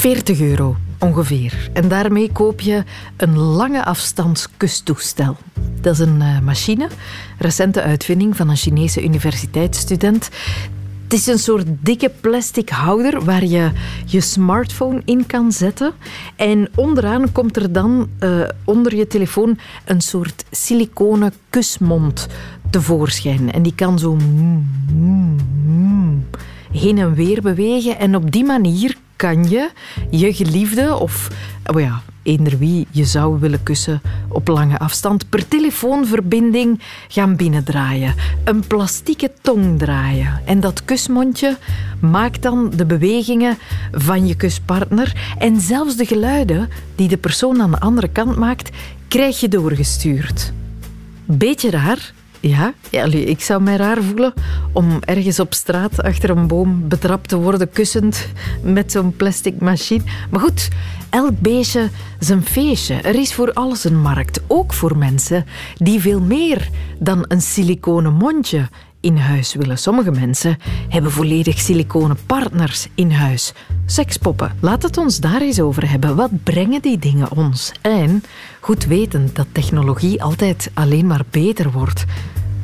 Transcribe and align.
40 0.00 0.40
euro 0.40 0.76
ongeveer. 0.98 1.70
En 1.72 1.88
daarmee 1.88 2.32
koop 2.32 2.60
je 2.60 2.84
een 3.16 3.38
lange 3.38 3.84
afstands 3.84 4.48
kustoestel. 4.56 5.36
Dat 5.80 5.92
is 5.92 5.98
een 5.98 6.20
uh, 6.20 6.40
machine, 6.40 6.88
recente 7.38 7.82
uitvinding 7.82 8.36
van 8.36 8.48
een 8.48 8.56
Chinese 8.56 9.04
universiteitsstudent. 9.04 10.30
Het 11.02 11.12
is 11.12 11.26
een 11.26 11.38
soort 11.38 11.66
dikke 11.80 12.10
plastic 12.20 12.68
houder 12.68 13.24
waar 13.24 13.44
je 13.44 13.70
je 14.06 14.20
smartphone 14.20 15.02
in 15.04 15.26
kan 15.26 15.52
zetten. 15.52 15.92
En 16.36 16.68
onderaan 16.74 17.32
komt 17.32 17.56
er 17.56 17.72
dan 17.72 18.08
uh, 18.20 18.48
onder 18.64 18.96
je 18.96 19.06
telefoon 19.06 19.58
een 19.84 20.00
soort 20.00 20.44
siliconen 20.50 21.32
kusmond 21.50 22.26
tevoorschijn. 22.70 23.52
En 23.52 23.62
die 23.62 23.74
kan 23.74 23.98
zo 23.98 24.14
mm, 24.14 24.68
mm, 24.92 25.36
mm, 25.64 26.24
heen 26.72 26.98
en 26.98 27.14
weer 27.14 27.42
bewegen. 27.42 27.98
En 27.98 28.16
op 28.16 28.30
die 28.30 28.44
manier 28.44 28.96
kan 29.20 29.48
je 29.48 29.70
je 30.10 30.34
geliefde 30.34 30.96
of 30.96 31.28
oh 31.66 31.80
ja, 31.80 32.02
eender 32.22 32.58
wie 32.58 32.86
je 32.90 33.04
zou 33.04 33.40
willen 33.40 33.62
kussen 33.62 34.00
op 34.28 34.48
lange 34.48 34.78
afstand 34.78 35.28
per 35.28 35.48
telefoonverbinding 35.48 36.80
gaan 37.08 37.36
binnendraaien. 37.36 38.14
Een 38.44 38.66
plastieke 38.66 39.32
tong 39.40 39.78
draaien. 39.78 40.40
En 40.44 40.60
dat 40.60 40.84
kusmondje 40.84 41.56
maakt 42.00 42.42
dan 42.42 42.70
de 42.76 42.86
bewegingen 42.86 43.58
van 43.92 44.26
je 44.26 44.34
kuspartner. 44.34 45.34
En 45.38 45.60
zelfs 45.60 45.96
de 45.96 46.06
geluiden 46.06 46.68
die 46.94 47.08
de 47.08 47.16
persoon 47.16 47.62
aan 47.62 47.70
de 47.70 47.80
andere 47.80 48.08
kant 48.08 48.36
maakt, 48.36 48.70
krijg 49.08 49.40
je 49.40 49.48
doorgestuurd. 49.48 50.52
Beetje 51.24 51.70
raar, 51.70 52.12
ja, 52.40 52.72
ja, 52.90 53.04
ik 53.04 53.40
zou 53.40 53.62
mij 53.62 53.76
raar 53.76 54.02
voelen 54.02 54.32
om 54.72 54.98
ergens 55.04 55.40
op 55.40 55.54
straat 55.54 56.02
achter 56.02 56.30
een 56.30 56.46
boom 56.46 56.88
betrapt 56.88 57.28
te 57.28 57.36
worden, 57.36 57.70
kussend 57.70 58.26
met 58.62 58.92
zo'n 58.92 59.16
plastic 59.16 59.60
machine. 59.60 60.02
Maar 60.30 60.40
goed, 60.40 60.68
elk 61.10 61.40
beestje 61.40 61.88
zijn 62.18 62.44
feestje. 62.44 62.94
Er 62.94 63.14
is 63.14 63.34
voor 63.34 63.52
alles 63.52 63.84
een 63.84 64.00
markt, 64.00 64.40
ook 64.46 64.72
voor 64.72 64.96
mensen 64.96 65.44
die 65.76 66.00
veel 66.00 66.20
meer 66.20 66.68
dan 66.98 67.24
een 67.28 67.40
siliconen 67.40 68.12
mondje 68.12 68.68
in 69.00 69.16
huis 69.16 69.54
willen. 69.54 69.78
Sommige 69.78 70.10
mensen 70.10 70.56
hebben 70.88 71.10
volledig 71.10 71.58
siliconen 71.58 72.16
partners 72.26 72.88
in 72.94 73.10
huis. 73.10 73.52
Sekspoppen, 73.86 74.52
laat 74.60 74.82
het 74.82 74.96
ons 74.96 75.20
daar 75.20 75.40
eens 75.40 75.60
over 75.60 75.90
hebben. 75.90 76.16
Wat 76.16 76.42
brengen 76.42 76.82
die 76.82 76.98
dingen 76.98 77.30
ons? 77.32 77.72
En, 77.80 78.22
goed 78.60 78.84
wetend 78.84 79.36
dat 79.36 79.46
technologie 79.52 80.22
altijd 80.22 80.70
alleen 80.74 81.06
maar 81.06 81.24
beter 81.30 81.70
wordt, 81.70 82.04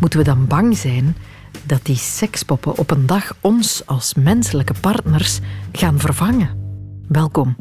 moeten 0.00 0.18
we 0.18 0.24
dan 0.24 0.46
bang 0.46 0.76
zijn 0.76 1.16
dat 1.62 1.80
die 1.82 1.96
sekspoppen 1.96 2.78
op 2.78 2.90
een 2.90 3.06
dag 3.06 3.36
ons 3.40 3.82
als 3.86 4.14
menselijke 4.14 4.74
partners 4.80 5.38
gaan 5.72 5.98
vervangen? 5.98 6.64
Welkom 7.08 7.54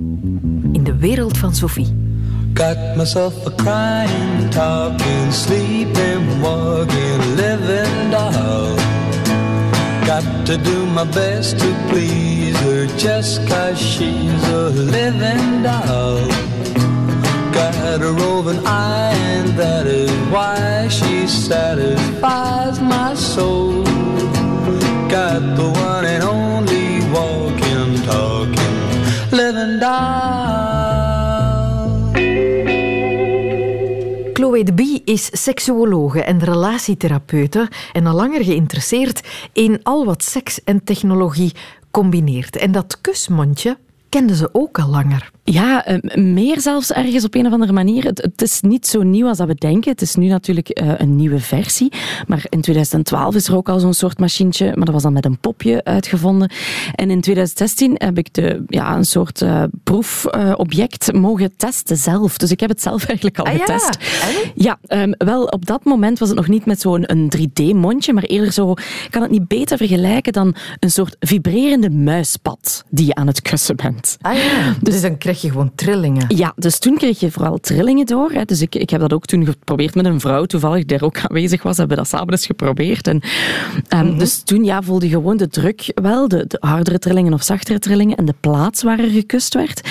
in 0.71 0.83
de 0.83 0.97
wereld 0.97 1.37
van 1.37 1.55
Sophie. 1.55 2.14
Got 2.55 2.95
myself 2.95 3.45
a 3.45 3.51
crying, 3.51 4.49
talking, 4.49 5.29
sleeping, 5.29 6.41
walking, 6.41 7.35
living 7.35 8.11
doll. 8.11 8.77
Got 10.07 10.47
to 10.47 10.55
do 10.55 10.85
my 10.85 11.03
best 11.03 11.59
to 11.59 11.85
please 11.89 12.57
her 12.61 12.87
just 12.97 13.45
cause 13.49 13.77
she's 13.77 14.41
a 14.47 14.69
living 14.69 15.63
doll. 15.63 16.25
Got 17.51 18.01
a 18.01 18.13
roving 18.13 18.65
eye 18.65 19.11
and 19.35 19.49
that 19.59 19.85
is 19.85 20.09
why 20.31 20.87
she 20.87 21.27
satisfies 21.27 22.79
my 22.79 23.15
soul. 23.15 23.83
Got 25.09 25.41
the 25.57 25.69
one 25.75 26.05
and 26.05 26.23
only 26.23 27.01
walking, 27.11 28.01
talking, 28.03 29.37
living 29.37 29.77
doll. 29.81 30.44
Chloe 34.55 34.73
Bie 34.73 35.01
is 35.03 35.25
seksuologe 35.31 36.23
en 36.23 36.39
relatietherapeute 36.39 37.67
en 37.93 38.05
al 38.05 38.15
langer 38.15 38.43
geïnteresseerd 38.43 39.19
in 39.53 39.79
al 39.83 40.05
wat 40.05 40.23
seks 40.23 40.63
en 40.63 40.83
technologie 40.83 41.51
combineert. 41.91 42.55
En 42.55 42.71
dat 42.71 43.01
kusmondje 43.01 43.77
kende 44.09 44.35
ze 44.35 44.49
ook 44.51 44.79
al 44.79 44.89
langer. 44.89 45.31
Ja, 45.47 45.85
eh, 45.85 46.15
meer 46.15 46.61
zelfs 46.61 46.91
ergens 46.91 47.23
op 47.23 47.35
een 47.35 47.45
of 47.45 47.51
andere 47.51 47.73
manier. 47.73 48.03
Het, 48.03 48.41
is 48.41 48.61
niet 48.61 48.87
zo 48.87 49.03
nieuw 49.03 49.27
als 49.27 49.37
dat 49.37 49.47
we 49.47 49.55
denken. 49.55 49.91
Het 49.91 50.01
is 50.01 50.15
nu 50.15 50.27
natuurlijk 50.27 50.69
eh, 50.69 50.91
een 50.97 51.15
nieuwe 51.15 51.39
versie. 51.39 51.91
Maar 52.27 52.45
in 52.49 52.61
2012 52.61 53.35
is 53.35 53.47
er 53.47 53.55
ook 53.55 53.69
al 53.69 53.79
zo'n 53.79 53.93
soort 53.93 54.19
machientje, 54.19 54.65
maar 54.65 54.85
dat 54.85 54.93
was 54.93 55.03
dan 55.03 55.13
met 55.13 55.25
een 55.25 55.37
popje 55.37 55.83
uitgevonden. 55.83 56.51
En 56.95 57.11
in 57.11 57.21
2016 57.21 57.95
heb 57.97 58.17
ik 58.17 58.33
de, 58.33 58.63
ja, 58.67 58.95
een 58.95 59.05
soort 59.05 59.41
uh, 59.41 59.63
proefobject 59.83 61.13
mogen 61.13 61.55
testen 61.57 61.97
zelf. 61.97 62.37
Dus 62.37 62.51
ik 62.51 62.59
heb 62.59 62.69
het 62.69 62.81
zelf 62.81 63.05
eigenlijk 63.09 63.39
al 63.39 63.45
ah, 63.45 63.53
getest. 63.53 63.97
Ja, 64.55 64.77
ja 64.87 64.97
ehm, 64.97 65.11
wel, 65.17 65.43
op 65.43 65.65
dat 65.65 65.83
moment 65.83 66.19
was 66.19 66.27
het 66.27 66.37
nog 66.37 66.47
niet 66.47 66.65
met 66.65 66.81
zo'n 66.81 67.07
3D-mondje, 67.37 68.13
maar 68.13 68.23
eerder 68.23 68.51
zo, 68.51 68.71
ik 68.71 69.07
kan 69.09 69.21
het 69.21 69.31
niet 69.31 69.47
beter 69.47 69.77
vergelijken 69.77 70.33
dan 70.33 70.55
een 70.79 70.91
soort 70.91 71.15
vibrerende 71.19 71.89
muispad 71.89 72.83
die 72.89 73.05
je 73.05 73.15
aan 73.15 73.27
het 73.27 73.41
kussen 73.41 73.75
bent. 73.75 74.17
Ah 74.21 74.35
ja, 74.35 74.75
dus, 74.81 74.93
dus 74.93 75.01
dan 75.01 75.17
krijg 75.35 75.53
je 75.53 75.59
gewoon 75.59 75.75
trillingen. 75.75 76.25
Ja, 76.27 76.53
dus 76.55 76.79
toen 76.79 76.97
kreeg 76.97 77.19
je 77.19 77.31
vooral 77.31 77.57
trillingen 77.57 78.05
door. 78.05 78.31
Hè. 78.31 78.45
Dus 78.45 78.61
ik, 78.61 78.75
ik 78.75 78.89
heb 78.89 78.99
dat 78.99 79.13
ook 79.13 79.25
toen 79.25 79.45
geprobeerd 79.45 79.95
met 79.95 80.05
een 80.05 80.19
vrouw, 80.19 80.45
toevallig, 80.45 80.85
die 80.85 80.97
er 80.97 81.03
ook 81.03 81.19
aanwezig 81.19 81.63
was. 81.63 81.77
Hebben 81.77 81.97
we 81.97 82.03
dat 82.03 82.11
samen 82.11 82.31
eens 82.31 82.45
geprobeerd. 82.45 83.07
En, 83.07 83.21
um, 83.89 84.17
Dus 84.17 84.41
toen 84.41 84.63
ja, 84.63 84.81
voelde 84.81 85.05
je 85.05 85.11
gewoon 85.11 85.37
de 85.37 85.47
druk 85.47 85.91
wel, 86.01 86.27
de, 86.27 86.45
de, 86.47 86.57
hardere 86.59 86.99
trillingen 86.99 87.33
of 87.33 87.43
zachtere 87.43 87.79
trillingen 87.79 88.17
en 88.17 88.25
de 88.25 88.35
plaats 88.39 88.83
waar 88.83 88.99
er 88.99 89.09
gekust 89.09 89.53
werd. 89.53 89.81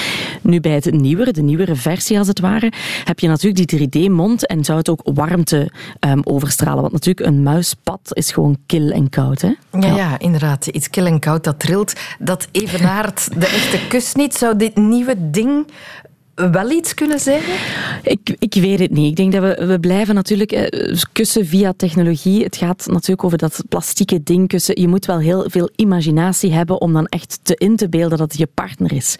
Nu 0.44 0.60
bij 0.60 0.72
het 0.72 0.92
nieuwere, 0.92 1.32
de 1.32 1.42
nieuwere 1.42 1.76
versie 1.76 2.18
als 2.18 2.28
het 2.28 2.40
ware, 2.40 2.72
heb 3.04 3.18
je 3.18 3.28
natuurlijk 3.28 3.90
die 3.90 4.08
3D-mond 4.08 4.46
en 4.46 4.64
zou 4.64 4.78
het 4.78 4.88
ook 4.88 5.00
warmte 5.04 5.70
um, 6.00 6.20
overstralen. 6.24 6.80
Want 6.80 6.92
natuurlijk, 6.92 7.26
een 7.26 7.42
muispad 7.42 8.00
is 8.12 8.32
gewoon 8.32 8.58
kil 8.66 8.90
en 8.90 9.08
koud. 9.08 9.40
Hè? 9.40 9.52
Ja, 9.80 9.96
ja. 9.96 10.18
inderdaad. 10.18 10.66
Iets 10.66 10.90
kil 10.90 11.06
en 11.06 11.18
koud 11.18 11.44
dat 11.44 11.58
trilt, 11.58 11.92
dat 12.18 12.48
evenaart 12.52 13.40
de 13.40 13.46
echte 13.46 13.86
kus 13.88 14.14
niet. 14.14 14.34
Zou 14.34 14.56
dit 14.56 14.76
nieuwe 14.76 15.30
ding 15.30 15.66
wel 16.34 16.70
iets 16.70 16.94
kunnen 16.94 17.20
zeggen? 17.20 17.54
Ik, 18.02 18.36
ik 18.38 18.54
weet 18.54 18.78
het 18.78 18.90
niet. 18.90 19.10
Ik 19.10 19.16
denk 19.16 19.32
dat 19.32 19.42
we, 19.42 19.66
we 19.66 19.80
blijven 19.80 20.14
natuurlijk 20.14 20.52
eh, 20.52 21.00
kussen 21.12 21.46
via 21.46 21.72
technologie. 21.76 22.42
Het 22.42 22.56
gaat 22.56 22.86
natuurlijk 22.86 23.24
over 23.24 23.38
dat 23.38 23.62
plastieke 23.68 24.22
ding 24.22 24.48
kussen. 24.48 24.80
Je 24.80 24.88
moet 24.88 25.06
wel 25.06 25.18
heel 25.18 25.44
veel 25.46 25.70
imaginatie 25.76 26.52
hebben 26.52 26.80
om 26.80 26.92
dan 26.92 27.06
echt 27.06 27.38
te 27.42 27.54
in 27.54 27.76
te 27.76 27.88
beelden 27.88 28.18
dat 28.18 28.30
het 28.30 28.38
je 28.38 28.48
partner 28.54 28.92
is. 28.92 29.16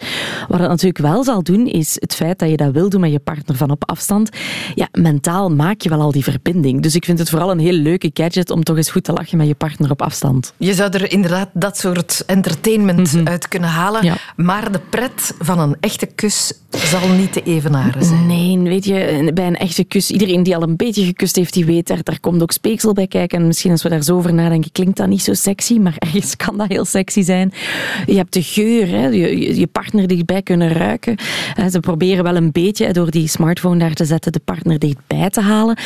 Wat 0.47 0.59
het 0.59 0.69
natuurlijk 0.69 0.97
wel 0.97 1.23
zal 1.23 1.43
doen, 1.43 1.67
is 1.67 1.97
het 1.99 2.15
feit 2.15 2.39
dat 2.39 2.49
je 2.49 2.57
dat 2.57 2.71
wil 2.71 2.89
doen 2.89 3.01
met 3.01 3.11
je 3.11 3.19
partner 3.19 3.57
van 3.57 3.71
op 3.71 3.89
afstand. 3.89 4.29
Ja, 4.75 4.87
mentaal 4.91 5.49
maak 5.49 5.81
je 5.81 5.89
wel 5.89 6.01
al 6.01 6.11
die 6.11 6.23
verbinding. 6.23 6.81
Dus 6.81 6.95
ik 6.95 7.05
vind 7.05 7.19
het 7.19 7.29
vooral 7.29 7.51
een 7.51 7.59
heel 7.59 7.73
leuke 7.73 8.09
gadget 8.13 8.49
om 8.49 8.63
toch 8.63 8.77
eens 8.77 8.91
goed 8.91 9.03
te 9.03 9.13
lachen 9.13 9.37
met 9.37 9.47
je 9.47 9.55
partner 9.55 9.91
op 9.91 10.01
afstand. 10.01 10.53
Je 10.57 10.73
zou 10.73 10.89
er 10.91 11.11
inderdaad 11.11 11.49
dat 11.53 11.77
soort 11.77 12.23
entertainment 12.25 13.13
mhm. 13.13 13.27
uit 13.27 13.47
kunnen 13.47 13.69
halen. 13.69 14.17
Maar 14.35 14.71
de 14.71 14.79
pret 14.89 15.33
van 15.39 15.59
een 15.59 15.77
echte 15.79 16.05
kus 16.05 16.53
zal 16.69 17.04
niet 17.13 17.33
te 17.33 17.43
evenaren 17.43 18.03
zijn. 18.03 18.27
Nee, 18.27 18.59
weet 18.59 18.85
je, 18.85 19.31
bij 19.33 19.47
een 19.47 19.57
echte 19.57 19.83
kus, 19.83 20.11
iedereen 20.11 20.43
die 20.43 20.55
al 20.55 20.61
een 20.61 20.75
beetje 20.75 21.05
gekust 21.05 21.35
heeft, 21.35 21.53
die 21.53 21.65
weet, 21.65 21.87
daar, 21.87 22.03
daar 22.03 22.19
komt 22.19 22.41
ook 22.41 22.51
speeksel 22.51 22.93
bij 22.93 23.07
kijken. 23.07 23.39
En 23.39 23.47
misschien 23.47 23.71
als 23.71 23.83
we 23.83 23.89
daar 23.89 24.03
zo 24.03 24.15
over 24.15 24.33
nadenken, 24.33 24.71
klinkt 24.71 24.97
dat 24.97 25.07
niet 25.07 25.21
zo 25.21 25.33
sexy, 25.33 25.77
maar 25.77 25.95
ergens 25.97 26.35
kan 26.45 26.57
dat 26.57 26.67
heel 26.67 26.85
sexy 26.85 27.21
zijn. 27.21 27.53
Je 28.05 28.15
hebt 28.15 28.33
de 28.33 28.43
geur, 28.43 28.87
hè, 28.87 29.07
je, 29.07 29.55
je 29.59 29.67
partner 29.67 30.07
dichtbij 30.07 30.41
kunnen 30.41 30.69
ruiken. 30.69 31.17
Ze 31.71 31.79
proberen 31.79 32.23
wel 32.23 32.35
een 32.35 32.51
beetje 32.51 32.93
door 32.93 33.11
die 33.11 33.27
smartphone 33.27 33.79
daar 33.79 33.93
te 33.93 34.05
zetten, 34.05 34.31
de 34.31 34.41
partner 34.45 34.79
dichtbij 34.79 35.29
te 35.29 35.41
halen. 35.41 35.77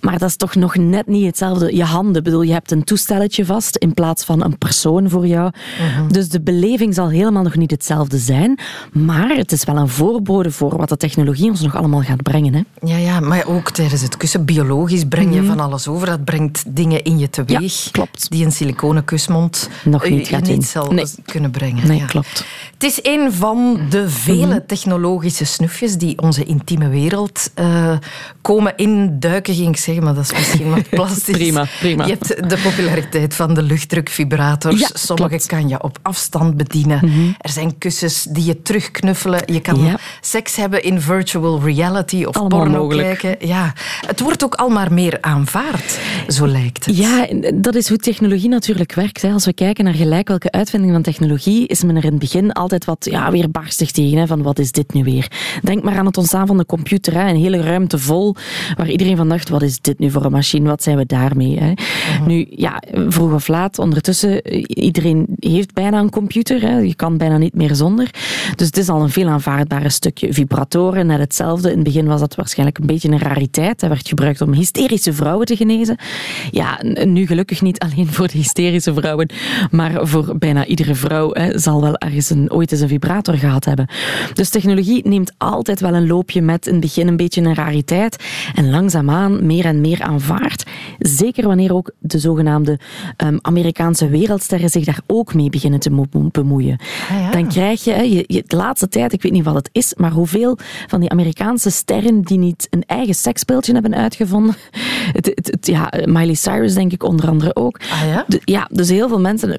Maar 0.00 0.18
dat 0.18 0.28
is 0.28 0.36
toch 0.36 0.54
nog 0.54 0.76
net 0.76 1.06
niet 1.06 1.26
hetzelfde. 1.26 1.76
Je 1.76 1.84
handen, 1.84 2.22
bedoel, 2.22 2.42
je 2.42 2.52
hebt 2.52 2.70
een 2.70 2.84
toestelletje 2.84 3.44
vast 3.44 3.76
in 3.76 3.94
plaats 3.94 4.24
van 4.24 4.44
een 4.44 4.58
persoon 4.58 5.10
voor 5.10 5.26
jou. 5.26 5.50
Mhm. 5.78 6.12
Dus 6.12 6.28
de 6.28 6.40
beleving 6.40 6.94
zal 6.94 7.08
helemaal 7.08 7.42
nog 7.42 7.56
niet 7.56 7.70
hetzelfde 7.70 8.18
zijn. 8.18 8.58
Maar 8.92 9.36
het 9.36 9.52
is 9.52 9.64
wel 9.64 9.76
een 9.76 9.88
voorbode 9.88 10.50
voor 10.50 10.65
wat 10.74 10.88
de 10.88 10.96
technologie 10.96 11.50
ons 11.50 11.60
nog 11.60 11.76
allemaal 11.76 12.02
gaat 12.02 12.22
brengen. 12.22 12.54
Hè? 12.54 12.62
Ja, 12.86 12.96
ja, 12.96 13.20
maar 13.20 13.46
ook 13.46 13.70
tijdens 13.70 14.02
het 14.02 14.16
kussen, 14.16 14.44
biologisch 14.44 15.04
breng 15.04 15.34
je 15.34 15.40
mhm. 15.40 15.48
van 15.48 15.60
alles 15.60 15.88
over. 15.88 16.06
Dat 16.06 16.24
brengt 16.24 16.64
dingen 16.66 17.04
in 17.04 17.18
je 17.18 17.30
teweeg 17.30 17.84
ja, 17.84 17.90
klopt. 17.90 18.30
die 18.30 18.44
een 18.44 18.52
siliconen 18.52 19.04
kusmond 19.04 19.68
nog 19.84 20.08
niet, 20.08 20.28
gaat 20.28 20.46
niet 20.46 20.64
zal 20.64 20.94
kunnen 21.24 21.50
brengen. 21.50 21.86
Nee, 21.86 22.04
klopt. 22.04 22.44
Het 22.72 22.82
is 22.82 22.98
een 23.02 23.32
van 23.32 23.80
de 23.90 24.10
vele 24.10 24.46
mhm. 24.46 24.66
technologische 24.66 25.44
snufjes 25.44 25.96
die 25.96 26.18
onze 26.18 26.44
intieme 26.44 26.88
wereld 26.88 27.50
uh, 27.58 27.96
komen 28.40 28.72
induiken, 28.76 29.54
ging 29.54 29.68
ik 29.68 29.76
zeggen, 29.76 30.04
maar 30.04 30.14
dat 30.14 30.24
is 30.24 30.32
misschien 30.32 30.70
wat 30.70 30.88
plastisch. 30.96 31.36
prima, 31.36 31.66
prima. 31.80 32.06
Je 32.06 32.12
hebt 32.12 32.50
de 32.50 32.58
populariteit 32.62 33.34
van 33.34 33.54
de 33.54 33.62
luchtdrukvibrators. 33.62 34.80
Ja, 34.80 34.88
Sommige 34.92 35.46
kan 35.46 35.68
je 35.68 35.82
op 35.82 35.98
afstand 36.02 36.56
bedienen. 36.56 36.98
Mhm. 37.02 37.30
Er 37.38 37.50
zijn 37.50 37.78
kussens 37.78 38.26
die 38.30 38.44
je 38.44 38.62
terugknuffelen. 38.62 39.42
Je 39.46 39.60
kan 39.60 39.84
ja 39.84 39.98
seks 40.20 40.55
hebben 40.56 40.82
in 40.82 41.00
virtual 41.00 41.60
reality 41.64 42.24
of 42.24 42.36
Allemaal 42.36 42.58
porno 42.58 42.78
mogelijk. 42.78 43.18
kijken. 43.18 43.48
Ja, 43.48 43.72
het 44.06 44.20
wordt 44.20 44.44
ook 44.44 44.54
al 44.54 44.68
maar 44.68 44.92
meer 44.92 45.18
aanvaard, 45.20 45.98
zo 46.28 46.46
lijkt 46.46 46.86
het. 46.86 46.96
Ja, 46.96 47.26
dat 47.54 47.74
is 47.74 47.88
hoe 47.88 47.98
technologie 47.98 48.48
natuurlijk 48.48 48.94
werkt. 48.94 49.24
Als 49.24 49.44
we 49.44 49.52
kijken 49.52 49.84
naar 49.84 49.94
gelijk 49.94 50.28
welke 50.28 50.50
uitvinding 50.50 50.92
van 50.92 51.02
technologie, 51.02 51.66
is 51.66 51.82
men 51.84 51.96
er 51.96 52.04
in 52.04 52.10
het 52.10 52.18
begin 52.18 52.52
altijd 52.52 52.84
wat 52.84 53.06
ja, 53.10 53.30
weer 53.30 53.50
barstig 53.50 53.90
tegen. 53.90 54.18
Hè, 54.18 54.26
van 54.26 54.42
wat 54.42 54.58
is 54.58 54.72
dit 54.72 54.92
nu 54.92 55.04
weer? 55.04 55.30
Denk 55.62 55.82
maar 55.82 55.98
aan 55.98 56.06
het 56.06 56.16
ontstaan 56.16 56.46
van 56.46 56.56
de 56.56 56.66
computer. 56.66 57.12
Hè, 57.14 57.28
een 57.28 57.36
hele 57.36 57.60
ruimte 57.60 57.98
vol, 57.98 58.34
waar 58.76 58.90
iedereen 58.90 59.16
van 59.16 59.28
dacht, 59.28 59.48
wat 59.48 59.62
is 59.62 59.80
dit 59.80 59.98
nu 59.98 60.10
voor 60.10 60.24
een 60.24 60.32
machine? 60.32 60.68
Wat 60.68 60.82
zijn 60.82 60.96
we 60.96 61.06
daarmee? 61.06 61.58
Hè? 61.58 61.72
Mhm. 61.72 62.26
Nu, 62.26 62.46
ja, 62.50 62.82
vroeg 63.08 63.32
of 63.32 63.48
laat, 63.48 63.78
ondertussen, 63.78 64.48
iedereen 64.80 65.26
heeft 65.38 65.72
bijna 65.74 65.98
een 65.98 66.10
computer. 66.10 66.60
Hè. 66.60 66.78
Je 66.78 66.94
kan 66.94 67.16
bijna 67.16 67.38
niet 67.38 67.54
meer 67.54 67.74
zonder. 67.74 68.10
Dus 68.56 68.66
het 68.66 68.76
is 68.76 68.88
al 68.88 69.02
een 69.02 69.10
veel 69.10 69.28
aanvaardbare 69.28 69.90
stukje. 69.90 70.32
Vibratoren, 70.48 71.06
net 71.06 71.18
hetzelfde. 71.18 71.68
In 71.68 71.74
het 71.74 71.84
begin 71.84 72.06
was 72.06 72.20
dat 72.20 72.34
waarschijnlijk 72.34 72.78
een 72.78 72.86
beetje 72.86 73.08
een 73.08 73.18
rariteit. 73.18 73.80
Dat 73.80 73.88
werd 73.88 74.08
gebruikt 74.08 74.40
om 74.40 74.52
hysterische 74.52 75.12
vrouwen 75.12 75.46
te 75.46 75.56
genezen. 75.56 75.96
Ja, 76.50 76.80
nu 77.04 77.26
gelukkig 77.26 77.62
niet 77.62 77.78
alleen 77.78 78.06
voor 78.06 78.26
de 78.26 78.36
hysterische 78.38 78.94
vrouwen, 78.94 79.30
maar 79.70 80.06
voor 80.06 80.38
bijna 80.38 80.66
iedere 80.66 80.94
vrouw 80.94 81.30
hè, 81.32 81.58
zal 81.58 81.80
wel 81.80 81.96
ergens 81.96 82.30
een, 82.30 82.50
ooit 82.52 82.72
eens 82.72 82.80
een 82.80 82.88
vibrator 82.88 83.34
gehad 83.34 83.64
hebben. 83.64 83.88
Dus 84.32 84.48
technologie 84.48 85.08
neemt 85.08 85.32
altijd 85.38 85.80
wel 85.80 85.94
een 85.94 86.06
loopje 86.06 86.42
met 86.42 86.66
in 86.66 86.72
het 86.72 86.80
begin 86.80 87.08
een 87.08 87.16
beetje 87.16 87.42
een 87.42 87.54
rariteit 87.54 88.24
en 88.54 88.70
langzaamaan 88.70 89.46
meer 89.46 89.64
en 89.64 89.80
meer 89.80 90.02
aanvaard. 90.02 90.64
Zeker 90.98 91.46
wanneer 91.46 91.74
ook 91.74 91.90
de 91.98 92.18
zogenaamde 92.18 92.78
um, 93.24 93.38
Amerikaanse 93.42 94.08
wereldsterren 94.08 94.70
zich 94.70 94.84
daar 94.84 95.00
ook 95.06 95.34
mee 95.34 95.50
beginnen 95.50 95.80
te 95.80 96.06
bemoeien. 96.32 96.78
Ah, 97.10 97.20
ja. 97.20 97.30
Dan 97.30 97.48
krijg 97.48 97.84
je, 97.84 98.10
je, 98.10 98.24
je 98.26 98.44
de 98.46 98.56
laatste 98.56 98.88
tijd, 98.88 99.12
ik 99.12 99.22
weet 99.22 99.32
niet 99.32 99.44
wat 99.44 99.54
het 99.54 99.68
is, 99.72 99.94
maar 99.94 100.10
hoeveel 100.10 100.35
van 100.86 101.00
die 101.00 101.10
Amerikaanse 101.10 101.70
sterren 101.70 102.22
die 102.22 102.38
niet 102.38 102.66
een 102.70 102.84
eigen 102.86 103.14
seksspeeltje 103.14 103.72
hebben 103.72 103.94
uitgevonden. 103.94 104.54
Het, 105.12 105.26
het, 105.26 105.46
het, 105.46 105.66
ja, 105.66 105.92
Miley 106.04 106.34
Cyrus 106.34 106.74
denk 106.74 106.92
ik 106.92 107.02
onder 107.02 107.28
andere 107.28 107.56
ook. 107.56 107.80
Ah, 107.90 108.06
ja? 108.06 108.24
De, 108.28 108.40
ja, 108.44 108.68
dus 108.72 108.88
heel 108.88 109.08
veel 109.08 109.20
mensen 109.20 109.56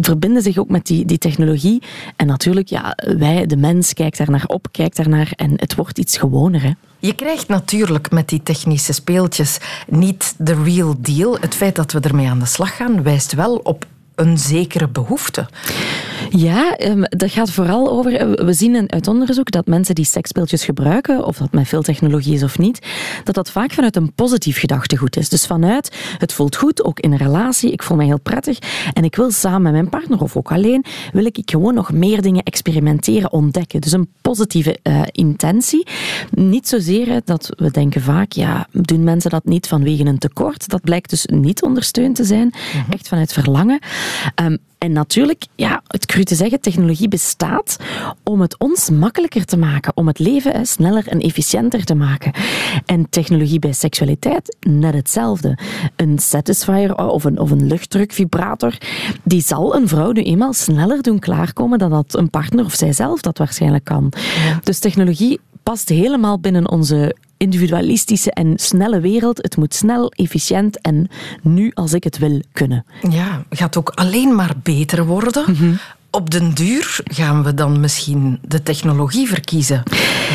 verbinden 0.00 0.42
zich 0.42 0.58
ook 0.58 0.68
met 0.68 0.86
die, 0.86 1.04
die 1.04 1.18
technologie. 1.18 1.82
En 2.16 2.26
natuurlijk, 2.26 2.68
ja, 2.68 2.96
wij, 3.18 3.46
de 3.46 3.56
mens, 3.56 3.92
kijkt 3.92 4.18
daar 4.18 4.30
naar 4.30 4.46
op, 4.46 4.68
kijkt 4.70 4.96
daar 4.96 5.08
naar 5.08 5.32
en 5.36 5.52
het 5.56 5.74
wordt 5.74 5.98
iets 5.98 6.16
gewoner. 6.16 6.62
Hè. 6.62 6.72
Je 6.98 7.14
krijgt 7.14 7.48
natuurlijk 7.48 8.10
met 8.10 8.28
die 8.28 8.42
technische 8.42 8.92
speeltjes 8.92 9.58
niet 9.88 10.34
de 10.38 10.62
real 10.62 10.94
deal. 10.98 11.36
Het 11.40 11.54
feit 11.54 11.76
dat 11.76 11.92
we 11.92 12.00
ermee 12.00 12.28
aan 12.28 12.38
de 12.38 12.46
slag 12.46 12.76
gaan 12.76 13.02
wijst 13.02 13.32
wel 13.32 13.56
op 13.56 13.86
een 14.18 14.38
zekere 14.38 14.88
behoefte. 14.88 15.46
Ja, 16.30 16.76
ehm, 16.76 17.02
dat 17.02 17.30
gaat 17.30 17.50
vooral 17.50 17.90
over. 17.90 18.16
Eh, 18.16 18.44
we 18.44 18.52
zien 18.52 18.92
uit 18.92 19.08
onderzoek 19.08 19.50
dat 19.50 19.66
mensen 19.66 19.94
die 19.94 20.04
seksspeeltjes 20.04 20.64
gebruiken, 20.64 21.24
of 21.24 21.36
dat 21.36 21.52
met 21.52 21.68
veel 21.68 21.82
technologie 21.82 22.34
is 22.34 22.42
of 22.42 22.58
niet, 22.58 22.86
dat 23.24 23.34
dat 23.34 23.50
vaak 23.50 23.72
vanuit 23.72 23.96
een 23.96 24.12
positief 24.12 24.58
gedachtegoed 24.58 25.16
is. 25.16 25.28
Dus 25.28 25.46
vanuit 25.46 25.96
het 26.18 26.32
voelt 26.32 26.56
goed, 26.56 26.84
ook 26.84 27.00
in 27.00 27.12
een 27.12 27.18
relatie, 27.18 27.72
ik 27.72 27.82
voel 27.82 27.96
mij 27.96 28.06
heel 28.06 28.20
prettig 28.20 28.58
en 28.92 29.04
ik 29.04 29.16
wil 29.16 29.30
samen 29.30 29.62
met 29.62 29.72
mijn 29.72 29.88
partner 29.88 30.20
of 30.20 30.36
ook 30.36 30.52
alleen, 30.52 30.84
wil 31.12 31.24
ik 31.24 31.38
gewoon 31.44 31.74
nog 31.74 31.92
meer 31.92 32.22
dingen 32.22 32.42
experimenteren, 32.42 33.32
ontdekken. 33.32 33.80
Dus 33.80 33.92
een 33.92 34.08
positieve 34.20 34.78
uh, 34.82 35.02
intentie. 35.12 35.86
Niet 36.30 36.68
zozeer 36.68 37.20
dat 37.24 37.50
we 37.56 37.70
denken 37.70 38.02
vaak, 38.02 38.32
ja, 38.32 38.66
doen 38.72 39.04
mensen 39.04 39.30
dat 39.30 39.44
niet 39.44 39.66
vanwege 39.66 40.04
een 40.04 40.18
tekort? 40.18 40.68
Dat 40.68 40.80
blijkt 40.80 41.10
dus 41.10 41.26
niet 41.26 41.62
ondersteund 41.62 42.16
te 42.16 42.24
zijn, 42.24 42.54
mm-hmm. 42.54 42.92
echt 42.92 43.08
vanuit 43.08 43.32
verlangen. 43.32 43.78
Um, 44.42 44.58
en 44.78 44.92
natuurlijk, 44.92 45.46
ja, 45.54 45.82
het 45.86 46.06
cru 46.06 46.24
te 46.24 46.34
zeggen, 46.34 46.60
technologie 46.60 47.08
bestaat 47.08 47.76
om 48.24 48.40
het 48.40 48.58
ons 48.58 48.90
makkelijker 48.90 49.44
te 49.44 49.56
maken, 49.56 49.92
om 49.96 50.06
het 50.06 50.18
leven 50.18 50.52
hè, 50.52 50.64
sneller 50.64 51.08
en 51.08 51.20
efficiënter 51.20 51.84
te 51.84 51.94
maken. 51.94 52.32
En 52.86 53.10
technologie 53.10 53.58
bij 53.58 53.72
seksualiteit, 53.72 54.56
net 54.60 54.94
hetzelfde. 54.94 55.58
Een 55.96 56.18
satisfier 56.18 56.96
of 56.96 57.24
een, 57.24 57.38
of 57.38 57.50
een 57.50 57.66
luchtdrukvibrator, 57.66 58.78
die 59.22 59.42
zal 59.42 59.74
een 59.74 59.88
vrouw 59.88 60.12
nu 60.12 60.22
eenmaal 60.22 60.52
sneller 60.52 61.02
doen 61.02 61.18
klaarkomen 61.18 61.78
dan 61.78 61.90
dat 61.90 62.16
een 62.16 62.30
partner 62.30 62.64
of 62.64 62.74
zijzelf 62.74 63.20
dat 63.20 63.38
waarschijnlijk 63.38 63.84
kan. 63.84 64.12
Ja. 64.44 64.60
Dus 64.62 64.78
technologie 64.78 65.40
past 65.62 65.88
helemaal 65.88 66.38
binnen 66.38 66.70
onze 66.70 67.14
individualistische 67.38 68.32
en 68.32 68.58
snelle 68.58 69.00
wereld. 69.00 69.42
Het 69.42 69.56
moet 69.56 69.74
snel, 69.74 70.10
efficiënt 70.10 70.80
en 70.80 71.08
nu 71.42 71.70
als 71.74 71.92
ik 71.92 72.04
het 72.04 72.18
wil 72.18 72.42
kunnen. 72.52 72.84
Ja, 73.10 73.44
gaat 73.50 73.76
ook 73.76 73.88
alleen 73.88 74.34
maar 74.34 74.54
beter 74.62 75.06
worden. 75.06 75.44
Mm-hmm. 75.46 75.78
Op 76.10 76.30
den 76.30 76.54
duur 76.54 77.00
gaan 77.04 77.44
we 77.44 77.54
dan 77.54 77.80
misschien 77.80 78.38
de 78.42 78.62
technologie 78.62 79.28
verkiezen 79.28 79.82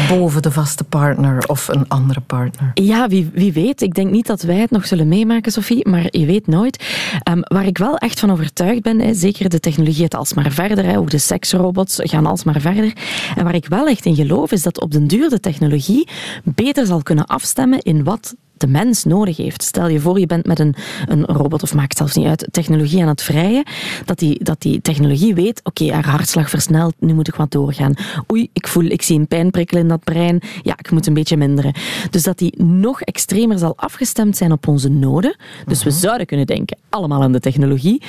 boven 0.10 0.42
de 0.42 0.52
vaste 0.52 0.84
partner 0.84 1.48
of 1.48 1.68
een 1.68 1.88
andere 1.88 2.22
partner. 2.22 2.72
Ja, 2.74 3.08
wie, 3.08 3.30
wie 3.34 3.54
weet. 3.54 3.82
Ik 3.82 3.94
denk 3.94 4.12
niet 4.12 4.28
dat 4.28 4.42
wij 4.42 4.56
het 4.56 4.72
nog 4.72 4.88
zullen 4.88 5.08
meemaken, 5.08 5.52
Sophie, 5.52 5.90
maar 5.90 6.06
je 6.10 6.26
weet 6.26 6.48
nooit. 6.48 6.84
Um, 7.30 7.40
waar 7.44 7.66
ik 7.66 7.78
wel 7.78 7.98
echt 7.98 8.20
van 8.20 8.32
overtuigd 8.32 8.82
ben, 8.82 9.00
hè, 9.00 9.14
zeker 9.14 9.50
de 9.50 9.60
technologie 9.60 10.02
gaat 10.02 10.16
alsmaar 10.16 10.52
verder, 10.52 10.86
hè, 10.86 10.98
ook 10.98 11.10
de 11.10 11.18
seksrobots 11.18 12.00
gaan 12.02 12.26
alsmaar 12.26 12.62
verder. 12.62 12.94
En 13.36 13.44
waar 13.44 13.56
ik 13.56 13.68
wel 13.68 13.88
echt 13.88 14.06
in 14.06 14.16
geloof, 14.16 14.52
is 14.52 14.64
dat 14.64 14.82
op 14.82 14.92
den 14.92 15.08
duur 15.08 15.30
de 15.30 15.40
technologie 15.40 16.08
beter 16.44 16.86
zal 16.86 17.04
kunnen 17.04 17.26
afstemmen 17.26 17.82
in 17.82 18.04
wat 18.04 18.36
de 18.64 18.70
mens 18.70 19.04
nodig 19.04 19.38
heeft. 19.38 19.64
Stel 19.64 19.88
je 19.88 20.00
voor, 20.00 20.20
je 20.20 20.26
bent 20.26 20.46
met 20.46 20.60
een, 20.60 20.76
een 21.08 21.26
robot, 21.26 21.64
of 21.64 21.74
maakt 21.74 21.98
zelfs 21.98 22.16
niet 22.16 22.28
uit, 22.28 22.48
technologie 22.52 23.02
aan 23.02 23.08
het 23.08 23.22
vrijen, 23.22 23.64
dat 24.06 24.20
die, 24.20 24.44
dat 24.44 24.62
die 24.62 24.82
technologie 24.82 25.36
weet, 25.36 25.60
oké, 25.64 25.84
okay, 25.84 25.96
haar 25.96 26.10
hartslag 26.10 26.50
versnelt, 26.50 26.94
nu 27.00 27.14
moet 27.14 27.28
ik 27.28 27.36
wat 27.36 27.52
doorgaan. 27.52 27.94
Oei, 28.32 28.50
ik 28.54 28.68
voel, 28.68 28.84
ik 28.84 29.02
zie 29.02 29.20
een 29.20 29.28
pijnprikkel 29.28 29.78
in 29.78 29.88
dat 29.88 30.04
brein, 30.04 30.40
ja, 30.62 30.78
ik 30.78 30.92
moet 30.92 31.08
een 31.08 31.14
beetje 31.14 31.38
minderen. 31.38 31.74
Dus 32.10 32.24
dat 32.24 32.38
die 32.38 32.64
nog 32.64 33.02
extremer 33.02 33.58
zal 33.58 33.74
afgestemd 33.76 34.38
zijn 34.38 34.52
op 34.52 34.68
onze 34.68 34.90
noden. 34.90 35.36
Dus 35.66 35.84
we 35.84 35.92
zouden 35.92 36.26
kunnen 36.26 36.46
denken, 36.46 36.78
allemaal 36.90 37.24
aan 37.24 37.32
de 37.32 37.40
technologie. 37.40 38.02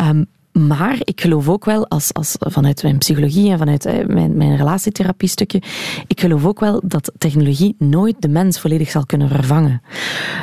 Um, 0.00 0.26
maar 0.52 0.96
ik 0.98 1.20
geloof 1.20 1.48
ook 1.48 1.64
wel, 1.64 1.88
als, 1.88 2.12
als, 2.12 2.36
vanuit 2.38 2.82
mijn 2.82 2.98
psychologie 2.98 3.50
en 3.50 3.58
vanuit 3.58 3.84
hè, 3.84 4.04
mijn, 4.04 4.36
mijn 4.36 4.56
relatietherapiestukje, 4.56 5.62
ik 6.06 6.20
geloof 6.20 6.44
ook 6.44 6.60
wel 6.60 6.80
dat 6.84 7.12
technologie 7.18 7.74
nooit 7.78 8.16
de 8.18 8.28
mens 8.28 8.60
volledig 8.60 8.90
zal 8.90 9.06
kunnen 9.06 9.28
vervangen. 9.28 9.82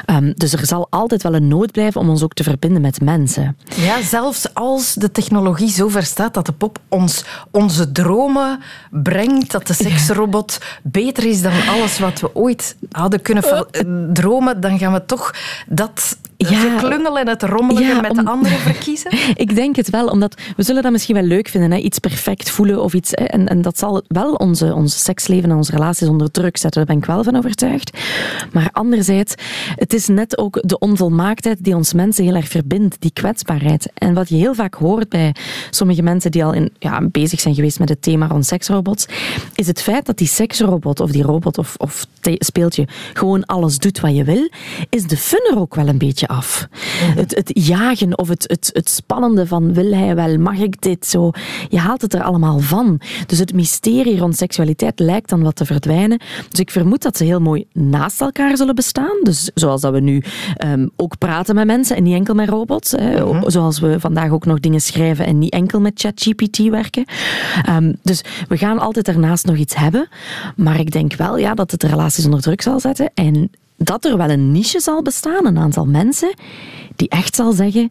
Um, 0.05 0.33
dus 0.35 0.53
er 0.53 0.65
zal 0.65 0.87
altijd 0.89 1.23
wel 1.23 1.33
een 1.33 1.47
nood 1.47 1.71
blijven 1.71 2.01
om 2.01 2.09
ons 2.09 2.23
ook 2.23 2.33
te 2.33 2.43
verbinden 2.43 2.81
met 2.81 3.01
mensen. 3.01 3.57
Ja, 3.75 4.01
zelfs 4.01 4.53
als 4.53 4.93
de 4.93 5.11
technologie 5.11 5.69
zo 5.69 5.87
ver 5.87 6.03
staat 6.03 6.33
dat 6.33 6.45
de 6.45 6.51
pop 6.51 6.79
ons 6.87 7.23
onze 7.51 7.91
dromen 7.91 8.59
brengt, 8.91 9.51
dat 9.51 9.67
de 9.67 9.73
seksrobot 9.73 10.57
beter 10.83 11.25
is 11.25 11.41
dan 11.41 11.67
alles 11.67 11.99
wat 11.99 12.19
we 12.19 12.35
ooit 12.35 12.75
hadden 12.91 13.21
kunnen 13.21 13.67
dromen, 14.13 14.61
dan 14.61 14.77
gaan 14.77 14.93
we 14.93 15.05
toch 15.05 15.33
dat 15.67 16.17
ja, 16.47 16.77
klungelen 16.77 17.21
en 17.21 17.27
het 17.27 17.43
rommelen 17.43 17.83
ja, 17.83 18.01
met 18.01 18.11
om, 18.11 18.17
de 18.17 18.25
anderen 18.25 18.57
verkiezen? 18.57 19.11
Ik 19.35 19.55
denk 19.55 19.75
het 19.75 19.89
wel, 19.89 20.07
omdat 20.07 20.41
we 20.55 20.63
zullen 20.63 20.83
dat 20.83 20.91
misschien 20.91 21.15
wel 21.15 21.23
leuk 21.23 21.47
vinden, 21.47 21.71
hè, 21.71 21.77
iets 21.77 21.99
perfect 21.99 22.49
voelen 22.49 22.83
of 22.83 22.93
iets. 22.93 23.09
Hè, 23.11 23.23
en, 23.23 23.47
en 23.47 23.61
dat 23.61 23.77
zal 23.77 24.03
wel 24.07 24.33
onze, 24.33 24.73
onze 24.73 24.97
seksleven 24.97 25.49
en 25.49 25.55
onze 25.55 25.71
relaties 25.71 26.07
onder 26.07 26.31
druk 26.31 26.57
zetten, 26.57 26.85
daar 26.85 26.95
ben 26.95 27.03
ik 27.03 27.09
wel 27.09 27.23
van 27.23 27.35
overtuigd. 27.35 27.97
Maar 28.51 28.69
anderzijds, 28.71 29.33
het 29.75 29.93
is 29.93 30.07
net 30.07 30.37
ook 30.37 30.59
de 30.61 30.79
onvolmaaktheid 30.79 31.63
die 31.63 31.75
ons 31.75 31.93
mensen 31.93 32.23
heel 32.23 32.35
erg 32.35 32.47
verbindt, 32.47 32.95
die 32.99 33.13
kwetsbaarheid. 33.13 33.91
En 33.93 34.13
wat 34.13 34.29
je 34.29 34.35
heel 34.35 34.53
vaak 34.53 34.73
hoort 34.73 35.09
bij 35.09 35.35
sommige 35.69 36.01
mensen 36.01 36.31
die 36.31 36.45
al 36.45 36.53
in, 36.53 36.71
ja, 36.79 37.01
bezig 37.01 37.39
zijn 37.39 37.55
geweest 37.55 37.79
met 37.79 37.89
het 37.89 38.01
thema 38.01 38.27
rond 38.27 38.45
seksrobots, 38.45 39.05
is 39.55 39.67
het 39.67 39.81
feit 39.81 40.05
dat 40.05 40.17
die 40.17 40.27
seksrobot 40.27 40.99
of 40.99 41.11
die 41.11 41.23
robot 41.23 41.57
of, 41.57 41.75
of 41.77 42.05
speeltje 42.21 42.87
gewoon 43.13 43.45
alles 43.45 43.77
doet 43.77 43.99
wat 43.99 44.15
je 44.15 44.23
wil, 44.23 44.49
is 44.89 45.03
de 45.03 45.17
fun 45.17 45.49
er 45.51 45.59
ook 45.59 45.75
wel 45.75 45.87
een 45.87 45.97
beetje 45.97 46.27
af. 46.29 46.67
Het, 47.15 47.35
het, 47.35 47.51
jagen 47.53 48.17
of 48.17 48.27
het, 48.27 48.43
het, 48.47 48.69
het 48.73 48.89
spannende 48.89 49.47
van 49.47 49.73
wil 49.73 49.93
hij 49.93 50.15
wel, 50.15 50.37
mag 50.37 50.57
ik 50.57 50.81
dit 50.81 51.05
zo, 51.05 51.31
je 51.69 51.79
haalt 51.79 52.01
het 52.01 52.13
er 52.13 52.23
allemaal 52.23 52.59
van. 52.59 53.01
Dus 53.25 53.39
het 53.39 53.53
mysterie 53.53 54.17
rond 54.17 54.35
seksualiteit 54.35 54.99
lijkt 54.99 55.29
dan 55.29 55.43
wat 55.43 55.55
te 55.55 55.65
verdwijnen. 55.65 56.19
Dus 56.49 56.59
ik 56.59 56.71
vermoed 56.71 57.01
dat 57.01 57.17
ze 57.17 57.23
heel 57.23 57.39
mooi 57.39 57.65
naast 57.73 58.21
elkaar 58.21 58.57
zullen 58.57 58.75
bestaan. 58.75 59.19
Dus 59.23 59.51
zoals 59.53 59.81
dat 59.81 59.93
we 59.93 59.99
nu 59.99 60.23
um, 60.65 60.89
ook 60.95 61.17
praten 61.17 61.55
met 61.55 61.65
mensen 61.65 61.95
en 61.95 62.03
niet 62.03 62.15
enkel 62.15 62.33
met 62.33 62.49
robots. 62.49 62.91
Hè. 62.91 63.15
Uh-huh. 63.15 63.43
Zoals 63.45 63.79
we 63.79 63.99
vandaag 63.99 64.31
ook 64.31 64.45
nog 64.45 64.59
dingen 64.59 64.81
schrijven 64.81 65.25
en 65.25 65.39
niet 65.39 65.53
enkel 65.53 65.79
met 65.79 65.99
ChatGPT 65.99 66.57
werken. 66.57 67.05
Um, 67.69 67.95
dus 68.03 68.21
we 68.47 68.57
gaan 68.57 68.79
altijd 68.79 69.05
daarnaast 69.05 69.45
nog 69.45 69.55
iets 69.55 69.75
hebben. 69.75 70.07
Maar 70.55 70.79
ik 70.79 70.91
denk 70.91 71.13
wel 71.13 71.37
ja, 71.37 71.53
dat 71.53 71.71
het 71.71 71.81
de 71.81 71.87
relaties 71.87 72.25
onder 72.25 72.41
druk 72.41 72.61
zal 72.61 72.79
zetten. 72.79 73.11
En 73.13 73.51
dat 73.83 74.05
er 74.05 74.17
wel 74.17 74.29
een 74.29 74.51
niche 74.51 74.79
zal 74.79 75.01
bestaan, 75.01 75.45
een 75.45 75.57
aantal 75.57 75.85
mensen, 75.85 76.33
die 76.95 77.09
echt 77.09 77.35
zal 77.35 77.51
zeggen, 77.51 77.89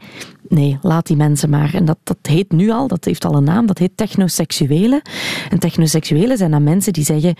nee, 0.48 0.78
laat 0.82 1.06
die 1.06 1.16
mensen 1.16 1.50
maar. 1.50 1.74
En 1.74 1.84
dat, 1.84 1.98
dat 2.02 2.16
heet 2.22 2.52
nu 2.52 2.70
al, 2.70 2.88
dat 2.88 3.04
heeft 3.04 3.24
al 3.24 3.34
een 3.34 3.44
naam, 3.44 3.66
dat 3.66 3.78
heet 3.78 3.96
technoseksuelen. 3.96 5.02
En 5.50 5.58
technoseksuelen 5.58 6.36
zijn 6.36 6.50
dan 6.50 6.62
mensen 6.62 6.92
die 6.92 7.04
zeggen, 7.04 7.34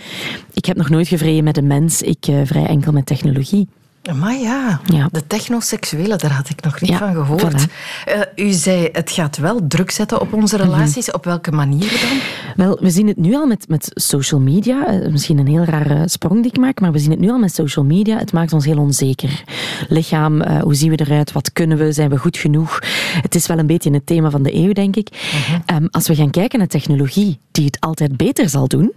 ik 0.52 0.64
heb 0.64 0.76
nog 0.76 0.88
nooit 0.88 1.08
gevreden 1.08 1.44
met 1.44 1.56
een 1.56 1.66
mens, 1.66 2.02
ik 2.02 2.26
uh, 2.28 2.40
vrij 2.44 2.66
enkel 2.66 2.92
met 2.92 3.06
technologie. 3.06 3.68
Maar 4.14 4.38
ja, 4.38 4.80
ja. 4.84 5.08
de 5.12 5.26
technoseksuele, 5.26 6.16
daar 6.16 6.32
had 6.32 6.48
ik 6.48 6.62
nog 6.62 6.80
niet 6.80 6.94
van 6.94 7.14
gehoord. 7.14 7.66
Uh, 8.08 8.46
u 8.46 8.52
zei, 8.52 8.88
het 8.92 9.10
gaat 9.10 9.36
wel 9.36 9.60
druk 9.68 9.90
zetten 9.90 10.20
op 10.20 10.32
onze 10.32 10.56
mhm. 10.56 10.64
relaties. 10.64 11.10
Op 11.10 11.24
welke 11.24 11.50
manier 11.50 12.08
dan? 12.08 12.18
Wel, 12.66 12.78
we 12.80 12.90
zien 12.90 13.06
het 13.06 13.16
nu 13.16 13.34
al 13.34 13.46
met, 13.46 13.68
met 13.68 13.90
social 13.94 14.40
media. 14.40 14.86
Eh, 14.86 15.10
misschien 15.10 15.38
een 15.38 15.46
heel 15.46 15.64
rare 15.64 16.08
sprong 16.08 16.42
die 16.42 16.50
ik 16.50 16.58
maak, 16.58 16.80
maar 16.80 16.92
we 16.92 16.98
zien 16.98 17.10
het 17.10 17.20
nu 17.20 17.30
al 17.30 17.38
met 17.38 17.54
social 17.54 17.84
media. 17.84 18.18
Het 18.18 18.32
maakt 18.32 18.52
ons 18.52 18.64
heel 18.64 18.78
onzeker. 18.78 19.42
Lichaam, 19.88 20.40
uh, 20.42 20.60
hoe 20.60 20.74
zien 20.74 20.90
we 20.90 21.00
eruit? 21.00 21.32
Wat 21.32 21.52
kunnen 21.52 21.78
we? 21.78 21.92
Zijn 21.92 22.10
we 22.10 22.18
goed 22.18 22.36
genoeg? 22.36 22.78
Het 23.22 23.34
is 23.34 23.46
wel 23.46 23.58
een 23.58 23.66
beetje 23.66 23.92
het 23.92 24.06
thema 24.06 24.30
van 24.30 24.42
de 24.42 24.54
eeuw, 24.54 24.72
denk 24.72 24.96
ik. 24.96 25.08
Mhm. 25.10 25.76
um, 25.76 25.88
als 25.90 26.08
we 26.08 26.14
gaan 26.14 26.30
kijken 26.30 26.58
naar 26.58 26.68
technologie 26.68 27.38
die 27.50 27.64
het 27.64 27.80
altijd 27.80 28.16
beter 28.16 28.48
zal 28.48 28.68
doen, 28.68 28.92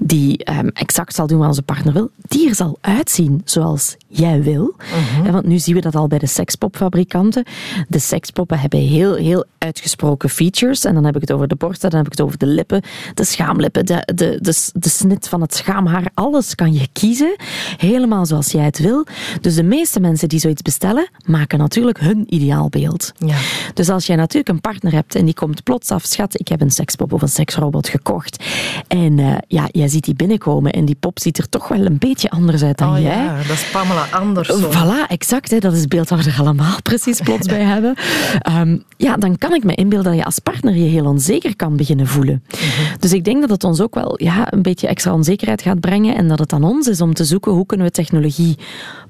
die 0.00 0.50
um, 0.50 0.68
exact 0.68 1.14
zal 1.14 1.26
doen 1.26 1.38
wat 1.38 1.48
onze 1.48 1.62
partner 1.62 1.92
wil, 1.92 2.10
die 2.16 2.48
er 2.48 2.54
zal 2.54 2.78
uitzien 2.80 3.40
zoals 3.44 3.96
jij 4.08 4.33
wil. 4.42 4.74
Uh 5.24 5.30
Want 5.30 5.46
nu 5.46 5.58
zien 5.58 5.74
we 5.74 5.80
dat 5.80 5.94
al 5.94 6.06
bij 6.06 6.18
de 6.18 6.26
sekspopfabrikanten. 6.26 7.44
De 7.88 7.98
sekspoppen 7.98 8.58
hebben 8.58 8.78
heel, 8.78 9.14
heel 9.14 9.44
uitgesproken 9.58 10.28
features. 10.28 10.84
En 10.84 10.94
dan 10.94 11.04
heb 11.04 11.14
ik 11.14 11.20
het 11.20 11.32
over 11.32 11.48
de 11.48 11.56
borsten, 11.56 11.90
dan 11.90 11.98
heb 11.98 12.06
ik 12.06 12.18
het 12.18 12.26
over 12.26 12.38
de 12.38 12.46
lippen, 12.46 12.82
de 13.14 13.24
schaamlippen, 13.24 13.86
de, 13.86 14.02
de, 14.14 14.38
de, 14.40 14.70
de 14.72 14.88
snit 14.88 15.28
van 15.28 15.40
het 15.40 15.54
schaamhaar. 15.54 16.10
Alles 16.14 16.54
kan 16.54 16.72
je 16.72 16.88
kiezen, 16.92 17.36
helemaal 17.76 18.26
zoals 18.26 18.50
jij 18.52 18.64
het 18.64 18.78
wil. 18.78 19.06
Dus 19.40 19.54
de 19.54 19.62
meeste 19.62 20.00
mensen 20.00 20.28
die 20.28 20.38
zoiets 20.38 20.62
bestellen, 20.62 21.08
maken 21.26 21.58
natuurlijk 21.58 22.00
hun 22.00 22.34
ideaalbeeld. 22.34 23.12
Ja. 23.18 23.36
Dus 23.74 23.88
als 23.88 24.06
jij 24.06 24.16
natuurlijk 24.16 24.48
een 24.48 24.60
partner 24.60 24.92
hebt 24.92 25.14
en 25.14 25.24
die 25.24 25.34
komt 25.34 25.62
plots 25.62 25.90
af, 25.90 26.04
schat, 26.04 26.40
ik 26.40 26.48
heb 26.48 26.60
een 26.60 26.70
sekspop 26.70 27.12
of 27.12 27.22
een 27.22 27.28
seksrobot 27.28 27.88
gekocht. 27.88 28.44
En 28.88 29.18
uh, 29.18 29.36
ja, 29.48 29.68
jij 29.70 29.88
ziet 29.88 30.04
die 30.04 30.14
binnenkomen 30.14 30.72
en 30.72 30.84
die 30.84 30.96
pop 31.00 31.18
ziet 31.18 31.38
er 31.38 31.48
toch 31.48 31.68
wel 31.68 31.84
een 31.84 31.98
beetje 31.98 32.30
anders 32.30 32.62
uit 32.62 32.78
dan 32.78 32.94
oh, 32.94 33.00
jij. 33.00 33.24
Ja, 33.24 33.36
dat 33.36 33.56
is 33.56 33.70
Pamela 33.70 34.06
Voilà, 34.32 35.06
exact. 35.08 35.50
Hè, 35.50 35.58
dat 35.58 35.72
is 35.72 35.80
het 35.80 35.88
beeld 35.88 36.08
waar 36.08 36.18
we 36.18 36.30
er 36.30 36.38
allemaal 36.38 36.76
precies 36.82 37.20
plots 37.20 37.46
bij 37.46 37.62
hebben. 37.62 37.96
Um, 38.58 38.82
ja, 38.96 39.16
dan 39.16 39.38
kan 39.38 39.54
ik 39.54 39.64
me 39.64 39.74
inbeelden 39.74 40.10
dat 40.10 40.20
je 40.20 40.24
als 40.24 40.38
partner 40.38 40.76
je 40.76 40.88
heel 40.88 41.04
onzeker 41.04 41.56
kan 41.56 41.76
beginnen 41.76 42.06
voelen. 42.06 42.42
Mhm. 42.48 42.98
Dus 42.98 43.12
ik 43.12 43.24
denk 43.24 43.40
dat 43.40 43.50
het 43.50 43.64
ons 43.64 43.80
ook 43.80 43.94
wel 43.94 44.14
ja, 44.22 44.52
een 44.52 44.62
beetje 44.62 44.86
extra 44.86 45.12
onzekerheid 45.12 45.62
gaat 45.62 45.80
brengen 45.80 46.16
en 46.16 46.28
dat 46.28 46.38
het 46.38 46.52
aan 46.52 46.64
ons 46.64 46.86
is 46.86 47.00
om 47.00 47.14
te 47.14 47.24
zoeken 47.24 47.52
hoe 47.52 47.66
kunnen 47.66 47.86
we 47.86 47.92
technologie 47.92 48.56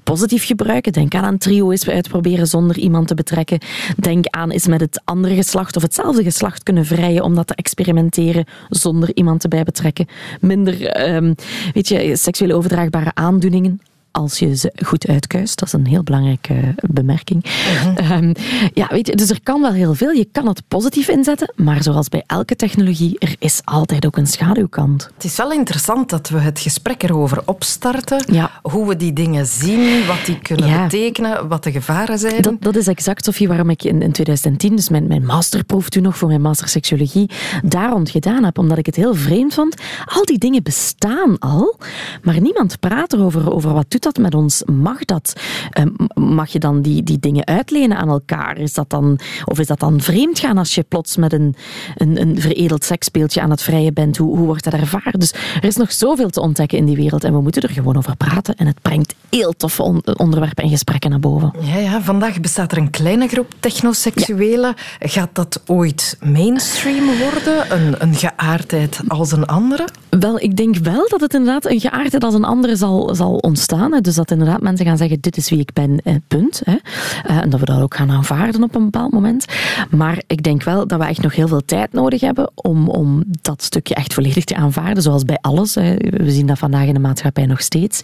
positief 0.03 0.45
gebruiken. 0.45 0.91
Denk 0.91 1.15
aan 1.15 1.23
een 1.23 1.37
trio 1.37 1.71
eens 1.71 1.89
uitproberen 1.89 2.47
zonder 2.47 2.77
iemand 2.77 3.07
te 3.07 3.13
betrekken. 3.13 3.59
Denk 3.97 4.25
aan 4.27 4.51
eens 4.51 4.67
met 4.67 4.81
het 4.81 5.01
andere 5.03 5.35
geslacht 5.35 5.75
of 5.75 5.81
hetzelfde 5.81 6.23
geslacht 6.23 6.63
kunnen 6.63 6.85
vrijen 6.85 7.23
om 7.23 7.35
dat 7.35 7.47
te 7.47 7.55
experimenteren 7.55 8.45
zonder 8.69 9.11
iemand 9.13 9.41
te 9.41 9.47
bij 9.47 9.63
betrekken. 9.63 10.07
Minder, 10.41 11.07
um, 11.15 11.35
weet 11.73 11.87
je, 11.87 12.15
seksueel 12.15 12.57
overdraagbare 12.57 13.11
aandoeningen 13.13 13.79
als 14.15 14.39
je 14.39 14.55
ze 14.55 14.73
goed 14.85 15.07
uitkuist. 15.07 15.59
Dat 15.59 15.67
is 15.67 15.73
een 15.73 15.87
heel 15.87 16.03
belangrijke 16.03 16.75
bemerking. 16.81 17.43
Mhm. 17.43 17.97
Ehm, 17.97 18.33
ja, 18.73 18.87
weet 18.89 19.07
je, 19.07 19.15
dus 19.15 19.29
er 19.29 19.39
kan 19.43 19.61
wel 19.61 19.71
heel 19.71 19.93
veel. 19.93 20.11
Je 20.11 20.27
kan 20.31 20.47
het 20.47 20.61
positief 20.67 21.07
inzetten, 21.07 21.53
maar 21.55 21.83
zoals 21.83 22.09
bij 22.09 22.23
elke 22.27 22.55
technologie, 22.55 23.19
er 23.19 23.35
is 23.39 23.61
altijd 23.63 24.05
ook 24.05 24.17
een 24.17 24.27
schaduwkant. 24.27 25.09
Het 25.13 25.23
is 25.23 25.35
wel 25.35 25.51
interessant 25.51 26.09
dat 26.09 26.29
we 26.29 26.39
het 26.39 26.59
gesprek 26.59 27.03
erover 27.03 27.41
opstarten. 27.45 28.33
Ja. 28.33 28.51
Hoe 28.61 28.87
we 28.87 28.95
die 28.95 29.13
dingen 29.13 29.45
zien, 29.45 30.05
wat 30.05 30.25
die 30.25 30.39
kunnen 30.39 30.81
betekenen, 30.83 31.47
wat 31.47 31.63
de 31.63 31.71
gevaren 31.71 32.19
zijn. 32.19 32.41
Dat, 32.41 32.55
dat 32.59 32.75
is 32.75 32.87
exact, 32.87 33.25
Sophie, 33.25 33.47
waarom 33.47 33.69
ik 33.69 33.83
in, 33.83 34.01
in 34.01 34.11
2010, 34.11 34.75
dus 34.75 34.89
mijn, 34.89 35.07
mijn 35.07 35.25
masterproef 35.25 35.89
toen 35.89 36.03
nog 36.03 36.17
voor 36.17 36.27
mijn 36.27 36.41
master 36.41 36.67
seksuologie, 36.67 37.29
daar 37.63 37.89
rond 37.89 38.09
gedaan 38.09 38.43
heb. 38.43 38.57
Omdat 38.57 38.77
ik 38.77 38.85
het 38.85 38.95
heel 38.95 39.15
vreemd 39.15 39.53
vond. 39.53 39.75
Al 40.05 40.25
die 40.25 40.37
dingen 40.37 40.63
bestaan 40.63 41.39
al, 41.39 41.77
maar 42.23 42.41
niemand 42.41 42.79
praat 42.79 43.13
erover 43.13 43.53
over 43.53 43.73
wat 43.73 43.91
doet 43.91 44.04
dat 44.05 44.17
met 44.17 44.35
ons? 44.35 44.63
Mag 44.63 45.05
dat? 45.05 45.33
Ehm, 45.69 45.89
mag 46.13 46.49
je 46.49 46.59
dan 46.59 46.81
die, 46.81 47.03
die 47.03 47.19
dingen 47.19 47.45
uitlenen 47.45 47.97
aan 47.97 48.09
elkaar? 48.09 48.57
Is 48.57 48.73
dat 48.73 48.89
dan, 48.89 49.19
of 49.45 49.59
is 49.59 49.67
dat 49.67 49.79
dan 49.79 50.01
vreemd 50.01 50.39
gaan 50.39 50.57
als 50.57 50.75
je 50.75 50.83
plots 50.83 51.17
met 51.17 51.33
een, 51.33 51.55
een, 51.95 52.21
een 52.21 52.41
veredeld 52.41 52.83
seksspeeltje 52.83 53.41
aan 53.41 53.49
het 53.49 53.61
vrijen 53.61 53.93
bent? 53.93 54.17
Hoe, 54.17 54.37
hoe 54.37 54.45
wordt 54.45 54.63
dat 54.63 54.73
ervaren? 54.73 55.19
Dus 55.19 55.31
er 55.31 55.63
is 55.63 55.75
nog 55.75 55.91
zoveel 55.91 56.29
te 56.29 56.41
ontdekken 56.41 56.77
in 56.77 56.85
die 56.85 56.95
wereld 56.95 57.23
en 57.23 57.33
we 57.33 57.41
moeten 57.41 57.61
er 57.61 57.69
gewoon 57.69 57.97
over 57.97 58.15
praten. 58.15 58.55
En 58.55 58.67
het 58.67 58.81
brengt 58.81 59.15
heel 59.29 59.53
toffe 59.57 59.83
onderwerpen 60.17 60.63
en 60.63 60.69
gesprekken 60.69 61.09
naar 61.09 61.19
boven. 61.19 61.53
Ja, 61.59 61.77
ja, 61.77 62.01
vandaag 62.01 62.39
bestaat 62.39 62.71
er 62.71 62.77
een 62.77 62.89
kleine 62.89 63.27
groep 63.27 63.53
technoseksuelen. 63.59 64.73
Gaat 64.99 65.29
dat 65.33 65.61
ooit 65.65 66.17
mainstream 66.21 67.05
worden? 67.05 67.73
Een, 67.73 67.95
een 68.01 68.15
geaardheid 68.15 68.99
als 69.07 69.31
een 69.31 69.45
andere? 69.45 69.87
Wel, 70.09 70.39
ik 70.39 70.57
denk 70.57 70.77
wel 70.77 71.07
dat 71.09 71.21
het 71.21 71.33
inderdaad 71.33 71.65
een 71.65 71.79
geaardheid 71.79 72.23
als 72.23 72.33
een 72.33 72.43
andere 72.43 72.75
zal, 72.75 73.15
zal 73.15 73.35
ontstaan. 73.35 73.93
Dus 74.01 74.15
dat 74.15 74.31
inderdaad 74.31 74.61
mensen 74.61 74.85
gaan 74.85 74.97
zeggen, 74.97 75.21
dit 75.21 75.37
is 75.37 75.49
wie 75.49 75.59
ik 75.59 75.73
ben, 75.73 75.99
eh, 76.03 76.15
punt. 76.27 76.61
Hè. 76.63 76.75
Eh, 77.23 77.37
en 77.37 77.49
dat 77.49 77.59
we 77.59 77.65
dat 77.65 77.81
ook 77.81 77.95
gaan 77.95 78.11
aanvaarden 78.11 78.63
op 78.63 78.75
een 78.75 78.83
bepaald 78.83 79.11
moment. 79.11 79.45
Maar 79.89 80.21
ik 80.27 80.43
denk 80.43 80.63
wel 80.63 80.87
dat 80.87 80.99
we 80.99 81.05
echt 81.05 81.21
nog 81.21 81.35
heel 81.35 81.47
veel 81.47 81.65
tijd 81.65 81.93
nodig 81.93 82.21
hebben 82.21 82.51
om, 82.55 82.89
om 82.89 83.23
dat 83.41 83.63
stukje 83.63 83.95
echt 83.95 84.13
volledig 84.13 84.43
te 84.43 84.55
aanvaarden, 84.55 85.03
zoals 85.03 85.23
bij 85.23 85.37
alles. 85.41 85.75
Hè. 85.75 85.95
We 85.95 86.31
zien 86.31 86.45
dat 86.45 86.57
vandaag 86.57 86.87
in 86.87 86.93
de 86.93 86.99
maatschappij 86.99 87.45
nog 87.45 87.61
steeds. 87.61 88.01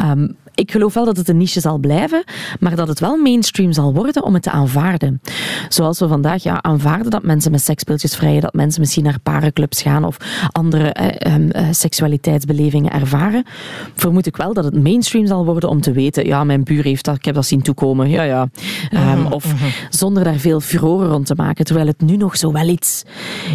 Um, 0.00 0.36
ik 0.54 0.70
geloof 0.70 0.94
wel 0.94 1.04
dat 1.04 1.16
het 1.16 1.28
een 1.28 1.36
niche 1.36 1.60
zal 1.60 1.78
blijven, 1.78 2.24
maar 2.60 2.76
dat 2.76 2.88
het 2.88 3.00
wel 3.00 3.16
mainstream 3.16 3.72
zal 3.72 3.94
worden 3.94 4.22
om 4.22 4.34
het 4.34 4.42
te 4.42 4.50
aanvaarden. 4.50 5.20
Zoals 5.68 5.98
we 5.98 6.08
vandaag 6.08 6.42
ja, 6.42 6.62
aanvaarden 6.62 7.10
dat 7.10 7.22
mensen 7.22 7.50
met 7.50 7.60
seksspeeltjes 7.60 8.16
vrijen, 8.16 8.40
dat 8.40 8.52
mensen 8.52 8.80
misschien 8.80 9.04
naar 9.04 9.20
parenclubs 9.22 9.82
gaan 9.82 10.04
of 10.04 10.16
andere 10.52 10.92
eh, 10.92 11.34
eh, 11.34 11.66
seksualiteitsbelevingen 11.70 12.92
ervaren, 12.92 13.44
vermoed 13.94 14.26
ik 14.26 14.36
wel 14.36 14.54
dat 14.54 14.64
het 14.64 14.82
mainstream 14.82 15.13
zal 15.22 15.44
worden 15.44 15.68
om 15.68 15.80
te 15.80 15.92
weten, 15.92 16.26
ja, 16.26 16.44
mijn 16.44 16.64
buur 16.64 16.84
heeft 16.84 17.04
dat, 17.04 17.16
ik 17.16 17.24
heb 17.24 17.34
dat 17.34 17.46
zien 17.46 17.62
toekomen, 17.62 18.08
ja, 18.08 18.22
ja. 18.22 18.48
Um, 18.92 19.26
of 19.26 19.54
mhm. 19.54 19.64
zonder 19.90 20.24
daar 20.24 20.38
veel 20.38 20.60
furore 20.60 21.06
rond 21.06 21.26
te 21.26 21.34
maken, 21.36 21.64
terwijl 21.64 21.86
het 21.86 22.00
nu 22.00 22.16
nog 22.16 22.36
zo 22.36 22.52
wel 22.52 22.68
iets, 22.68 23.02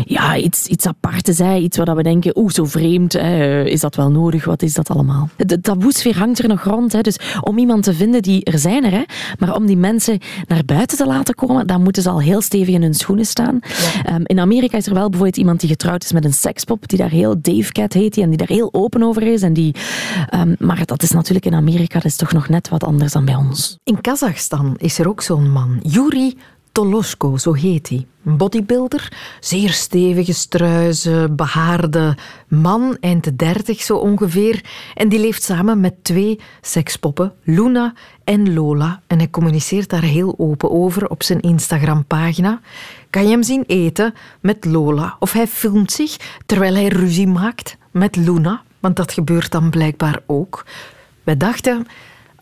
ja, 0.05 0.37
iets, 0.37 0.67
iets 0.67 0.85
apart 0.85 1.27
is, 1.27 1.39
iets 1.39 1.77
waar 1.77 1.95
we 1.95 2.03
denken, 2.03 2.37
oeh, 2.37 2.51
zo 2.51 2.65
vreemd, 2.65 3.13
hè, 3.13 3.63
is 3.63 3.79
dat 3.79 3.95
wel 3.95 4.11
nodig, 4.11 4.45
wat 4.45 4.61
is 4.61 4.73
dat 4.73 4.89
allemaal? 4.89 5.29
De 5.37 5.61
taboesfeer 5.61 6.17
hangt 6.17 6.39
er 6.39 6.47
nog 6.47 6.63
rond 6.63 6.89
Hè. 6.91 7.01
Dus 7.01 7.19
om 7.41 7.57
iemand 7.57 7.83
te 7.83 7.93
vinden, 7.93 8.21
die 8.21 8.43
er 8.43 8.59
zijn 8.59 8.83
er, 8.83 8.91
hè. 8.91 9.03
maar 9.39 9.55
om 9.55 9.65
die 9.65 9.77
mensen 9.77 10.19
naar 10.47 10.65
buiten 10.65 10.97
te 10.97 11.05
laten 11.05 11.35
komen, 11.35 11.67
dan 11.67 11.83
moeten 11.83 12.03
ze 12.03 12.09
al 12.09 12.21
heel 12.21 12.41
stevig 12.41 12.73
in 12.73 12.81
hun 12.81 12.93
schoenen 12.93 13.25
staan. 13.25 13.59
Ehm, 14.03 14.21
in 14.23 14.39
Amerika 14.39 14.77
is 14.77 14.87
er 14.87 14.93
wel 14.93 15.09
bijvoorbeeld 15.09 15.37
iemand 15.37 15.59
die 15.59 15.69
getrouwd 15.69 16.03
is 16.03 16.11
met 16.11 16.25
een 16.25 16.33
sekspop, 16.33 16.87
die 16.87 16.97
daar 16.97 17.09
heel 17.09 17.35
Dave 17.41 17.71
Cat 17.71 17.93
heet, 17.93 18.17
en 18.17 18.29
die 18.29 18.37
daar 18.37 18.47
heel 18.47 18.69
open 18.71 19.03
over 19.03 19.23
is. 19.23 19.41
En 19.41 19.53
die, 19.53 19.75
um, 20.35 20.55
maar 20.59 20.85
dat 20.85 21.03
is 21.03 21.11
natuurlijk 21.11 21.45
in 21.49 21.55
Amerika, 21.55 21.93
dat 21.93 22.11
is 22.11 22.15
toch 22.15 22.31
nog 22.31 22.49
net 22.49 22.69
wat 22.69 22.83
anders 22.83 23.11
dan 23.11 23.25
bij 23.25 23.35
ons. 23.35 23.77
In 23.83 24.01
Kazachstan 24.01 24.75
is 24.77 24.99
er 24.99 25.07
ook 25.07 25.21
zo'n 25.21 25.51
man, 25.51 25.79
Yuri 25.81 26.37
Tolosko, 26.71 27.37
zo 27.37 27.53
heet 27.53 27.89
hij. 27.89 28.05
Een 28.25 28.37
bodybuilder, 28.37 29.11
zeer 29.39 29.69
stevige 29.69 30.33
struizen, 30.33 31.35
behaarde 31.35 32.17
man, 32.47 32.97
eind 32.99 33.23
de 33.23 33.35
dertig 33.35 33.81
zo 33.81 33.95
ongeveer. 33.95 34.63
En 34.93 35.09
die 35.09 35.19
leeft 35.19 35.43
samen 35.43 35.79
met 35.79 36.03
twee 36.03 36.39
sekspoppen, 36.61 37.33
Luna 37.43 37.93
en 38.23 38.53
Lola. 38.53 39.01
En 39.07 39.17
hij 39.17 39.29
communiceert 39.29 39.89
daar 39.89 40.01
heel 40.01 40.35
open 40.37 40.71
over 40.71 41.09
op 41.09 41.23
zijn 41.23 41.39
Instagram-pagina. 41.39 42.59
Kan 43.09 43.23
je 43.23 43.29
hem 43.29 43.43
zien 43.43 43.63
eten 43.67 44.13
met 44.41 44.65
Lola? 44.65 45.15
Of 45.19 45.31
hij 45.31 45.47
filmt 45.47 45.91
zich 45.91 46.17
terwijl 46.45 46.73
hij 46.73 46.87
ruzie 46.87 47.27
maakt 47.27 47.77
met 47.91 48.15
Luna? 48.15 48.61
Want 48.79 48.95
dat 48.95 49.11
gebeurt 49.11 49.51
dan 49.51 49.69
blijkbaar 49.69 50.19
ook. 50.25 50.65
Wij 51.23 51.37
dachten, 51.37 51.87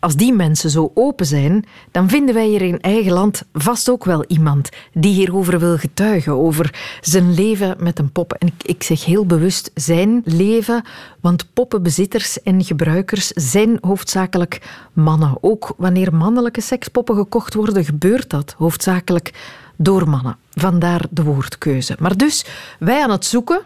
als 0.00 0.16
die 0.16 0.32
mensen 0.32 0.70
zo 0.70 0.90
open 0.94 1.26
zijn, 1.26 1.64
dan 1.90 2.08
vinden 2.08 2.34
wij 2.34 2.46
hier 2.46 2.62
in 2.62 2.80
eigen 2.80 3.12
land 3.12 3.42
vast 3.52 3.90
ook 3.90 4.04
wel 4.04 4.24
iemand 4.26 4.68
die 4.92 5.12
hierover 5.12 5.58
wil 5.58 5.78
getuigen, 5.78 6.32
over 6.32 6.98
zijn 7.00 7.34
leven 7.34 7.76
met 7.78 7.98
een 7.98 8.12
pop. 8.12 8.32
En 8.32 8.46
ik, 8.46 8.62
ik 8.62 8.82
zeg 8.82 9.04
heel 9.04 9.26
bewust 9.26 9.70
zijn 9.74 10.22
leven, 10.24 10.82
want 11.20 11.52
poppenbezitters 11.52 12.42
en 12.42 12.64
gebruikers 12.64 13.28
zijn 13.28 13.78
hoofdzakelijk 13.80 14.60
mannen. 14.92 15.36
Ook 15.40 15.74
wanneer 15.76 16.14
mannelijke 16.14 16.60
sekspoppen 16.60 17.16
gekocht 17.16 17.54
worden, 17.54 17.84
gebeurt 17.84 18.30
dat 18.30 18.54
hoofdzakelijk 18.58 19.32
door 19.76 20.08
mannen. 20.08 20.36
Vandaar 20.50 21.04
de 21.10 21.22
woordkeuze. 21.22 21.96
Maar 21.98 22.16
dus, 22.16 22.44
wij 22.78 23.02
aan 23.02 23.10
het 23.10 23.24
zoeken 23.24 23.60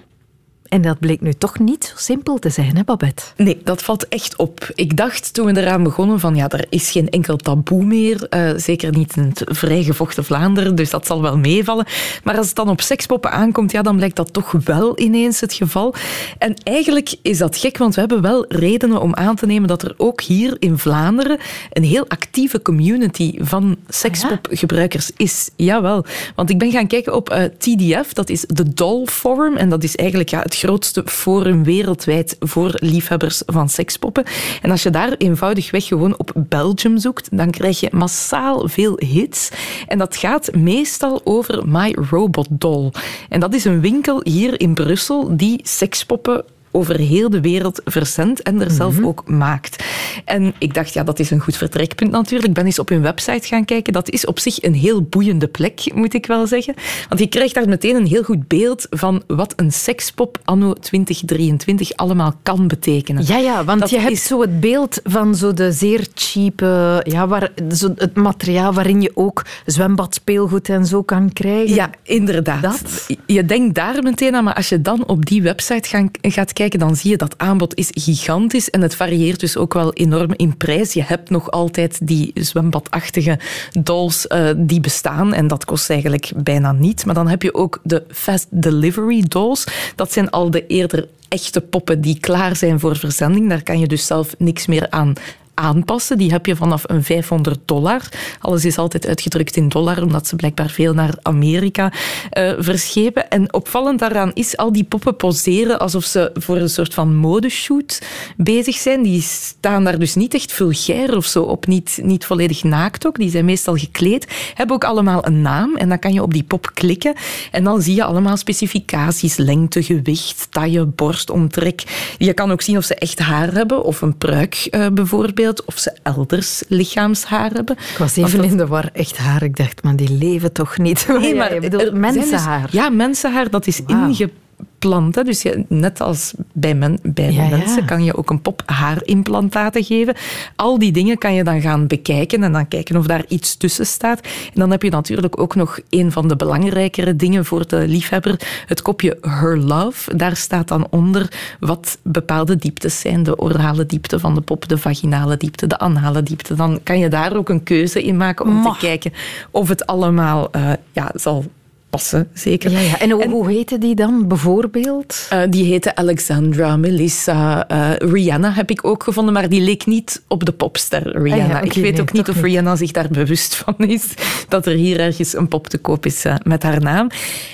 en 0.72 0.82
dat 0.82 0.98
bleek 0.98 1.20
nu 1.20 1.32
toch 1.32 1.58
niet 1.58 1.84
zo 1.84 1.94
simpel 1.96 2.38
te 2.38 2.48
zijn, 2.48 2.76
hè 2.76 2.84
Babette? 2.84 3.22
Nee, 3.36 3.60
dat 3.64 3.82
valt 3.82 4.08
echt 4.08 4.36
op. 4.36 4.70
Ik 4.74 4.96
dacht 4.96 5.34
toen 5.34 5.46
we 5.46 5.60
eraan 5.60 5.82
begonnen 5.82 6.20
van 6.20 6.34
ja, 6.34 6.48
er 6.48 6.66
is 6.68 6.90
geen 6.90 7.08
enkel 7.08 7.36
taboe 7.36 7.84
meer. 7.84 8.26
Uh, 8.30 8.50
zeker 8.56 8.92
niet 8.96 9.16
in 9.16 9.22
het 9.22 9.42
vrijgevochten 9.44 10.24
Vlaanderen, 10.24 10.74
dus 10.74 10.90
dat 10.90 11.06
zal 11.06 11.22
wel 11.22 11.38
meevallen. 11.38 11.86
Maar 12.24 12.36
als 12.36 12.46
het 12.46 12.56
dan 12.56 12.68
op 12.68 12.80
sekspoppen 12.80 13.30
aankomt, 13.30 13.72
ja, 13.72 13.82
dan 13.82 13.96
blijkt 13.96 14.16
dat 14.16 14.32
toch 14.32 14.52
wel 14.64 14.98
ineens 14.98 15.40
het 15.40 15.52
geval. 15.52 15.94
En 16.38 16.54
eigenlijk 16.62 17.14
is 17.22 17.38
dat 17.38 17.56
gek, 17.56 17.78
want 17.78 17.94
we 17.94 18.00
hebben 18.00 18.22
wel 18.22 18.44
redenen 18.48 19.00
om 19.00 19.14
aan 19.14 19.36
te 19.36 19.46
nemen 19.46 19.68
dat 19.68 19.82
er 19.82 19.94
ook 19.96 20.20
hier 20.20 20.56
in 20.58 20.78
Vlaanderen 20.78 21.38
een 21.72 21.84
heel 21.84 22.08
actieve 22.08 22.62
community 22.62 23.34
van 23.38 23.76
sekspopgebruikers 23.88 25.10
is. 25.16 25.50
Jawel, 25.56 26.04
want 26.34 26.50
ik 26.50 26.58
ben 26.58 26.70
gaan 26.70 26.86
kijken 26.86 27.14
op 27.14 27.30
eh, 27.30 27.44
TDF, 27.44 28.12
dat 28.12 28.28
is 28.28 28.44
de 28.46 28.74
Doll 28.74 29.06
Forum, 29.06 29.56
en 29.56 29.68
dat 29.68 29.82
is 29.82 29.96
eigenlijk 29.96 30.28
ja, 30.28 30.40
het 30.40 30.60
grootste 30.62 31.02
forum 31.06 31.64
wereldwijd 31.64 32.36
voor 32.40 32.74
liefhebbers 32.74 33.42
van 33.46 33.68
sekspoppen. 33.68 34.24
En 34.62 34.70
als 34.70 34.82
je 34.82 34.90
daar 34.90 35.12
eenvoudigweg 35.12 35.86
gewoon 35.86 36.18
op 36.18 36.32
Belgium 36.36 36.98
zoekt, 36.98 37.28
dan 37.36 37.50
krijg 37.50 37.80
je 37.80 37.88
massaal 37.92 38.68
veel 38.68 38.96
hits. 38.98 39.50
En 39.86 39.98
dat 39.98 40.16
gaat 40.16 40.54
meestal 40.54 41.20
over 41.24 41.68
My 41.68 41.96
Robot 42.10 42.48
Doll. 42.50 42.90
En 43.28 43.40
dat 43.40 43.54
is 43.54 43.64
een 43.64 43.80
winkel 43.80 44.20
hier 44.22 44.60
in 44.60 44.74
Brussel 44.74 45.36
die 45.36 45.60
sekspoppen 45.62 46.44
over 46.72 46.98
heel 46.98 47.30
de 47.30 47.40
wereld 47.40 47.80
verzendt 47.84 48.42
en 48.42 48.60
er 48.60 48.70
zelf 48.70 48.96
mhm. 48.96 49.06
ook 49.06 49.28
maakt. 49.28 49.84
En 50.24 50.54
ik 50.58 50.74
dacht, 50.74 50.94
ja, 50.94 51.04
dat 51.04 51.18
is 51.18 51.30
een 51.30 51.40
goed 51.40 51.56
vertrekpunt 51.56 52.10
natuurlijk. 52.10 52.48
Ik 52.48 52.54
ben 52.54 52.64
eens 52.64 52.78
op 52.78 52.88
hun 52.88 53.02
website 53.02 53.46
gaan 53.46 53.64
kijken. 53.64 53.92
Dat 53.92 54.10
is 54.10 54.26
op 54.26 54.38
zich 54.38 54.62
een 54.62 54.74
heel 54.74 55.02
boeiende 55.02 55.48
plek, 55.48 55.94
moet 55.94 56.14
ik 56.14 56.26
wel 56.26 56.46
zeggen. 56.46 56.74
Want 57.08 57.20
je 57.20 57.26
krijgt 57.26 57.54
daar 57.54 57.68
meteen 57.68 57.96
een 57.96 58.06
heel 58.06 58.22
goed 58.22 58.48
beeld 58.48 58.86
van 58.90 59.22
wat 59.26 59.52
een 59.56 59.72
sekspop 59.72 60.38
anno 60.44 60.72
2023 60.72 61.96
allemaal 61.96 62.34
kan 62.42 62.68
betekenen. 62.68 63.24
Ja, 63.26 63.38
ja, 63.38 63.64
want 63.64 63.90
je 63.90 63.98
hebt 63.98 64.18
zo 64.18 64.40
het 64.40 64.60
beeld 64.60 65.00
van 65.04 65.34
zo 65.34 65.52
de 65.52 65.72
zeer 65.72 66.06
cheap, 66.14 66.60
ja, 67.06 67.26
waar, 67.26 67.50
zo 67.74 67.92
het 67.96 68.14
materiaal 68.14 68.72
waarin 68.72 69.00
je 69.00 69.10
ook 69.14 69.44
zwembadspeelgoed 69.66 70.68
en 70.68 70.86
zo 70.86 71.02
kan 71.02 71.32
krijgen. 71.32 71.74
Ja, 71.74 71.90
inderdaad. 72.02 72.62
Dat? 72.62 73.06
Je 73.26 73.44
denkt 73.44 73.74
daar 73.74 74.02
meteen 74.02 74.34
aan, 74.34 74.44
maar 74.44 74.54
als 74.54 74.68
je 74.68 74.82
dan 74.82 75.06
op 75.06 75.26
die 75.26 75.42
website 75.42 76.08
gaat 76.20 76.52
kijken, 76.52 76.61
dan 76.70 76.96
zie 76.96 77.10
je 77.10 77.16
dat 77.16 77.38
aanbod 77.38 77.74
is 77.74 77.88
gigantisch 77.90 78.70
en 78.70 78.80
het 78.80 78.94
varieert 78.94 79.40
dus 79.40 79.56
ook 79.56 79.74
wel 79.74 79.92
enorm 79.92 80.30
in 80.36 80.56
prijs. 80.56 80.92
Je 80.92 81.02
hebt 81.02 81.30
nog 81.30 81.50
altijd 81.50 82.06
die 82.06 82.30
zwembadachtige 82.34 83.38
dolls 83.80 84.26
uh, 84.28 84.50
die 84.56 84.80
bestaan 84.80 85.32
en 85.34 85.46
dat 85.46 85.64
kost 85.64 85.90
eigenlijk 85.90 86.32
bijna 86.36 86.72
niet. 86.72 87.04
Maar 87.04 87.14
dan 87.14 87.28
heb 87.28 87.42
je 87.42 87.54
ook 87.54 87.80
de 87.82 88.02
fast 88.08 88.46
delivery 88.50 89.24
dolls. 89.28 89.64
Dat 89.96 90.12
zijn 90.12 90.30
al 90.30 90.50
de 90.50 90.66
eerder 90.66 91.08
echte 91.28 91.60
poppen 91.60 92.00
die 92.00 92.20
klaar 92.20 92.56
zijn 92.56 92.80
voor 92.80 92.96
verzending. 92.96 93.48
Daar 93.48 93.62
kan 93.62 93.78
je 93.78 93.86
dus 93.86 94.06
zelf 94.06 94.34
niks 94.38 94.66
meer 94.66 94.90
aan 94.90 95.14
aanpassen. 95.54 96.18
Die 96.18 96.30
heb 96.30 96.46
je 96.46 96.56
vanaf 96.56 96.82
een 96.86 97.02
500 97.02 97.58
dollar. 97.64 98.02
Alles 98.40 98.64
is 98.64 98.78
altijd 98.78 99.06
uitgedrukt 99.06 99.56
in 99.56 99.68
dollar, 99.68 100.02
omdat 100.02 100.26
ze 100.26 100.36
blijkbaar 100.36 100.70
veel 100.70 100.94
naar 100.94 101.14
Amerika 101.22 101.92
uh, 102.38 102.52
verschepen. 102.58 103.30
En 103.30 103.52
opvallend 103.52 103.98
daaraan 103.98 104.30
is, 104.34 104.56
al 104.56 104.72
die 104.72 104.84
poppen 104.84 105.16
poseren 105.16 105.78
alsof 105.78 106.04
ze 106.04 106.30
voor 106.34 106.56
een 106.56 106.68
soort 106.68 106.94
van 106.94 107.14
modeshoot 107.16 108.02
bezig 108.36 108.76
zijn. 108.76 109.02
Die 109.02 109.22
staan 109.22 109.84
daar 109.84 109.98
dus 109.98 110.14
niet 110.14 110.34
echt 110.34 110.52
vulgair 110.52 111.16
of 111.16 111.26
zo 111.26 111.42
op, 111.42 111.66
niet, 111.66 111.98
niet 112.02 112.24
volledig 112.24 112.62
naakt 112.62 113.06
ook. 113.06 113.18
Die 113.18 113.30
zijn 113.30 113.44
meestal 113.44 113.76
gekleed. 113.76 114.26
Hebben 114.54 114.76
ook 114.76 114.84
allemaal 114.84 115.26
een 115.26 115.42
naam 115.42 115.76
en 115.76 115.88
dan 115.88 115.98
kan 115.98 116.12
je 116.12 116.22
op 116.22 116.32
die 116.32 116.44
pop 116.44 116.70
klikken 116.74 117.14
en 117.50 117.64
dan 117.64 117.82
zie 117.82 117.94
je 117.94 118.04
allemaal 118.04 118.36
specificaties, 118.36 119.36
lengte, 119.36 119.82
gewicht, 119.82 120.46
taille, 120.50 120.84
borstomtrek. 120.84 121.82
Je 122.18 122.32
kan 122.32 122.50
ook 122.50 122.62
zien 122.62 122.76
of 122.76 122.84
ze 122.84 122.94
echt 122.94 123.18
haar 123.18 123.52
hebben 123.52 123.84
of 123.84 124.00
een 124.00 124.16
pruik 124.16 124.68
uh, 124.70 124.86
bijvoorbeeld 124.92 125.41
of 125.48 125.78
ze 125.78 125.92
elders 126.02 126.62
lichaamshaar 126.68 127.50
hebben. 127.50 127.76
Ik 127.76 127.98
was 127.98 128.16
even 128.16 128.44
in 128.44 128.56
de 128.56 128.66
war, 128.66 128.90
echt 128.92 129.16
haar. 129.16 129.42
Ik 129.42 129.56
dacht, 129.56 129.82
maar 129.82 129.96
die 129.96 130.10
leven 130.10 130.52
toch 130.52 130.78
niet? 130.78 131.06
Nee, 131.22 131.34
maar, 131.34 131.62
ja, 131.62 131.68
dus- 131.68 131.90
mensenhaar. 131.92 132.68
ja, 132.70 132.88
mensenhaar, 132.88 133.50
dat 133.50 133.66
is 133.66 133.80
wow. 133.86 133.90
ingepakt 133.90 134.40
planten. 134.82 135.24
Dus 135.24 135.42
je, 135.42 135.64
net 135.68 136.00
als 136.00 136.34
bij, 136.52 136.74
men, 136.74 136.98
bij 137.02 137.48
mensen 137.50 137.84
kan 137.84 138.04
je 138.04 138.16
ook 138.16 138.30
een 138.30 138.42
pop 138.42 138.62
haarimplantaten 138.66 139.84
geven. 139.84 140.14
Al 140.56 140.78
die 140.78 140.92
dingen 140.92 141.18
kan 141.18 141.34
je 141.34 141.44
dan 141.44 141.60
gaan 141.60 141.86
bekijken 141.86 142.42
en 142.42 142.52
dan 142.52 142.68
kijken 142.68 142.96
of 142.96 143.06
daar 143.06 143.24
iets 143.28 143.56
tussen 143.56 143.86
staat. 143.86 144.20
En 144.20 144.60
dan 144.60 144.70
heb 144.70 144.82
je 144.82 144.90
natuurlijk 144.90 145.40
ook 145.40 145.54
nog 145.54 145.78
een 145.88 146.12
van 146.12 146.28
de 146.28 146.36
belangrijkere 146.36 147.16
dingen 147.16 147.44
voor 147.44 147.68
de 147.68 147.88
liefhebber, 147.88 148.40
het 148.66 148.82
kopje 148.82 149.18
Her 149.20 149.58
Love. 149.58 150.16
Daar 150.16 150.36
staat 150.36 150.68
dan 150.68 150.86
onder 150.90 151.56
wat 151.60 151.98
bepaalde 152.02 152.56
dieptes 152.56 153.00
zijn. 153.00 153.22
De 153.22 153.38
orale 153.38 153.86
diepte 153.86 154.18
van 154.18 154.34
de 154.34 154.40
pop, 154.40 154.68
de 154.68 154.78
vaginale 154.78 155.36
diepte, 155.36 155.66
de 155.66 155.78
anale 155.78 156.22
diepte. 156.22 156.54
Dan 156.54 156.80
kan 156.82 156.98
je 156.98 157.08
daar 157.08 157.36
ook 157.36 157.48
een 157.48 157.62
keuze 157.62 158.02
in 158.02 158.16
maken 158.16 158.46
om 158.46 158.62
te 158.62 158.76
kijken 158.78 159.12
of 159.50 159.68
het 159.68 159.86
allemaal 159.86 160.48
uh, 160.56 160.72
ja, 160.92 161.10
zal 161.14 161.44
passen, 161.92 162.28
zeker. 162.34 162.70
Ja, 162.70 162.80
ja. 162.80 162.98
En, 162.98 163.10
hoe, 163.10 163.22
en 163.22 163.30
hoe 163.30 163.50
heette 163.50 163.78
die 163.78 163.94
dan 163.94 164.28
bijvoorbeeld? 164.28 165.28
Uh, 165.32 165.40
die 165.48 165.64
heette 165.64 165.96
Alexandra, 165.96 166.76
Melissa, 166.76 167.70
uh, 167.70 167.90
Rihanna 167.96 168.52
heb 168.52 168.70
ik 168.70 168.84
ook 168.84 169.02
gevonden, 169.02 169.34
maar 169.34 169.48
die 169.48 169.60
leek 169.60 169.86
niet 169.86 170.22
op 170.28 170.44
de 170.44 170.52
popster 170.52 171.22
Rihanna. 171.22 171.44
Ah, 171.44 171.50
ja, 171.50 171.60
ik 171.60 171.72
weet 171.72 172.00
ook 172.00 172.12
niet 172.12 172.28
of 172.28 172.40
Rihanna 172.40 172.76
zich 172.76 172.90
daar 172.90 173.08
bewust 173.10 173.54
van 173.54 173.74
is 173.78 174.14
dat 174.48 174.66
er 174.66 174.72
hier 174.72 175.00
ergens 175.00 175.36
een 175.36 175.48
pop 175.48 175.68
te 175.68 175.78
koop 175.78 176.06
is 176.06 176.24
uh, 176.24 176.34
met 176.42 176.62
haar 176.62 176.80
naam. 176.80 177.08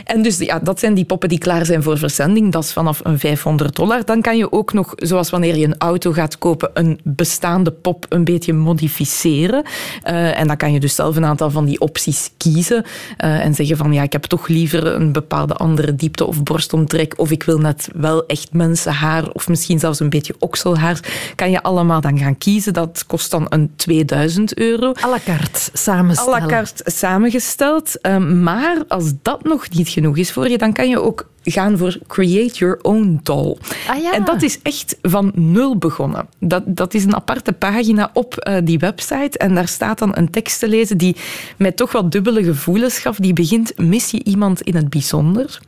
En 0.04 0.22
dus 0.22 0.38
ja, 0.38 0.58
dat 0.58 0.80
zijn 0.80 0.94
die 0.94 1.04
poppen 1.04 1.28
die 1.28 1.38
klaar 1.38 1.66
zijn 1.66 1.82
voor 1.82 1.98
verzending. 1.98 2.52
Dat 2.52 2.64
is 2.64 2.72
vanaf 2.72 3.00
een 3.02 3.18
500 3.18 3.76
dollar. 3.76 4.04
Dan 4.04 4.20
kan 4.20 4.36
je 4.36 4.52
ook 4.52 4.72
nog, 4.72 4.92
zoals 4.96 5.30
wanneer 5.30 5.56
je 5.56 5.66
een 5.66 5.78
auto 5.78 6.12
gaat 6.12 6.38
kopen, 6.38 6.70
een 6.74 7.00
bestaande 7.04 7.70
pop 7.70 8.06
een 8.08 8.24
beetje 8.24 8.52
modificeren. 8.52 9.62
en 10.02 10.46
dan 10.46 10.56
kan 10.56 10.72
je 10.72 10.80
dus 10.80 10.94
zelf 10.94 11.16
een 11.16 11.24
aantal 11.24 11.50
van 11.50 11.64
die 11.64 11.80
opties 11.80 12.30
kiezen 12.36 12.84
en 13.16 13.54
zeggen 13.54 13.76
van 13.76 13.92
ja, 13.92 14.02
ik 14.02 14.12
heb 14.12 14.26
toch 14.28 14.48
liever 14.48 14.86
een 14.86 15.12
bepaalde 15.12 15.54
andere 15.54 15.94
diepte 15.94 16.26
of 16.26 16.42
borstomtrek. 16.42 17.14
Of 17.16 17.30
ik 17.30 17.42
wil 17.42 17.58
net 17.58 17.88
wel 17.94 18.26
echt 18.26 18.52
mensenhaar 18.52 19.30
of 19.30 19.48
misschien 19.48 19.78
zelfs 19.78 20.00
een 20.00 20.10
beetje 20.10 20.34
okselhaar. 20.38 21.00
Kan 21.34 21.50
je 21.50 21.62
allemaal 21.62 22.00
dan 22.00 22.18
gaan 22.18 22.38
kiezen. 22.38 22.72
Dat 22.72 23.04
kost 23.06 23.30
dan 23.30 23.46
een 23.48 23.70
2000 23.76 24.58
euro. 24.58 24.92
À 24.92 25.08
la 25.08 25.18
carte 25.24 25.60
samengesteld. 25.72 26.36
À 26.36 26.40
la 26.40 26.46
carte 26.46 26.90
samengesteld. 26.90 28.00
Ehm, 28.00 28.42
maar 28.42 28.84
als 28.88 29.12
dat 29.22 29.44
nog 29.44 29.70
niet 29.70 29.88
genoeg 29.88 30.16
is 30.16 30.32
voor 30.32 30.48
je, 30.48 30.58
dan 30.58 30.72
kan 30.72 30.88
je 30.88 31.02
ook 31.02 31.26
gaan 31.44 31.78
voor 31.78 31.98
Create 32.06 32.58
Your 32.58 32.78
Own 32.82 33.20
Doll. 33.22 33.56
Ah, 33.88 34.02
ja. 34.02 34.12
En 34.12 34.24
dat 34.24 34.42
is 34.42 34.62
echt 34.62 34.96
van 35.02 35.32
nul 35.34 35.76
begonnen. 35.76 36.28
Dat, 36.40 36.62
dat 36.66 36.94
is 36.94 37.04
een 37.04 37.14
aparte 37.14 37.52
pagina 37.52 38.10
op 38.12 38.48
uh, 38.48 38.56
die 38.64 38.78
website 38.78 39.38
en 39.38 39.54
daar 39.54 39.68
staat 39.68 39.98
dan 39.98 40.16
een 40.16 40.30
tekst 40.30 40.58
te 40.58 40.68
lezen 40.68 40.98
die 40.98 41.16
mij 41.56 41.72
toch 41.72 41.92
wat 41.92 42.12
dubbele 42.12 42.44
gevoelens 42.44 42.98
gaf. 42.98 43.16
Die 43.16 43.32
begint, 43.32 43.78
mis 43.78 44.10
je 44.10 44.24
iemand 44.24 44.60
in 44.60 44.76
het 44.76 44.90
bijzonder 44.90 45.60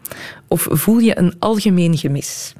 of 0.48 0.66
voel 0.70 0.98
je 0.98 1.18
een 1.18 1.34
algemeen 1.38 1.98
gemis? 1.98 2.54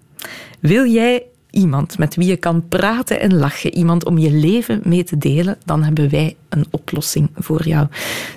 Wil 0.61 0.87
jij 0.87 1.23
iemand 1.51 1.99
met 1.99 2.15
wie 2.15 2.29
je 2.29 2.37
kan 2.37 2.69
praten 2.69 3.21
en 3.21 3.35
lachen, 3.35 3.75
iemand 3.75 4.05
om 4.05 4.19
je 4.19 4.31
leven 4.31 4.81
mee 4.85 5.05
te 5.05 5.19
delen, 5.19 5.59
dan 5.65 5.83
hebben 5.83 6.11
wij 6.11 6.37
een 6.49 6.67
oplossing 6.71 7.31
voor 7.35 7.69
jou. 7.69 7.87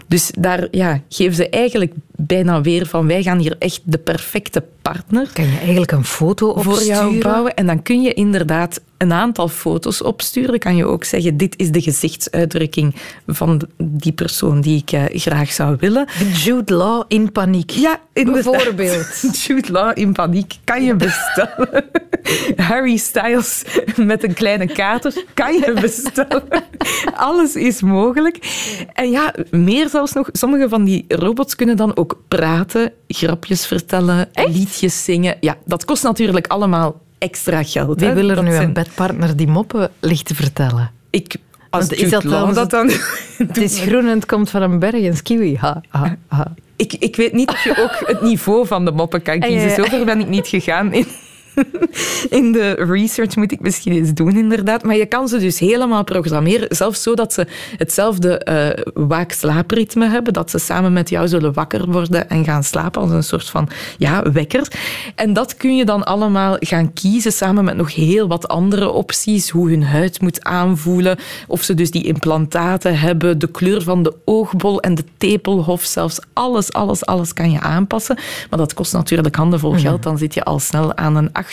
Dus 0.08 0.32
daar 0.40 0.68
ja, 0.72 1.02
geven 1.10 1.36
ze 1.36 1.50
eigenlijk 1.50 1.94
bijna 2.16 2.62
weer 2.62 2.86
van 2.86 3.08
wij 3.08 3.24
gaan 3.24 3.40
hier 3.40 3.56
echt 3.60 3.82
de 3.84 3.98
perfecte 3.98 4.64
partner. 4.84 5.30
Kan 5.34 5.46
je 5.46 5.58
eigenlijk 5.58 5.92
een 5.92 6.06
foto 6.06 6.48
opsturen? 6.50 6.78
Voor 6.78 6.86
jou 6.86 7.20
bouwen. 7.20 7.54
En 7.54 7.66
dan 7.66 7.82
kun 7.82 8.02
je 8.02 8.14
inderdaad 8.14 8.82
een 8.98 9.14
aantal 9.14 9.48
foto's 9.48 10.04
opsturen. 10.04 10.60
Kan 10.60 10.76
je 10.76 10.86
ook 10.86 11.04
zeggen, 11.04 11.38
dit 11.38 11.58
is 11.58 11.72
de 11.72 11.82
gezichtsuitdrukking 11.82 12.96
van 13.28 13.62
die 13.78 14.12
persoon 14.12 14.62
die 14.62 14.84
ik 14.86 14.92
uh, 14.92 15.04
graag 15.12 15.52
zou 15.52 15.78
willen. 15.80 16.08
Jude 16.44 16.74
Law 16.74 17.04
in 17.08 17.32
paniek. 17.32 17.70
Ja, 17.70 18.00
bijvoorbeeld. 18.14 19.22
Jude 19.46 19.72
Law 19.72 19.92
in 19.98 20.14
paniek 20.14 20.54
kan 20.64 20.84
je 20.84 20.96
bestellen. 20.96 21.86
Harry 22.70 22.98
Styles 22.98 23.64
met 23.96 24.24
een 24.24 24.34
kleine 24.34 24.68
kater 24.68 25.24
kan 25.34 25.54
je 25.54 25.74
bestellen. 25.82 26.44
Alles 27.14 27.56
is 27.56 27.82
mogelijk. 27.82 28.38
En 28.94 29.12
ja, 29.12 29.34
meer 29.52 29.90
zelfs 29.90 30.14
nog. 30.14 30.30
Sommige 30.32 30.70
van 30.70 30.84
die 30.84 31.06
robots 31.08 31.56
kunnen 31.56 31.78
dan 31.78 31.98
ook 31.98 32.22
praten, 32.28 32.92
grapjes 33.08 33.66
vertellen, 33.66 34.30
liedjes 34.74 35.04
zingen. 35.04 35.38
Ja, 35.40 35.58
dat 35.66 35.86
kost 35.86 36.04
natuurlijk 36.04 36.48
allemaal 36.48 37.02
extra 37.18 37.64
geld. 37.64 38.00
Wie 38.00 38.12
wil 38.12 38.30
er 38.30 38.44
nu 38.44 38.56
een 38.56 38.74
bedpartner 38.74 39.36
die 39.36 39.48
moppen 39.48 39.92
ligt 40.00 40.26
te 40.26 40.36
vertellen? 40.36 40.92
Ik, 41.10 41.36
als 41.70 41.88
is 41.88 42.10
dat, 42.10 42.24
dan, 42.24 42.54
dat 42.54 42.70
dan... 42.78 42.92
Het 43.38 43.58
is 43.58 43.80
groen 43.80 44.08
en 44.08 44.16
het 44.16 44.26
komt 44.26 44.50
van 44.50 44.62
een 44.62 44.80
berg 44.80 45.04
en 45.04 45.16
skiwi. 45.16 45.58
Ha, 45.60 45.82
ha, 45.90 46.16
ha. 46.28 46.54
Ik, 46.76 46.94
ik 46.94 47.16
weet 47.16 47.34
niet 47.34 47.50
of 47.50 47.64
je 47.64 47.78
ook 47.78 48.08
het 48.08 48.22
niveau 48.22 48.68
van 48.68 48.86
de 48.86 48.92
moppen 48.92 49.22
kan 49.22 49.40
kiezen. 49.40 49.70
Zover 49.70 50.06
ben 50.06 50.20
ik 50.20 50.28
niet 50.28 50.48
gegaan 50.48 50.94
in 50.94 51.06
in 52.40 52.52
de 52.52 52.72
research 52.72 53.36
moet 53.36 53.52
ik 53.52 53.60
misschien 53.60 53.94
eens 53.94 54.14
doen, 54.14 54.38
inderdaad. 54.38 54.84
Maar 54.84 54.96
je 54.96 55.06
kan 55.06 55.28
ze 55.28 55.38
dus 55.38 55.60
helemaal 55.60 56.04
programmeren, 56.04 56.76
zelfs 56.76 57.04
zo 57.04 57.14
dat 57.14 57.34
ze 57.34 57.48
hetzelfde 57.78 58.42
uh, 58.50 59.08
waak-slaapritme 59.08 60.10
hebben, 60.10 60.34
dat 60.34 60.50
ze 60.50 60.58
samen 60.58 60.94
met 60.94 61.10
jou 61.10 61.28
zullen 61.28 61.54
wakker 61.54 61.92
worden 61.92 62.30
en 62.30 62.44
gaan 62.44 62.64
slapen 62.64 63.02
als 63.02 63.12
een 63.12 63.24
soort 63.24 63.50
van 63.50 63.70
ja, 63.98 64.32
wekker. 64.32 64.68
En 65.16 65.34
dat 65.34 65.58
kun 65.58 65.76
je 65.76 65.86
dan 65.86 66.04
allemaal 66.04 66.56
gaan 66.60 66.94
kiezen, 66.94 67.32
samen 67.32 67.64
met 67.64 67.76
nog 67.76 67.96
heel 67.96 68.28
wat 68.28 68.48
andere 68.48 68.90
opties, 68.90 69.50
hoe 69.50 69.70
hun 69.70 69.84
huid 69.84 70.22
moet 70.22 70.44
aanvoelen, 70.44 71.18
of 71.48 71.62
ze 71.62 71.74
dus 71.74 71.92
die 71.92 72.04
implantaten 72.04 73.00
hebben, 73.00 73.40
de 73.40 73.48
kleur 73.48 73.82
van 73.82 74.04
de 74.04 74.14
oogbol 74.26 74.82
en 74.82 74.96
de 74.96 75.04
tepelhof, 75.18 75.84
zelfs. 75.84 76.20
Alles, 76.34 76.74
alles, 76.74 77.06
alles 77.06 77.34
kan 77.34 77.52
je 77.52 77.60
aanpassen. 77.60 78.18
Maar 78.50 78.60
dat 78.60 78.74
kost 78.74 78.94
natuurlijk 78.94 79.36
handenvol 79.36 79.72
geld, 79.72 80.04
dan 80.04 80.18
zit 80.18 80.34
je 80.34 80.44
al 80.44 80.60
snel 80.60 80.96
aan 80.96 81.16
een 81.16 81.30
8.999 81.44 81.50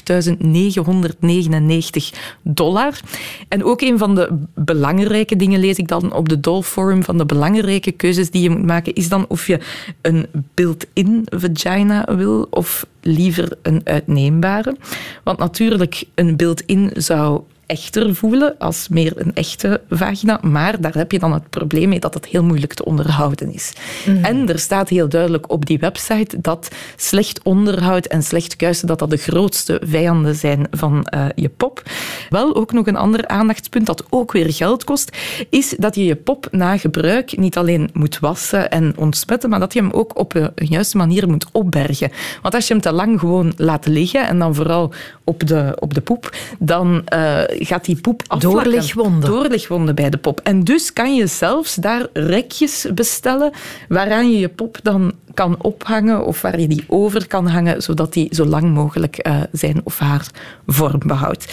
dollar. 2.42 3.00
En 3.48 3.64
ook 3.64 3.80
een 3.80 3.98
van 3.98 4.14
de 4.14 4.38
belangrijke 4.54 5.36
dingen 5.36 5.60
lees 5.60 5.76
ik 5.76 5.88
dan 5.88 6.12
op 6.12 6.28
de 6.28 6.40
Doll 6.40 6.62
Forum 6.62 7.04
van 7.04 7.18
de 7.18 7.26
belangrijke 7.26 7.92
keuzes 7.92 8.30
die 8.30 8.42
je 8.42 8.50
moet 8.50 8.66
maken, 8.66 8.94
is 8.94 9.08
dan 9.08 9.24
of 9.28 9.46
je 9.46 9.60
een 10.00 10.26
built-in 10.54 11.26
vagina 11.30 12.16
wil 12.16 12.46
of 12.50 12.86
liever 13.00 13.58
een 13.62 13.80
uitneembare. 13.84 14.76
Want 15.24 15.38
natuurlijk, 15.38 16.04
een 16.14 16.36
built-in 16.36 16.90
zou 16.94 17.42
echter 17.70 18.14
voelen 18.14 18.54
als 18.58 18.88
meer 18.88 19.12
een 19.16 19.34
echte 19.34 19.80
vagina. 19.90 20.38
Maar 20.42 20.80
daar 20.80 20.94
heb 20.94 21.12
je 21.12 21.18
dan 21.18 21.32
het 21.32 21.50
probleem 21.50 21.88
mee 21.88 22.00
dat 22.00 22.14
het 22.14 22.26
heel 22.26 22.44
moeilijk 22.44 22.74
te 22.74 22.84
onderhouden 22.84 23.52
is. 23.52 23.72
Mhm. 24.06 24.24
En 24.24 24.48
er 24.48 24.58
staat 24.58 24.88
heel 24.88 25.08
duidelijk 25.08 25.50
op 25.50 25.66
die 25.66 25.78
website 25.78 26.40
dat 26.40 26.68
slecht 26.96 27.42
onderhoud 27.42 28.06
en 28.06 28.22
slecht 28.22 28.56
kuisen 28.56 28.86
dat 28.86 28.98
dat 28.98 29.10
de 29.10 29.16
grootste 29.16 29.80
vijanden 29.84 30.34
zijn 30.34 30.66
van 30.70 31.06
uh, 31.14 31.24
je 31.34 31.48
pop. 31.48 31.82
Wel 32.28 32.56
ook 32.56 32.72
nog 32.72 32.86
een 32.86 32.96
ander 32.96 33.26
aandachtspunt 33.26 33.86
dat 33.86 34.04
ook 34.10 34.32
weer 34.32 34.52
geld 34.52 34.84
kost, 34.84 35.16
is 35.50 35.74
dat 35.78 35.94
je 35.94 36.04
je 36.04 36.16
pop 36.16 36.48
na 36.50 36.76
gebruik 36.76 37.36
niet 37.36 37.56
alleen 37.56 37.90
moet 37.92 38.18
wassen 38.18 38.70
en 38.70 38.92
ontsmetten, 38.96 39.50
maar 39.50 39.60
dat 39.60 39.72
je 39.72 39.80
hem 39.80 39.90
ook 39.90 40.18
op 40.18 40.34
een 40.34 40.50
juiste 40.54 40.96
manier 40.96 41.28
moet 41.28 41.46
opbergen. 41.52 42.10
Want 42.42 42.54
als 42.54 42.66
je 42.66 42.72
hem 42.72 42.82
te 42.82 42.92
lang 42.92 43.20
gewoon 43.20 43.52
laat 43.56 43.86
liggen 43.86 44.28
en 44.28 44.38
dan 44.38 44.54
vooral 44.54 44.92
op 45.24 45.46
de, 45.46 45.76
op 45.78 45.94
de 45.94 46.00
poep, 46.00 46.36
dan 46.58 47.04
uh, 47.14 47.42
gaat 47.66 47.84
die 47.84 48.00
poep 48.00 48.22
afvlakken. 48.26 48.72
Doorlichtwonden 49.20 49.94
bij 49.94 50.10
de 50.10 50.16
pop. 50.16 50.40
En 50.40 50.64
dus 50.64 50.92
kan 50.92 51.14
je 51.14 51.26
zelfs 51.26 51.74
daar 51.74 52.06
rekjes 52.12 52.86
bestellen 52.94 53.52
waaraan 53.88 54.30
je 54.32 54.38
je 54.38 54.48
pop 54.48 54.78
dan 54.82 55.12
kan 55.34 55.56
ophangen 55.62 56.24
of 56.26 56.42
waar 56.42 56.60
je 56.60 56.68
die 56.68 56.84
over 56.86 57.26
kan 57.26 57.46
hangen, 57.46 57.82
zodat 57.82 58.12
die 58.12 58.28
zo 58.30 58.44
lang 58.44 58.74
mogelijk 58.74 59.26
uh, 59.26 59.40
zijn 59.52 59.80
of 59.84 59.98
haar 59.98 60.26
vorm 60.66 61.00
behoudt. 61.06 61.52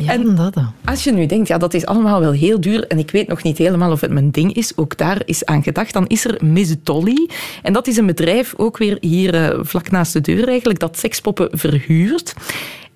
Ja, 0.00 0.12
en 0.12 0.34
dat 0.34 0.54
dan. 0.54 0.72
als 0.84 1.04
je 1.04 1.12
nu 1.12 1.26
denkt, 1.26 1.48
ja, 1.48 1.58
dat 1.58 1.74
is 1.74 1.86
allemaal 1.86 2.20
wel 2.20 2.32
heel 2.32 2.60
duur 2.60 2.86
en 2.86 2.98
ik 2.98 3.10
weet 3.10 3.28
nog 3.28 3.42
niet 3.42 3.58
helemaal 3.58 3.92
of 3.92 4.00
het 4.00 4.10
mijn 4.10 4.30
ding 4.30 4.52
is, 4.52 4.72
ook 4.76 4.96
daar 4.96 5.22
is 5.24 5.44
aan 5.44 5.62
gedacht, 5.62 5.92
dan 5.92 6.06
is 6.06 6.24
er 6.24 6.44
Miss 6.44 6.74
Dolly. 6.82 7.28
En 7.62 7.72
dat 7.72 7.86
is 7.86 7.96
een 7.96 8.06
bedrijf, 8.06 8.54
ook 8.56 8.78
weer 8.78 8.96
hier 9.00 9.34
uh, 9.34 9.58
vlak 9.62 9.90
naast 9.90 10.12
de 10.12 10.20
deur 10.20 10.48
eigenlijk, 10.48 10.78
dat 10.78 10.98
sekspoppen 10.98 11.48
verhuurt. 11.52 12.34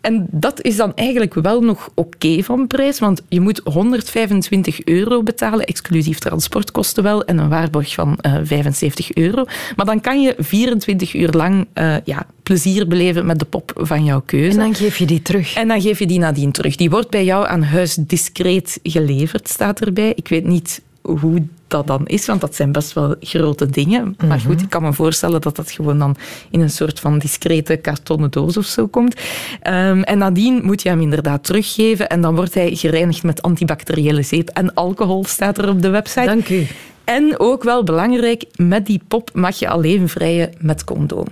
En 0.00 0.26
dat 0.30 0.62
is 0.62 0.76
dan 0.76 0.94
eigenlijk 0.94 1.34
wel 1.34 1.60
nog 1.60 1.90
oké 1.94 2.42
van 2.42 2.66
prijs, 2.66 2.98
want 2.98 3.22
je 3.28 3.40
moet 3.40 3.60
125 3.64 4.84
euro 4.84 5.22
betalen, 5.22 5.64
exclusief 5.64 6.18
transportkosten 6.18 7.02
wel, 7.02 7.24
en 7.24 7.38
een 7.38 7.48
waarborg 7.48 7.94
van 7.94 8.18
uh, 8.22 8.34
eh, 8.34 8.40
75 8.44 9.14
euro. 9.14 9.44
Maar 9.76 9.86
dan 9.86 10.00
kan 10.00 10.20
je 10.20 10.34
24 10.38 11.14
uur 11.14 11.30
lang 11.30 11.66
uh, 11.74 11.96
ja, 12.04 12.26
plezier 12.42 12.86
beleven 12.86 13.26
met 13.26 13.38
de 13.38 13.44
pop 13.44 13.72
van 13.76 14.04
jouw 14.04 14.22
keuze. 14.24 14.50
En 14.50 14.64
dan 14.64 14.74
geef 14.74 14.96
je 14.96 15.06
die 15.06 15.22
terug. 15.22 15.54
En 15.54 15.68
dan 15.68 15.80
geef 15.80 15.98
je 15.98 16.06
die 16.06 16.18
nadien 16.18 16.52
terug. 16.52 16.76
Die 16.76 16.90
wordt 16.90 17.10
bij 17.10 17.24
jou 17.24 17.46
aan 17.46 17.62
huis 17.62 17.94
discreet 17.94 18.78
geleverd, 18.82 19.48
staat 19.48 19.80
erbij. 19.80 20.12
Ik 20.14 20.28
weet 20.28 20.44
niet 20.44 20.82
hoe 21.00 21.42
dat 21.70 21.86
dan 21.86 22.06
is, 22.06 22.26
want 22.26 22.40
dat 22.40 22.54
zijn 22.54 22.72
best 22.72 22.92
wel 22.92 23.14
grote 23.20 23.66
dingen. 23.66 24.16
Maar 24.26 24.36
mhm. 24.36 24.46
goed, 24.46 24.60
ik 24.60 24.70
kan 24.70 24.82
me 24.82 24.92
voorstellen 24.92 25.40
dat 25.40 25.56
dat 25.56 25.70
gewoon 25.70 25.98
dan 25.98 26.16
in 26.50 26.60
een 26.60 26.70
soort 26.70 27.00
van 27.00 27.18
discrete 27.18 27.76
kartonnen 27.76 28.30
doos 28.30 28.56
of 28.56 28.64
zo 28.64 28.86
komt. 28.86 29.14
Um, 29.14 30.02
en 30.02 30.18
nadien 30.18 30.64
moet 30.64 30.82
je 30.82 30.88
hem 30.88 31.00
inderdaad 31.00 31.44
teruggeven 31.44 32.08
en 32.08 32.20
dan 32.20 32.34
wordt 32.34 32.54
hij 32.54 32.74
gereinigd 32.74 33.22
met 33.22 33.42
antibacteriële 33.42 34.22
zeep 34.22 34.48
en 34.48 34.74
alcohol, 34.74 35.24
staat 35.24 35.58
er 35.58 35.68
op 35.68 35.82
de 35.82 35.90
website. 35.90 36.26
Dank 36.26 36.48
u. 36.48 36.66
En 37.04 37.34
ook 37.38 37.62
wel 37.62 37.84
belangrijk, 37.84 38.44
met 38.56 38.86
die 38.86 39.02
pop 39.08 39.30
mag 39.34 39.58
je 39.58 39.68
alleen 39.68 40.08
vrijen 40.08 40.52
met 40.58 40.84
condoom. 40.84 41.26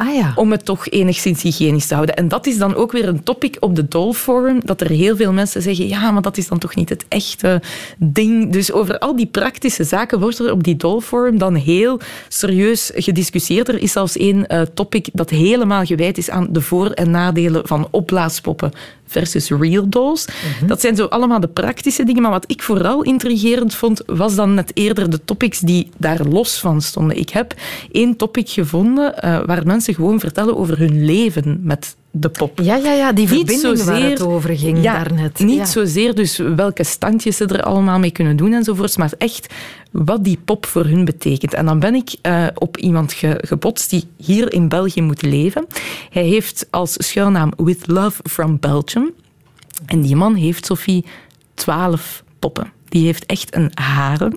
Ah. 0.00 0.32
Om 0.34 0.50
het 0.50 0.64
toch 0.64 0.88
enigszins 0.88 1.42
hygiënisch 1.42 1.86
te 1.86 1.94
houden. 1.94 2.16
En 2.16 2.28
dat 2.28 2.46
is 2.46 2.58
dan 2.58 2.74
ook 2.74 2.92
weer 2.92 3.08
een 3.08 3.22
topic 3.22 3.56
op 3.58 3.76
de 3.76 3.88
Doll 3.88 4.12
Forum, 4.12 4.60
dat 4.64 4.80
er 4.80 4.90
heel 4.90 5.16
veel 5.16 5.32
mensen 5.32 5.62
zeggen, 5.62 5.88
ja, 5.88 6.10
maar 6.10 6.22
dat 6.22 6.36
is 6.36 6.48
dan 6.48 6.58
toch 6.58 6.74
niet 6.74 6.88
het 6.88 7.04
echte 7.08 7.62
ding. 7.98 8.52
Dus 8.52 8.72
over 8.72 8.98
al 8.98 9.16
die 9.16 9.26
praktische 9.26 9.84
zaken 9.84 10.20
wordt 10.20 10.38
er 10.38 10.52
op 10.52 10.64
die 10.64 10.76
Doll 10.76 11.00
Forum 11.00 11.38
dan 11.38 11.54
heel 11.54 12.00
serieus 12.28 12.90
gediscussieerd. 12.94 13.68
Er 13.68 13.82
is 13.82 13.92
zelfs 13.92 14.16
één 14.16 14.44
uh, 14.48 14.60
topic 14.74 15.08
dat 15.12 15.30
helemaal 15.30 15.84
gewijd 15.84 16.18
is 16.18 16.30
aan 16.30 16.46
de 16.50 16.60
voor- 16.60 16.90
en 16.90 17.10
nadelen 17.10 17.66
van 17.66 17.88
opblaaspoppen 17.90 18.72
versus 19.10 19.50
real 19.50 19.88
dolls. 19.88 20.26
Mhm. 20.26 20.66
Dat 20.66 20.80
zijn 20.80 20.96
zo 20.96 21.04
allemaal 21.04 21.40
de 21.40 21.48
praktische 21.48 22.04
dingen. 22.04 22.22
Maar 22.22 22.30
wat 22.30 22.50
ik 22.50 22.62
vooral 22.62 23.02
intrigerend 23.02 23.74
vond, 23.74 24.02
was 24.06 24.34
dan 24.34 24.54
net 24.54 24.70
eerder 24.74 25.10
de 25.10 25.24
topics 25.24 25.58
die 25.58 25.90
daar 25.96 26.26
los 26.26 26.58
van 26.58 26.82
stonden. 26.82 27.16
Ik 27.16 27.30
heb 27.30 27.54
één 27.92 28.16
topic 28.16 28.48
gevonden 28.48 29.14
uh, 29.24 29.40
waar 29.44 29.66
mensen 29.66 29.94
gewoon 29.94 30.20
vertellen 30.20 30.56
over 30.56 30.78
hun 30.78 31.04
leven 31.04 31.60
met 31.62 31.96
de 32.10 32.28
pop. 32.28 32.60
Ja, 32.62 32.76
ja, 32.76 32.92
ja 32.92 33.12
die 33.12 33.28
verbinding 33.28 33.60
zozeer, 33.60 33.84
waar 33.84 34.10
het 34.10 34.22
over 34.22 34.56
ging 34.58 34.82
ja, 34.82 34.92
daarnet. 34.92 35.38
Niet 35.38 35.56
ja. 35.56 35.64
zozeer 35.64 36.14
dus 36.14 36.36
welke 36.36 36.84
standjes 36.84 37.36
ze 37.36 37.46
er 37.46 37.62
allemaal 37.62 37.98
mee 37.98 38.10
kunnen 38.10 38.36
doen 38.36 38.52
enzovoorts, 38.52 38.96
maar 38.96 39.12
echt 39.18 39.54
wat 39.90 40.24
die 40.24 40.38
pop 40.44 40.66
voor 40.66 40.84
hun 40.84 41.04
betekent. 41.04 41.54
En 41.54 41.66
dan 41.66 41.78
ben 41.78 41.94
ik 41.94 42.14
uh, 42.22 42.46
op 42.54 42.76
iemand 42.76 43.12
ge 43.12 43.38
gebotst 43.46 43.90
die 43.90 44.04
hier 44.16 44.52
in 44.52 44.68
België 44.68 45.02
moet 45.02 45.22
leven. 45.22 45.66
Hij 46.10 46.24
heeft 46.24 46.66
als 46.70 46.94
schuilnaam 46.98 47.52
With 47.56 47.86
Love 47.86 48.22
from 48.30 48.58
Belgium. 48.60 49.12
En 49.86 50.00
die 50.00 50.16
man 50.16 50.34
heeft, 50.34 50.66
Sophie, 50.66 51.04
twaalf 51.54 52.24
poppen. 52.38 52.72
Die 52.88 53.04
heeft 53.04 53.26
echt 53.26 53.54
een 53.54 53.70
harem. 53.74 54.36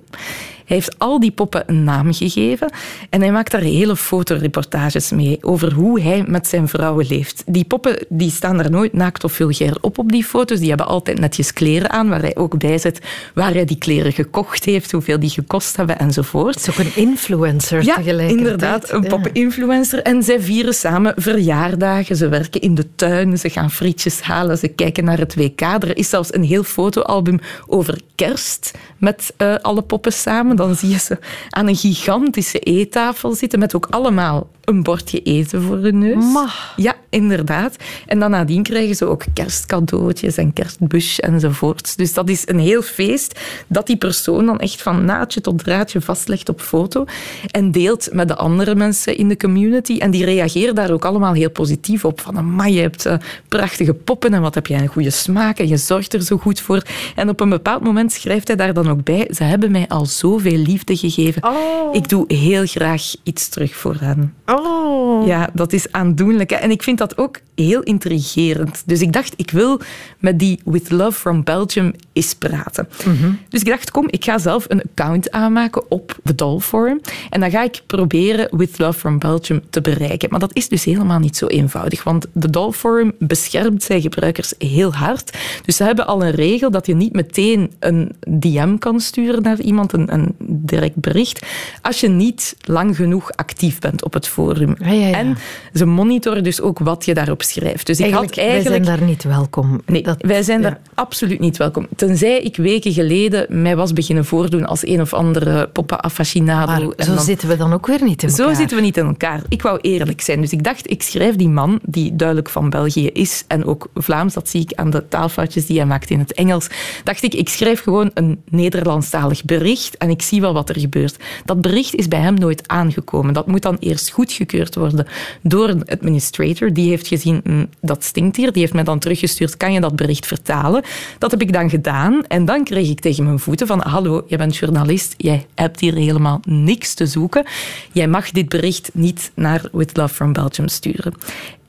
Hij 0.65 0.75
heeft 0.75 0.99
al 0.99 1.19
die 1.19 1.31
poppen 1.31 1.63
een 1.65 1.83
naam 1.83 2.13
gegeven 2.13 2.71
en 3.09 3.21
hij 3.21 3.31
maakt 3.31 3.51
daar 3.51 3.61
hele 3.61 3.95
fotoreportages 3.95 5.11
mee 5.11 5.37
over 5.41 5.73
hoe 5.73 6.01
hij 6.01 6.23
met 6.27 6.47
zijn 6.47 6.67
vrouwen 6.67 7.05
leeft. 7.07 7.43
Die 7.45 7.65
poppen 7.65 8.05
die 8.09 8.31
staan 8.31 8.57
daar 8.57 8.71
nooit 8.71 8.93
naakt 8.93 9.23
of 9.23 9.31
vulgair 9.31 9.77
op 9.81 9.97
op 9.97 10.11
die 10.11 10.23
foto's. 10.23 10.59
Die 10.59 10.69
hebben 10.69 10.87
altijd 10.87 11.19
netjes 11.19 11.53
kleren 11.53 11.89
aan, 11.89 12.09
waar 12.09 12.21
hij 12.21 12.35
ook 12.35 12.57
bij 12.57 12.77
zet 12.77 12.99
waar 13.33 13.53
hij 13.53 13.65
die 13.65 13.77
kleren 13.77 14.11
gekocht 14.13 14.65
heeft, 14.65 14.91
hoeveel 14.91 15.19
die 15.19 15.29
gekost 15.29 15.77
hebben 15.77 15.99
enzovoort. 15.99 16.55
Het 16.55 16.67
is 16.67 16.69
ook 16.69 16.85
een 16.85 16.95
influencer 16.95 17.83
ja, 17.83 17.95
tegelijkertijd. 17.95 18.39
inderdaad, 18.39 18.91
een 18.91 19.07
poppeninfluencer. 19.07 20.01
En 20.01 20.23
zij 20.23 20.41
vieren 20.41 20.73
samen 20.73 21.13
verjaardagen. 21.15 22.15
Ze 22.15 22.27
werken 22.29 22.61
in 22.61 22.75
de 22.75 22.95
tuin, 22.95 23.37
ze 23.37 23.49
gaan 23.49 23.71
frietjes 23.71 24.21
halen, 24.21 24.57
ze 24.57 24.67
kijken 24.67 25.03
naar 25.03 25.17
het 25.17 25.35
WK. 25.35 25.61
Er 25.61 25.97
is 25.97 26.09
zelfs 26.09 26.33
een 26.33 26.43
heel 26.43 26.63
fotoalbum 26.63 27.39
over 27.67 28.01
kerst 28.15 28.71
met 28.97 29.33
uh, 29.37 29.55
alle 29.55 29.81
poppen 29.81 30.13
samen 30.13 30.52
dan 30.55 30.75
zie 30.75 30.89
je 30.89 30.99
ze 30.99 31.17
aan 31.49 31.67
een 31.67 31.75
gigantische 31.75 32.59
eettafel 32.59 33.33
zitten 33.33 33.59
met 33.59 33.75
ook 33.75 33.87
allemaal 33.89 34.49
een 34.63 34.83
bordje 34.83 35.21
eten 35.21 35.61
voor 35.61 35.77
hun 35.77 35.97
neus. 35.97 36.23
Mag. 36.33 36.73
Ja, 36.75 36.92
inderdaad. 37.13 37.75
En 38.05 38.19
dan 38.19 38.31
nadien 38.31 38.63
krijgen 38.63 38.95
ze 38.95 39.05
ook 39.05 39.23
kerstcadeautjes 39.33 40.37
en 40.37 40.53
kerstbus 40.53 41.19
enzovoort. 41.19 41.97
Dus 41.97 42.13
dat 42.13 42.29
is 42.29 42.47
een 42.47 42.59
heel 42.59 42.81
feest 42.81 43.39
dat 43.67 43.87
die 43.87 43.97
persoon 43.97 44.45
dan 44.45 44.59
echt 44.59 44.81
van 44.81 45.05
naadje 45.05 45.41
tot 45.41 45.63
draadje 45.63 46.01
vastlegt 46.01 46.49
op 46.49 46.61
foto 46.61 47.05
en 47.51 47.71
deelt 47.71 48.09
met 48.11 48.27
de 48.27 48.35
andere 48.35 48.75
mensen 48.75 49.17
in 49.17 49.27
de 49.27 49.37
community. 49.37 49.97
En 49.97 50.11
die 50.11 50.25
reageren 50.25 50.75
daar 50.75 50.91
ook 50.91 51.05
allemaal 51.05 51.33
heel 51.33 51.49
positief 51.49 52.05
op. 52.05 52.21
Van, 52.21 52.37
amai, 52.37 52.73
je 52.73 52.81
hebt 52.81 53.05
uh, 53.05 53.13
prachtige 53.47 53.93
poppen 53.93 54.33
en 54.33 54.41
wat 54.41 54.55
heb 54.55 54.67
jij 54.67 54.79
een 54.79 54.87
goede 54.87 55.09
smaak 55.09 55.59
en 55.59 55.67
je 55.67 55.77
zorgt 55.77 56.13
er 56.13 56.21
zo 56.21 56.37
goed 56.37 56.61
voor. 56.61 56.81
En 57.15 57.29
op 57.29 57.39
een 57.39 57.49
bepaald 57.49 57.83
moment 57.83 58.11
schrijft 58.11 58.47
hij 58.47 58.55
daar 58.55 58.73
dan 58.73 58.89
ook 58.89 59.03
bij, 59.03 59.27
ze 59.31 59.43
hebben 59.43 59.71
mij 59.71 59.87
al 59.87 60.05
zoveel 60.05 60.57
liefde 60.57 60.97
gegeven. 60.97 61.43
Oh. 61.43 61.95
Ik 61.95 62.09
doe 62.09 62.33
heel 62.33 62.65
graag 62.65 63.01
iets 63.23 63.49
terug 63.49 63.75
voor 63.75 63.95
hen. 63.99 64.33
Oh. 64.45 65.27
Ja, 65.27 65.49
dat 65.53 65.73
is 65.73 65.91
aandoenlijk. 65.91 66.51
En 66.51 66.71
ik 66.71 66.83
vind 66.83 66.97
dat 67.07 67.17
ook 67.17 67.39
heel 67.55 67.81
intrigerend. 67.81 68.83
Dus 68.85 69.01
ik 69.01 69.13
dacht, 69.13 69.33
ik 69.35 69.51
wil 69.51 69.79
met 70.19 70.39
die 70.39 70.59
With 70.65 70.91
Love 70.91 71.19
from 71.19 71.43
Belgium 71.43 71.93
eens 72.13 72.35
praten. 72.35 72.87
Mhm. 73.05 73.31
Dus 73.49 73.61
ik 73.61 73.67
dacht, 73.67 73.91
kom, 73.91 74.07
ik 74.09 74.23
ga 74.23 74.37
zelf 74.37 74.65
een 74.67 74.81
account 74.81 75.31
aanmaken 75.31 75.91
op 75.91 76.17
de 76.23 76.35
Doll 76.35 76.59
Forum. 76.59 77.01
En 77.29 77.39
dan 77.39 77.51
ga 77.51 77.63
ik 77.63 77.81
proberen 77.87 78.57
With 78.57 78.77
Love 78.79 78.99
from 78.99 79.19
Belgium 79.19 79.61
te 79.69 79.81
bereiken. 79.81 80.29
Maar 80.29 80.39
dat 80.39 80.55
is 80.55 80.67
dus 80.67 80.83
helemaal 80.83 81.19
niet 81.19 81.37
zo 81.37 81.47
eenvoudig. 81.47 82.03
Want 82.03 82.27
de 82.33 82.49
Doll 82.49 82.71
Forum 82.71 83.11
beschermt 83.19 83.83
zijn 83.83 84.01
gebruikers 84.01 84.53
heel 84.57 84.93
hard. 84.93 85.37
Dus 85.65 85.75
ze 85.75 85.83
hebben 85.83 86.07
al 86.07 86.23
een 86.23 86.31
regel 86.31 86.71
dat 86.71 86.85
je 86.85 86.95
niet 86.95 87.13
meteen 87.13 87.71
een 87.79 88.15
DM 88.27 88.77
kan 88.77 88.99
sturen 88.99 89.41
naar 89.41 89.59
iemand, 89.59 89.93
een, 89.93 90.13
een 90.13 90.35
direct 90.47 90.95
bericht, 90.95 91.45
als 91.81 91.99
je 91.99 92.07
niet 92.07 92.55
lang 92.61 92.95
genoeg 92.95 93.31
actief 93.31 93.79
bent 93.79 94.03
op 94.03 94.13
het 94.13 94.27
forum. 94.27 94.75
Ja, 94.79 94.91
ja, 94.91 95.07
ja. 95.07 95.17
En 95.17 95.37
ze 95.73 95.85
monitoren 95.85 96.43
dus 96.43 96.61
ook 96.61 96.79
wat 96.79 96.92
je 97.01 97.13
daarop 97.13 97.41
schrijft. 97.41 97.85
Dus 97.85 97.97
ik 97.97 98.03
eigenlijk, 98.03 98.35
had 98.35 98.45
eigenlijk... 98.45 98.75
Wij 98.77 98.85
zijn 98.85 98.97
daar 98.99 99.07
niet 99.07 99.23
welkom. 99.23 99.81
Nee, 99.85 100.03
Dat- 100.03 100.21
wij 100.21 100.43
zijn 100.43 100.61
ja. 100.61 100.69
daar 100.69 100.79
absoluut 100.93 101.39
niet 101.39 101.57
welkom. 101.57 101.87
Tenzij 101.95 102.39
ik 102.41 102.55
weken 102.55 102.93
geleden 102.93 103.61
mij 103.61 103.75
was 103.75 103.93
beginnen 103.93 104.25
voordoen 104.25 104.65
als 104.65 104.87
een 104.87 105.01
of 105.01 105.13
andere 105.13 105.67
poppa-affacinado. 105.67 106.71
Maar 106.71 106.81
En 106.95 107.05
zo 107.05 107.15
dan- 107.15 107.23
zitten 107.23 107.47
we 107.47 107.57
dan 107.57 107.73
ook 107.73 107.87
weer 107.87 108.03
niet 108.03 108.23
in 108.23 108.29
elkaar. 108.29 108.47
zo 108.47 108.53
zitten 108.53 108.77
we 108.77 108.83
niet 108.83 108.97
in 108.97 109.05
elkaar. 109.05 109.41
Ik 109.49 109.61
wou 109.61 109.79
eerlijk 109.81 110.21
zijn. 110.21 110.41
Dus 110.41 110.51
ik 110.51 110.63
dacht, 110.63 110.89
ik 110.91 111.03
schrijf 111.03 111.35
die 111.35 111.49
man, 111.49 111.79
die 111.85 112.15
duidelijk 112.15 112.49
van 112.49 112.69
België 112.69 113.07
is, 113.07 113.43
en 113.47 113.65
ook 113.65 113.87
Vlaams, 113.95 114.33
dat 114.33 114.49
zie 114.49 114.61
ik 114.61 114.73
aan 114.73 114.89
de 114.89 115.07
taalfoutjes 115.07 115.65
die 115.65 115.77
hij 115.77 115.85
maakt 115.85 116.09
in 116.09 116.19
het 116.19 116.33
Engels, 116.33 116.67
dacht 117.03 117.23
ik, 117.23 117.33
ik 117.33 117.49
schrijf 117.49 117.81
gewoon 117.81 118.11
een 118.13 118.41
Nederlandstalig 118.49 119.45
bericht 119.45 119.97
en 119.97 120.09
ik 120.09 120.21
zie 120.21 120.41
wel 120.41 120.53
wat 120.53 120.69
er 120.69 120.79
gebeurt. 120.79 121.17
Dat 121.45 121.61
bericht 121.61 121.95
is 121.95 122.07
bij 122.07 122.19
hem 122.19 122.33
nooit 122.33 122.67
aangekomen. 122.67 123.33
Dat 123.33 123.47
moet 123.47 123.61
dan 123.61 123.77
eerst 123.79 124.09
goedgekeurd 124.09 124.75
worden 124.75 125.07
door 125.41 125.69
een 125.69 125.85
administrator, 125.89 126.73
die 126.73 126.82
die 126.83 126.91
heeft 126.91 127.07
gezien, 127.07 127.41
hm, 127.43 127.65
dat 127.81 128.03
stinkt 128.03 128.35
hier. 128.35 128.51
Die 128.51 128.61
heeft 128.61 128.73
mij 128.73 128.83
dan 128.83 128.99
teruggestuurd, 128.99 129.57
kan 129.57 129.73
je 129.73 129.79
dat 129.79 129.95
bericht 129.95 130.25
vertalen? 130.25 130.83
Dat 131.17 131.31
heb 131.31 131.41
ik 131.41 131.53
dan 131.53 131.69
gedaan. 131.69 132.25
En 132.27 132.45
dan 132.45 132.63
kreeg 132.63 132.89
ik 132.89 132.99
tegen 132.99 133.23
mijn 133.23 133.39
voeten 133.39 133.67
van, 133.67 133.81
hallo, 133.81 134.23
jij 134.27 134.37
bent 134.37 134.55
journalist, 134.55 135.13
jij 135.17 135.45
hebt 135.55 135.79
hier 135.79 135.93
helemaal 135.93 136.39
niks 136.45 136.93
te 136.93 137.05
zoeken. 137.05 137.45
Jij 137.91 138.07
mag 138.07 138.31
dit 138.31 138.49
bericht 138.49 138.89
niet 138.93 139.31
naar 139.33 139.69
With 139.71 139.97
Love 139.97 140.13
from 140.13 140.33
Belgium 140.33 140.67
sturen. 140.67 141.13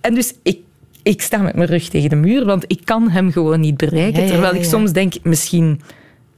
En 0.01 0.15
dus 0.15 0.35
ik 0.43 0.59
ik 1.03 1.23
sta 1.23 1.39
met 1.39 1.55
mijn 1.55 1.69
rug 1.69 1.89
tegen 1.89 2.09
de 2.09 2.17
muur, 2.17 2.45
want 2.45 2.65
ik 2.67 2.81
kan 2.85 3.11
hem 3.11 3.33
gewoon 3.33 3.61
niet 3.61 3.77
bereiken. 3.77 4.27
terwijl 4.27 4.55
ik 4.55 4.65
soms 4.65 4.93
denk, 4.93 5.15
misschien 5.23 5.81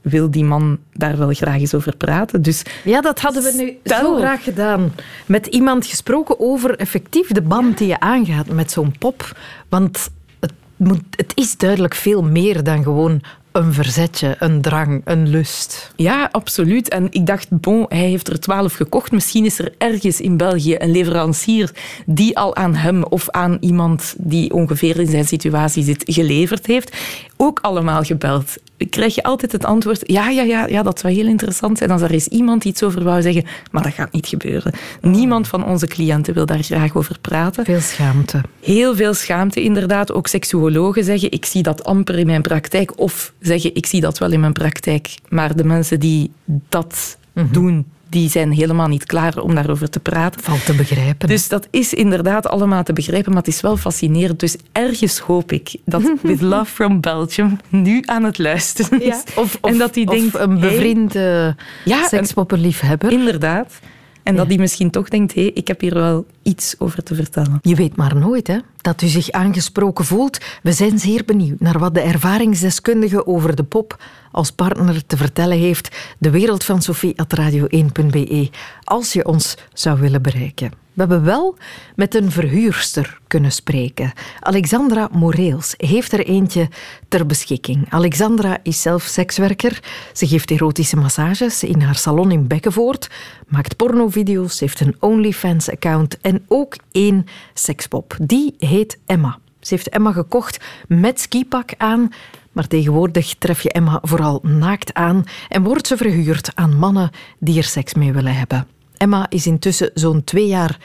wil 0.09 0.31
die 0.31 0.43
man 0.43 0.77
daar 0.93 1.17
wel 1.17 1.33
graag 1.33 1.59
eens 1.59 1.73
over 1.73 1.97
praten. 1.97 2.41
Dus 2.41 2.63
ja, 2.83 3.01
dat 3.01 3.19
hadden 3.19 3.43
we 3.43 3.53
nu 3.55 3.77
zo 3.83 4.15
graag 4.15 4.43
gedaan. 4.43 4.93
Met 5.25 5.45
iemand 5.45 5.85
gesproken 5.85 6.39
over 6.39 6.75
effectief 6.75 7.27
de 7.27 7.41
band 7.41 7.77
die 7.77 7.87
je 7.87 7.99
aangaat 7.99 8.47
met 8.47 8.71
zo'n 8.71 8.97
pop. 8.99 9.37
Want 9.69 10.09
het, 10.39 10.53
moet, 10.75 11.03
het 11.15 11.31
is 11.35 11.57
duidelijk 11.57 11.95
veel 11.95 12.23
meer 12.23 12.63
dan 12.63 12.83
gewoon 12.83 13.21
een 13.57 13.73
verzetje, 13.73 14.35
een 14.39 14.61
drang, 14.61 15.01
een 15.05 15.27
lust. 15.27 15.91
Ja, 15.95 16.29
absoluut. 16.31 16.89
En 16.89 17.07
ik 17.09 17.25
dacht, 17.25 17.47
bon, 17.49 17.85
hij 17.89 18.07
heeft 18.07 18.27
er 18.27 18.39
twaalf 18.39 18.73
gekocht. 18.73 19.11
Misschien 19.11 19.45
is 19.45 19.59
er 19.59 19.73
ergens 19.77 20.21
in 20.21 20.37
België 20.37 20.75
een 20.77 20.91
leverancier 20.91 21.71
die 22.05 22.37
al 22.37 22.55
aan 22.55 22.75
hem 22.75 23.03
of 23.03 23.29
aan 23.29 23.57
iemand 23.59 24.15
die 24.17 24.53
ongeveer 24.53 24.99
in 24.99 25.07
zijn 25.07 25.25
situatie 25.25 25.83
zit 25.83 26.03
geleverd 26.05 26.65
heeft. 26.65 26.97
Ook 27.37 27.59
allemaal 27.59 28.03
gebeld 28.03 28.57
krijg 28.89 29.15
je 29.15 29.23
altijd 29.23 29.51
het 29.51 29.65
antwoord: 29.65 30.01
ja, 30.05 30.29
ja, 30.29 30.43
ja, 30.43 30.67
ja, 30.67 30.83
dat 30.83 30.99
zou 30.99 31.13
heel 31.13 31.27
interessant 31.27 31.77
zijn 31.77 31.91
als 31.91 32.01
er 32.01 32.11
eens 32.11 32.27
iemand 32.27 32.65
iets 32.65 32.83
over 32.83 33.03
wou 33.03 33.21
zeggen. 33.21 33.45
Maar 33.71 33.83
dat 33.83 33.93
gaat 33.93 34.11
niet 34.11 34.27
gebeuren. 34.27 34.73
Niemand 35.01 35.47
van 35.47 35.65
onze 35.65 35.87
cliënten 35.87 36.33
wil 36.33 36.45
daar 36.45 36.63
graag 36.63 36.95
over 36.95 37.19
praten. 37.21 37.65
Veel 37.65 37.79
schaamte. 37.79 38.41
Heel 38.59 38.95
veel 38.95 39.13
schaamte, 39.13 39.63
inderdaad. 39.63 40.11
Ook 40.11 40.27
seksuologen 40.27 41.03
zeggen: 41.03 41.31
ik 41.31 41.45
zie 41.45 41.63
dat 41.63 41.83
amper 41.83 42.17
in 42.17 42.25
mijn 42.25 42.41
praktijk. 42.41 42.99
Of 42.99 43.33
zeggen: 43.39 43.75
ik 43.75 43.85
zie 43.85 44.01
dat 44.01 44.17
wel 44.17 44.31
in 44.31 44.39
mijn 44.39 44.53
praktijk. 44.53 45.15
Maar 45.29 45.55
de 45.55 45.63
mensen 45.63 45.99
die 45.99 46.31
dat 46.69 47.17
mhm. 47.33 47.51
doen, 47.51 47.85
die 48.09 48.29
zijn 48.29 48.51
helemaal 48.51 48.87
niet 48.87 49.05
klaar 49.05 49.37
om 49.37 49.55
daarover 49.55 49.89
te 49.89 49.99
praten. 49.99 50.43
Valt 50.43 50.65
te 50.65 50.73
begrijpen. 50.73 51.27
Dus 51.27 51.47
dat 51.47 51.67
is 51.71 51.93
inderdaad 51.93 52.47
allemaal 52.47 52.83
te 52.83 52.93
begrijpen, 52.93 53.31
maar 53.31 53.43
het 53.43 53.53
is 53.53 53.61
wel 53.61 53.77
fascinerend. 53.77 54.39
Dus 54.39 54.55
ergens 54.71 55.19
hoop 55.19 55.51
ik 55.51 55.75
dat 55.85 56.01
With 56.21 56.41
Love 56.41 56.71
from 56.71 57.01
Belgium 57.01 57.59
nu 57.69 58.03
aan 58.05 58.23
het 58.23 58.37
luisteren 58.37 59.01
is. 59.01 59.23
Of, 59.35 59.57
en 59.61 59.77
dat 59.77 59.95
hij 59.95 60.05
denkt, 60.05 60.35
een 60.35 60.59
bevriende 60.59 61.55
ja, 61.85 62.07
sekspoppenliefhebber. 62.07 63.11
Inderdaad. 63.11 63.79
En 64.27 64.35
dat 64.35 64.47
hij 64.47 64.57
misschien 64.57 64.89
toch 64.89 65.09
denkt, 65.09 65.33
hé, 65.33 65.41
hey, 65.41 65.51
ik 65.53 65.67
heb 65.67 65.81
hier 65.81 65.93
wel 65.93 66.25
iets 66.41 66.75
over 66.79 67.03
te 67.03 67.15
vertellen. 67.15 67.59
Je 67.61 67.75
weet 67.75 67.95
maar 67.95 68.15
nooit, 68.15 68.47
hè? 68.47 68.57
Dat 68.81 69.01
u 69.01 69.07
zich 69.07 69.31
aangesproken 69.31 70.05
voelt. 70.05 70.37
We 70.63 70.71
zijn 70.71 70.99
zeer 70.99 71.25
benieuwd 71.25 71.59
naar 71.59 71.79
wat 71.79 71.93
de 71.93 71.99
ervaringsdeskundige 71.99 73.27
over 73.27 73.55
de 73.55 73.63
pop 73.63 74.03
als 74.31 74.51
partner 74.51 75.05
te 75.05 75.17
vertellen 75.17 75.57
heeft. 75.57 76.15
De 76.17 76.29
wereld 76.29 76.63
van 76.63 76.81
Sophie 76.81 77.15
radio1.be. 77.35 78.49
Als 78.83 79.13
je 79.13 79.25
ons 79.25 79.57
zou 79.73 79.99
willen 79.99 80.21
bereiken. 80.21 80.86
We 80.97 81.03
hebben 81.03 81.23
wel 81.23 81.57
met 81.95 82.15
een 82.15 82.31
verhuurster 82.31 83.19
kunnen 83.27 83.51
spreken. 83.51 84.11
Alexandra 84.39 85.09
Moreels 85.11 85.73
heeft 85.77 86.11
er 86.11 86.25
eentje 86.25 86.69
ter 87.07 87.25
beschikking. 87.25 87.85
Alexandra 87.89 88.57
is 88.63 88.81
zelf 88.81 89.03
sekswerker. 89.03 89.79
Ze 90.13 90.27
geeft 90.27 90.51
erotische 90.51 90.95
massages 90.95 91.63
in 91.63 91.81
haar 91.81 91.95
salon 91.95 92.31
in 92.31 92.47
Bekkenvoort, 92.47 93.09
maakt 93.47 93.75
pornovideo's, 93.75 94.59
heeft 94.59 94.79
een 94.79 94.95
OnlyFans-account 94.99 96.17
en 96.21 96.45
ook 96.47 96.75
één 96.91 97.25
sekspop. 97.53 98.15
Die 98.21 98.55
heet 98.57 98.97
Emma. 99.05 99.39
Ze 99.59 99.73
heeft 99.73 99.89
Emma 99.89 100.11
gekocht 100.11 100.59
met 100.87 101.19
skipak 101.19 101.71
aan, 101.77 102.09
maar 102.51 102.67
tegenwoordig 102.67 103.35
tref 103.35 103.61
je 103.61 103.71
Emma 103.71 103.99
vooral 104.01 104.39
naakt 104.43 104.93
aan 104.93 105.23
en 105.49 105.63
wordt 105.63 105.87
ze 105.87 105.97
verhuurd 105.97 106.51
aan 106.55 106.77
mannen 106.77 107.09
die 107.39 107.57
er 107.57 107.63
seks 107.63 107.93
mee 107.93 108.13
willen 108.13 108.35
hebben. 108.35 108.76
Emma 108.97 109.25
is 109.29 109.47
intussen 109.47 109.91
zo'n 109.93 110.23
twee 110.23 110.47
jaar 110.47 110.77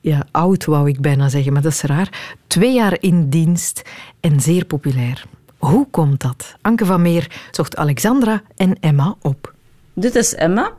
ja, 0.00 0.26
oud, 0.30 0.64
wou 0.64 0.88
ik 0.88 1.00
bijna 1.00 1.28
zeggen, 1.28 1.52
maar 1.52 1.62
dat 1.62 1.72
is 1.72 1.82
raar. 1.82 2.36
Twee 2.46 2.74
jaar 2.74 2.96
in 3.00 3.28
dienst 3.28 3.82
en 4.20 4.40
zeer 4.40 4.64
populair. 4.64 5.24
Hoe 5.58 5.86
komt 5.90 6.20
dat? 6.20 6.56
Anke 6.60 6.86
van 6.86 7.02
Meer 7.02 7.48
zocht 7.50 7.76
Alexandra 7.76 8.42
en 8.56 8.76
Emma 8.80 9.16
op. 9.22 9.54
Dit 9.94 10.14
is 10.14 10.34
Emma. 10.34 10.72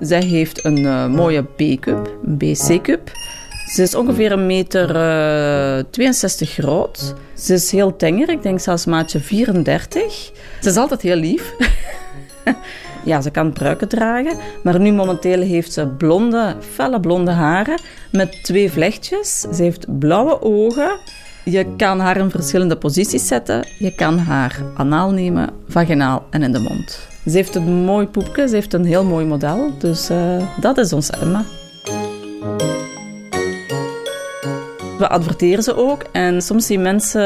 Zij 0.00 0.22
heeft 0.22 0.64
een 0.64 0.78
uh, 0.78 1.06
mooie 1.06 1.42
B-cup, 1.42 2.18
een 2.24 2.38
BC-cup. 2.38 3.10
Ze 3.74 3.82
is 3.82 3.94
ongeveer 3.94 4.32
een 4.32 4.46
meter 4.46 4.96
uh, 4.96 5.78
eh, 5.78 5.84
62 5.90 6.50
groot. 6.50 7.14
Ze 7.34 7.54
is 7.54 7.70
heel 7.70 7.96
tenger, 7.96 8.28
ik 8.28 8.42
denk 8.42 8.60
zelfs 8.60 8.86
maatje 8.86 9.20
34. 9.20 10.30
Ze 10.60 10.68
is 10.68 10.76
altijd 10.76 11.02
heel 11.02 11.16
lief. 11.16 11.54
Ja, 13.04 13.20
ze 13.20 13.30
kan 13.30 13.52
pruiken 13.52 13.88
dragen, 13.88 14.36
maar 14.62 14.80
nu 14.80 14.92
momenteel 14.92 15.40
heeft 15.40 15.72
ze 15.72 15.86
blonde, 15.86 16.54
felle 16.60 17.00
blonde 17.00 17.30
haren 17.30 17.80
met 18.12 18.42
twee 18.42 18.70
vlechtjes. 18.70 19.40
Ze 19.40 19.62
heeft 19.62 19.98
blauwe 19.98 20.42
ogen. 20.42 20.98
Je 21.44 21.66
kan 21.76 22.00
haar 22.00 22.16
in 22.16 22.30
verschillende 22.30 22.76
posities 22.76 23.26
zetten. 23.26 23.66
Je 23.78 23.94
kan 23.94 24.18
haar 24.18 24.62
anaal 24.74 25.10
nemen, 25.10 25.50
vaginaal 25.68 26.26
en 26.30 26.42
in 26.42 26.52
de 26.52 26.58
mond. 26.58 27.08
Ze 27.24 27.36
heeft 27.36 27.54
een 27.54 27.72
mooi 27.72 28.06
poepje, 28.06 28.48
ze 28.48 28.54
heeft 28.54 28.72
een 28.72 28.84
heel 28.84 29.04
mooi 29.04 29.26
model. 29.26 29.72
Dus 29.78 30.10
uh, 30.10 30.60
dat 30.60 30.78
is 30.78 30.92
ons 30.92 31.10
Emma. 31.10 31.44
We 35.02 35.08
adverteren 35.08 35.62
ze 35.62 35.76
ook 35.76 36.02
en 36.12 36.42
soms 36.42 36.66
zien 36.66 36.82
mensen 36.82 37.22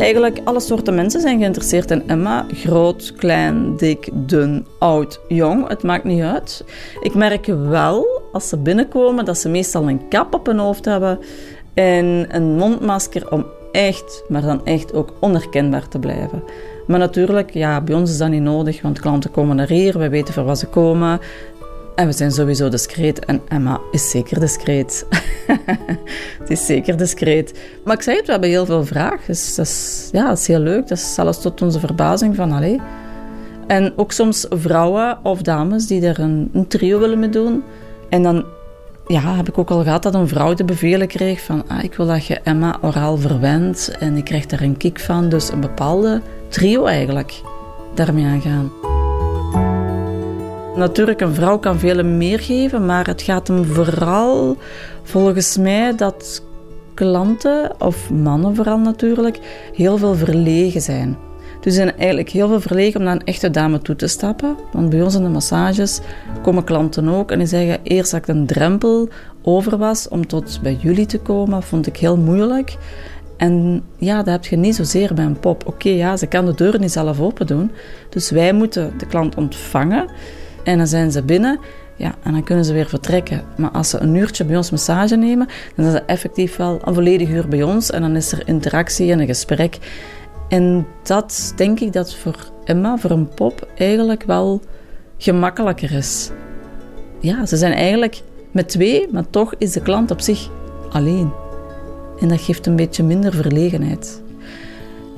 Eigenlijk 0.00 0.40
alle 0.44 0.60
soorten 0.60 0.94
mensen 0.94 1.20
zijn 1.20 1.38
geïnteresseerd 1.38 1.90
in 1.90 2.08
Emma. 2.08 2.46
Groot, 2.52 3.14
klein, 3.16 3.76
dik, 3.76 4.08
dun, 4.12 4.66
oud, 4.78 5.20
jong. 5.28 5.68
Het 5.68 5.82
maakt 5.82 6.04
niet 6.04 6.22
uit. 6.22 6.64
Ik 7.00 7.14
merk 7.14 7.46
wel, 7.46 8.22
als 8.32 8.48
ze 8.48 8.56
binnenkomen, 8.56 9.24
dat 9.24 9.38
ze 9.38 9.48
meestal 9.48 9.88
een 9.88 10.08
kap 10.08 10.34
op 10.34 10.46
hun 10.46 10.58
hoofd 10.58 10.84
hebben 10.84 11.18
en 11.74 12.26
een 12.28 12.56
mondmasker 12.56 13.30
om 13.32 13.46
echt, 13.72 14.24
maar 14.28 14.42
dan 14.42 14.64
echt 14.64 14.94
ook 14.94 15.12
onherkenbaar 15.18 15.88
te 15.88 15.98
blijven. 15.98 16.42
Maar 16.86 16.98
natuurlijk, 16.98 17.50
ja, 17.50 17.80
bij 17.80 17.94
ons 17.94 18.10
is 18.10 18.18
dat 18.18 18.28
niet 18.28 18.42
nodig, 18.42 18.82
want 18.82 19.00
klanten 19.00 19.30
komen 19.30 19.56
naar 19.56 19.68
hier, 19.68 19.98
wij 19.98 20.10
weten 20.10 20.34
voor 20.34 20.44
wat 20.44 20.58
ze 20.58 20.66
komen. 20.66 21.20
En 21.94 22.06
we 22.06 22.12
zijn 22.12 22.30
sowieso 22.30 22.68
discreet. 22.68 23.24
En 23.24 23.40
Emma 23.48 23.80
is 23.90 24.10
zeker 24.10 24.40
discreet. 24.40 25.06
het 26.40 26.50
is 26.50 26.66
zeker 26.66 26.96
discreet. 26.96 27.60
Maar 27.84 27.94
ik 27.94 28.02
zei 28.02 28.16
het, 28.16 28.26
we 28.26 28.32
hebben 28.32 28.50
heel 28.50 28.66
veel 28.66 28.84
vragen. 28.84 29.26
Dus 29.26 29.54
dat 29.54 29.66
is, 29.66 30.08
ja, 30.12 30.28
dat 30.28 30.38
is 30.38 30.46
heel 30.46 30.58
leuk. 30.58 30.88
Dat 30.88 30.98
is 30.98 31.14
zelfs 31.14 31.40
tot 31.40 31.62
onze 31.62 31.80
verbazing 31.80 32.36
van, 32.36 32.52
allee. 32.52 32.80
En 33.66 33.92
ook 33.96 34.12
soms 34.12 34.46
vrouwen 34.50 35.18
of 35.22 35.42
dames 35.42 35.86
die 35.86 36.06
er 36.06 36.18
een, 36.18 36.50
een 36.52 36.66
trio 36.66 36.98
willen 36.98 37.18
mee 37.18 37.28
doen. 37.28 37.62
En 38.08 38.22
dan 38.22 38.44
ja, 39.06 39.34
heb 39.34 39.48
ik 39.48 39.58
ook 39.58 39.70
al 39.70 39.82
gehad 39.82 40.02
dat 40.02 40.14
een 40.14 40.28
vrouw 40.28 40.54
de 40.54 40.64
bevelen 40.64 41.06
kreeg 41.06 41.40
van 41.40 41.68
ah, 41.68 41.84
ik 41.84 41.94
wil 41.94 42.06
dat 42.06 42.26
je 42.26 42.40
Emma 42.40 42.78
oraal 42.82 43.16
verwendt 43.16 43.96
en 43.98 44.16
ik 44.16 44.24
krijg 44.24 44.46
daar 44.46 44.60
een 44.60 44.76
kick 44.76 45.00
van. 45.00 45.28
Dus 45.28 45.50
een 45.50 45.60
bepaalde 45.60 46.20
trio 46.48 46.84
eigenlijk 46.84 47.40
daarmee 47.94 48.24
aangaan. 48.24 48.79
Natuurlijk, 50.80 51.20
een 51.20 51.34
vrouw 51.34 51.58
kan 51.58 51.78
veel 51.78 52.04
meer 52.04 52.40
geven, 52.40 52.86
maar 52.86 53.06
het 53.06 53.22
gaat 53.22 53.48
hem 53.48 53.64
vooral 53.64 54.56
volgens 55.02 55.56
mij 55.56 55.96
dat 55.96 56.42
klanten, 56.94 57.72
of 57.78 58.10
mannen 58.10 58.54
vooral 58.54 58.78
natuurlijk, 58.78 59.38
heel 59.74 59.98
veel 59.98 60.14
verlegen 60.14 60.80
zijn. 60.80 61.16
Dus 61.60 61.74
zijn 61.74 61.96
eigenlijk 61.96 62.28
heel 62.28 62.48
veel 62.48 62.60
verlegen 62.60 63.00
om 63.00 63.06
naar 63.06 63.14
een 63.14 63.24
echte 63.24 63.50
dame 63.50 63.82
toe 63.82 63.96
te 63.96 64.06
stappen. 64.06 64.56
Want 64.72 64.90
bij 64.90 65.02
ons 65.02 65.14
in 65.14 65.22
de 65.22 65.28
massages 65.28 66.00
komen 66.42 66.64
klanten 66.64 67.08
ook 67.08 67.30
en 67.30 67.38
die 67.38 67.46
zeggen 67.46 67.78
eerst 67.82 68.10
dat 68.10 68.20
ik 68.20 68.28
een 68.28 68.46
drempel 68.46 69.08
over 69.42 69.78
was 69.78 70.08
om 70.08 70.26
tot 70.26 70.58
bij 70.62 70.76
jullie 70.80 71.06
te 71.06 71.18
komen, 71.18 71.62
vond 71.62 71.86
ik 71.86 71.96
heel 71.96 72.16
moeilijk. 72.16 72.76
En 73.36 73.82
ja, 73.96 74.16
dat 74.16 74.26
heb 74.26 74.44
je 74.44 74.56
niet 74.56 74.74
zozeer 74.74 75.14
bij 75.14 75.24
een 75.24 75.40
pop. 75.40 75.66
Oké, 75.66 75.88
ja, 75.88 76.16
ze 76.16 76.26
kan 76.26 76.46
de 76.46 76.54
deur 76.54 76.78
niet 76.78 76.92
zelf 76.92 77.20
open 77.20 77.46
doen. 77.46 77.70
Dus 78.08 78.30
wij 78.30 78.52
moeten 78.52 78.92
de 78.98 79.06
klant 79.06 79.34
ontvangen. 79.34 80.08
En 80.64 80.78
dan 80.78 80.86
zijn 80.86 81.12
ze 81.12 81.22
binnen. 81.22 81.60
Ja, 81.96 82.14
en 82.22 82.32
dan 82.32 82.44
kunnen 82.44 82.64
ze 82.64 82.72
weer 82.72 82.88
vertrekken. 82.88 83.42
Maar 83.56 83.70
als 83.70 83.90
ze 83.90 83.98
een 83.98 84.14
uurtje 84.14 84.44
bij 84.44 84.56
ons 84.56 84.70
massage 84.70 85.16
nemen, 85.16 85.48
dan 85.76 85.86
is 85.86 85.92
ze 85.92 86.00
effectief 86.00 86.56
wel 86.56 86.80
een 86.84 86.94
volledig 86.94 87.28
uur 87.28 87.48
bij 87.48 87.62
ons. 87.62 87.90
En 87.90 88.00
dan 88.00 88.16
is 88.16 88.32
er 88.32 88.48
interactie 88.48 89.12
en 89.12 89.20
een 89.20 89.26
gesprek. 89.26 89.78
En 90.48 90.86
dat 91.02 91.52
denk 91.56 91.80
ik 91.80 91.92
dat 91.92 92.14
voor 92.14 92.50
Emma, 92.64 92.96
voor 92.96 93.10
een 93.10 93.28
pop, 93.28 93.68
eigenlijk 93.76 94.22
wel 94.22 94.60
gemakkelijker 95.18 95.92
is. 95.92 96.30
Ja, 97.20 97.46
ze 97.46 97.56
zijn 97.56 97.72
eigenlijk 97.72 98.22
met 98.50 98.68
twee, 98.68 99.08
maar 99.12 99.30
toch 99.30 99.54
is 99.58 99.72
de 99.72 99.82
klant 99.82 100.10
op 100.10 100.20
zich 100.20 100.48
alleen. 100.90 101.32
En 102.20 102.28
dat 102.28 102.40
geeft 102.40 102.66
een 102.66 102.76
beetje 102.76 103.02
minder 103.02 103.32
verlegenheid. 103.32 104.22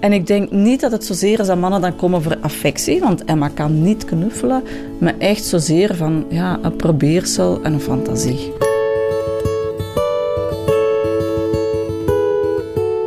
En 0.03 0.13
ik 0.13 0.27
denk 0.27 0.51
niet 0.51 0.81
dat 0.81 0.93
het 0.93 1.05
zozeer 1.05 1.41
is 1.41 1.47
dat 1.47 1.59
mannen 1.59 1.81
dan 1.81 1.97
komen 1.97 2.23
voor 2.23 2.37
affectie, 2.41 3.01
want 3.01 3.25
Emma 3.25 3.49
kan 3.49 3.83
niet 3.83 4.05
knuffelen, 4.05 4.63
maar 4.99 5.15
echt 5.19 5.45
zozeer 5.45 5.95
van 5.95 6.25
ja, 6.29 6.59
een 6.63 6.77
probeersel 6.77 7.63
en 7.63 7.73
een 7.73 7.81
fantasie. 7.81 8.53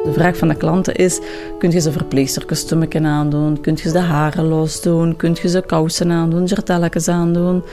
De 0.04 0.12
vraag 0.14 0.38
van 0.38 0.48
de 0.48 0.56
klanten 0.56 0.96
is, 0.96 1.20
kun 1.60 1.72
je 1.72 1.80
ze 1.80 1.92
verpleegsterkostuumetje 1.92 3.02
aandoen? 3.02 3.62
Kun 3.62 3.74
je 3.76 3.82
ze 3.82 3.92
de 3.92 4.00
haren 4.00 4.46
losdoen? 4.46 5.16
Kun 5.16 5.38
je 5.42 5.50
ze 5.50 5.62
kousen 5.62 6.12
aandoen, 6.12 6.46
jartelletjes 6.46 7.08
aandoen? 7.08 7.64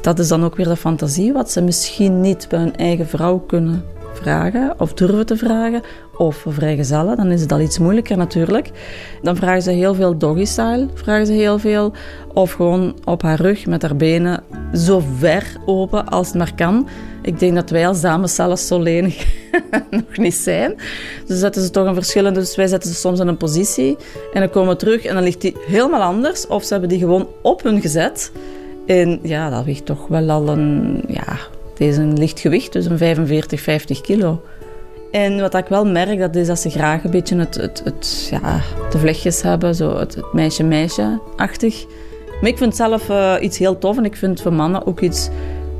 Dat 0.00 0.18
is 0.18 0.28
dan 0.28 0.44
ook 0.44 0.56
weer 0.56 0.68
de 0.68 0.76
fantasie 0.76 1.32
wat 1.32 1.50
ze 1.50 1.62
misschien 1.62 2.20
niet 2.20 2.46
bij 2.48 2.58
hun 2.58 2.76
eigen 2.76 3.08
vrouw 3.08 3.38
kunnen 3.38 3.84
vragen 4.14 4.74
of 4.78 4.92
durven 4.92 5.26
te 5.26 5.36
vragen. 5.36 5.82
Of 6.16 6.44
vrijgezellen, 6.48 7.16
dan 7.16 7.30
is 7.30 7.40
het 7.40 7.52
al 7.52 7.60
iets 7.60 7.78
moeilijker 7.78 8.16
natuurlijk. 8.16 8.70
Dan 9.22 9.36
vragen 9.36 9.62
ze 9.62 9.70
heel 9.70 9.94
veel 9.94 10.18
doggy-style, 10.18 10.88
vragen 10.94 11.26
ze 11.26 11.32
heel 11.32 11.58
veel. 11.58 11.92
Of 12.32 12.52
gewoon 12.52 12.96
op 13.04 13.22
haar 13.22 13.40
rug 13.40 13.66
met 13.66 13.82
haar 13.82 13.96
benen 13.96 14.42
zo 14.72 15.02
ver 15.18 15.56
open 15.66 16.06
als 16.08 16.26
het 16.26 16.36
maar 16.36 16.54
kan. 16.54 16.88
Ik 17.22 17.38
denk 17.38 17.54
dat 17.54 17.70
wij 17.70 17.86
als 17.86 18.00
dames 18.00 18.34
zelfs 18.34 18.66
zo 18.66 18.80
lenig 18.80 19.26
nog 19.90 20.16
niet 20.16 20.34
zijn. 20.34 20.74
Dus 21.26 21.38
zetten 21.38 21.62
ze 21.62 21.70
toch 21.70 21.86
een 21.86 21.94
verschillende. 21.94 22.40
Dus 22.40 22.56
wij 22.56 22.66
zetten 22.66 22.90
ze 22.90 22.96
soms 22.96 23.20
in 23.20 23.28
een 23.28 23.36
positie 23.36 23.96
en 24.32 24.40
dan 24.40 24.50
komen 24.50 24.68
we 24.68 24.76
terug 24.76 25.04
en 25.04 25.14
dan 25.14 25.22
ligt 25.22 25.40
die 25.40 25.56
helemaal 25.66 26.02
anders. 26.02 26.46
Of 26.46 26.64
ze 26.64 26.72
hebben 26.72 26.90
die 26.90 26.98
gewoon 26.98 27.28
op 27.42 27.62
hun 27.62 27.80
gezet. 27.80 28.32
En 28.86 29.18
ja, 29.22 29.50
dat 29.50 29.64
weegt 29.64 29.86
toch 29.86 30.06
wel 30.08 30.30
al 30.30 30.48
een, 30.48 31.02
ja, 31.08 31.38
het 31.74 31.80
is 31.80 31.96
een 31.96 32.18
licht 32.18 32.40
gewicht, 32.40 32.72
dus 32.72 32.86
een 32.86 32.98
45, 32.98 33.60
50 33.60 34.00
kilo. 34.00 34.42
En 35.10 35.40
wat 35.40 35.54
ik 35.54 35.66
wel 35.66 35.86
merk, 35.86 36.18
dat 36.18 36.36
is 36.36 36.46
dat 36.46 36.58
ze 36.58 36.70
graag 36.70 37.04
een 37.04 37.10
beetje 37.10 37.36
het, 37.36 37.54
het, 37.54 37.82
het 37.84 38.28
ja, 38.30 38.60
de 38.90 38.98
vlechtjes 38.98 39.42
hebben, 39.42 39.74
zo 39.74 39.96
het, 39.96 40.18
meisje-meisje-achtig. 40.32 41.84
Maar 42.40 42.50
ik 42.50 42.58
vind 42.58 42.76
zelf 42.76 43.08
uh, 43.08 43.34
iets 43.40 43.58
heel 43.58 43.78
tof 43.78 43.96
en 43.96 44.04
ik 44.04 44.16
vind 44.16 44.40
voor 44.40 44.52
mannen 44.52 44.86
ook 44.86 45.00
iets 45.00 45.28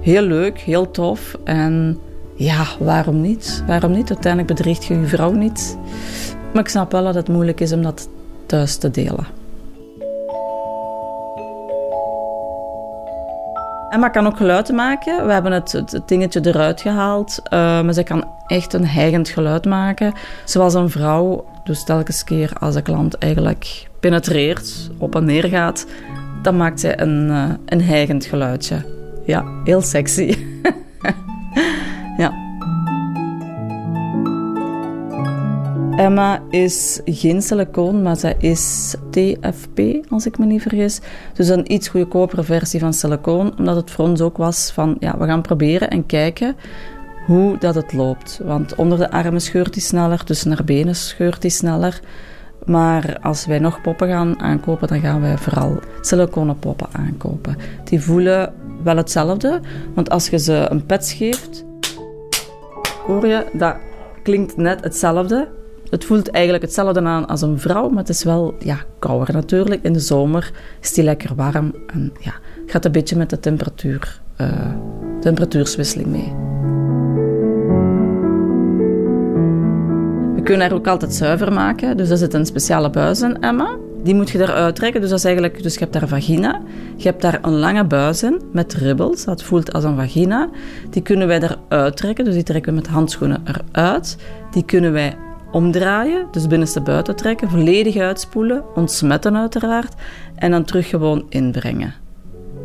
heel 0.01 0.23
leuk, 0.23 0.59
heel 0.59 0.91
tof. 0.91 1.39
En 1.45 1.99
ja, 2.35 2.67
waarom 2.79 3.21
niet? 3.21 3.63
Waarom 3.67 3.93
niet? 3.93 4.11
Uiteindelijk 4.11 4.55
bedriegt 4.55 4.85
je 4.85 5.01
je 5.01 5.07
vrouw 5.07 5.33
niet. 5.33 5.79
Maar 6.53 6.63
ik 6.63 6.69
snap 6.69 6.93
wel 6.93 7.05
dat 7.05 7.15
het 7.15 7.29
moeilijk 7.29 7.61
is 7.61 7.73
om 7.73 7.83
dat 7.83 8.09
thuis 8.47 8.77
te 8.77 8.91
delen. 8.91 9.27
Emma 13.95 14.09
kan 14.09 14.27
ook 14.27 14.37
geluiden 14.37 14.75
maken. 14.75 15.27
We 15.27 15.33
hebben 15.33 15.53
het, 15.53 16.01
dingetje 16.07 16.41
eruit 16.43 16.81
gehaald. 16.81 17.41
Uh, 17.45 17.51
maar 17.83 17.93
ze 17.93 18.03
kan 18.03 18.25
echt 18.47 18.73
een 18.73 18.87
hijgend 18.87 19.29
geluid 19.29 19.65
maken. 19.65 20.13
Zoals 20.45 20.75
een 20.75 20.91
vrouw. 20.91 21.45
Dus 21.65 21.85
telkens 21.85 22.25
keer 22.25 22.53
als 22.59 22.75
de 22.75 22.83
klant 22.83 23.19
eigenlijk 23.19 23.89
penetreert, 24.01 24.91
op 24.99 25.15
en 25.15 25.25
neer 25.25 25.45
gaat, 25.45 25.87
dan 26.43 26.57
maakt 26.57 26.81
zij 26.81 27.01
een, 27.01 27.29
uh, 27.29 27.45
een 27.67 27.83
hijgend 27.83 28.25
geluidje. 28.25 28.77
Ja, 29.27 29.45
heel 29.65 29.81
sexy. 29.81 30.37
ja. 32.23 32.33
Emma 35.97 36.43
is 36.51 37.01
geen 37.05 37.43
silicoon, 37.43 38.03
maar 38.03 38.17
zij 38.17 38.37
is 38.39 38.95
TFP, 39.11 39.81
als 40.09 40.27
ik 40.27 40.39
me 40.39 40.47
niet 40.47 40.63
vergis. 40.63 41.01
Dus 41.35 41.49
een 41.49 41.73
iets 41.73 41.89
goedkopere 41.89 42.43
versie 42.43 42.81
van 42.81 42.93
silicoon, 42.93 43.59
omdat 43.59 43.77
het 43.77 43.91
voor 43.91 44.05
ons 44.05 44.21
ook 44.21 44.37
was 44.37 44.71
van, 44.71 44.97
ja, 44.99 45.19
we 45.19 45.27
gaan 45.27 45.43
proberen 45.43 45.91
en 45.91 46.07
kijken 46.07 46.57
hoe 47.27 47.59
dat 47.59 47.75
het 47.75 47.93
loopt. 47.93 48.41
Want 48.45 48.75
onder 48.75 48.99
de 48.99 49.11
armen 49.11 49.41
scheurt 49.41 49.75
hij 49.75 49.83
sneller, 49.83 50.25
tussen 50.25 50.51
haar 50.51 50.65
benen 50.65 50.95
scheurt 50.95 51.43
hij 51.43 51.51
sneller. 51.51 52.01
Maar 52.67 53.19
als 53.23 53.47
wij 53.47 53.59
nog 53.59 53.81
poppen 53.81 54.09
gaan 54.09 54.41
aankopen, 54.41 54.89
dan 54.89 55.01
gaan 55.01 55.21
wij 55.21 55.39
vooral 55.39 55.79
siliconen 56.01 56.59
poppen 56.59 56.89
aankopen. 56.93 57.57
Die 57.85 58.01
voelen 58.01 58.53
wel 58.83 58.97
hetzelfde, 58.97 59.61
want 59.95 60.11
als 60.11 60.29
je 60.29 60.39
ze 60.39 60.67
een 60.71 60.87
pets 60.87 61.13
geeft, 61.13 61.65
hoor 63.07 63.27
je, 63.27 63.47
dat 63.53 63.77
klinkt 64.23 64.57
net 64.57 64.85
hetzelfde. 64.85 65.63
Het 65.95 66.05
voelt 66.05 66.31
eigenlijk 66.31 66.65
hetzelfde 66.65 67.03
aan 67.03 67.27
als 67.27 67.43
een 67.43 67.59
vrouw, 67.59 67.89
maar 67.89 67.99
het 67.99 68.09
is 68.09 68.25
wel 68.25 68.55
ja, 68.59 68.79
kouder 68.99 69.35
natuurlijk. 69.35 69.83
In 69.83 69.93
de 69.93 70.01
zomer 70.01 70.51
is 70.81 70.93
die 70.93 71.05
lekker 71.05 71.35
warm 71.35 71.75
en 71.87 72.13
ja, 72.21 72.35
gaat 72.67 72.85
een 72.85 72.93
beetje 72.93 73.17
met 73.17 73.31
de 73.31 73.41
temperatuur, 73.41 74.21
uh, 74.41 74.49
temperatuurswisseling 75.21 76.09
mee. 76.09 76.33
We 80.35 80.43
kunnen 80.43 80.67
haar 80.67 80.77
ook 80.77 80.87
altijd 80.87 81.15
zuiver 81.15 81.53
maken, 81.53 81.97
dus 81.97 82.11
er 82.11 82.17
zit 82.17 82.35
een 82.35 82.47
speciale 82.47 82.91
buis 82.91 83.21
in, 83.21 83.41
Emma. 83.41 83.77
Die 84.03 84.15
moet 84.15 84.31
je 84.31 84.39
eruit 84.39 84.77
trekken, 84.77 85.01
dus 85.01 85.11
dat 85.11 85.19
is 85.19 85.25
eigenlijk, 85.25 85.63
dus 85.63 85.73
je 85.75 85.81
hebt 85.81 85.93
daar 85.93 86.09
vagina, 86.09 86.61
je 86.97 87.09
hebt 87.09 87.23
daar 87.23 87.39
een 87.43 87.59
lange 87.59 87.85
buis 87.85 88.23
in 88.23 88.41
met 88.53 88.75
ribbels, 88.75 89.25
dat 89.25 89.43
voelt 89.43 89.73
als 89.73 89.85
een 89.85 89.97
vagina. 89.97 90.49
Die 90.91 91.03
kunnen 91.03 91.27
wij 91.27 91.41
eruit 91.43 91.97
trekken, 91.97 92.25
dus 92.25 92.35
die 92.35 92.43
trekken 92.43 92.73
we 92.73 92.81
met 92.81 92.89
handschoenen 92.89 93.43
eruit. 93.45 94.17
Die 94.51 94.65
kunnen 94.65 94.93
wij 94.93 95.17
omdraaien, 95.55 96.27
dus 96.31 96.47
binnenste 96.47 96.81
buiten 96.81 97.17
trekken, 97.17 97.51
volledig 97.51 97.97
uitspoelen, 97.97 98.64
ontsmetten 98.75 99.37
uiteraard, 99.37 99.95
en 100.35 100.51
dan 100.51 100.64
terug 100.64 100.88
gewoon 100.88 101.27
inbrengen. 101.29 101.95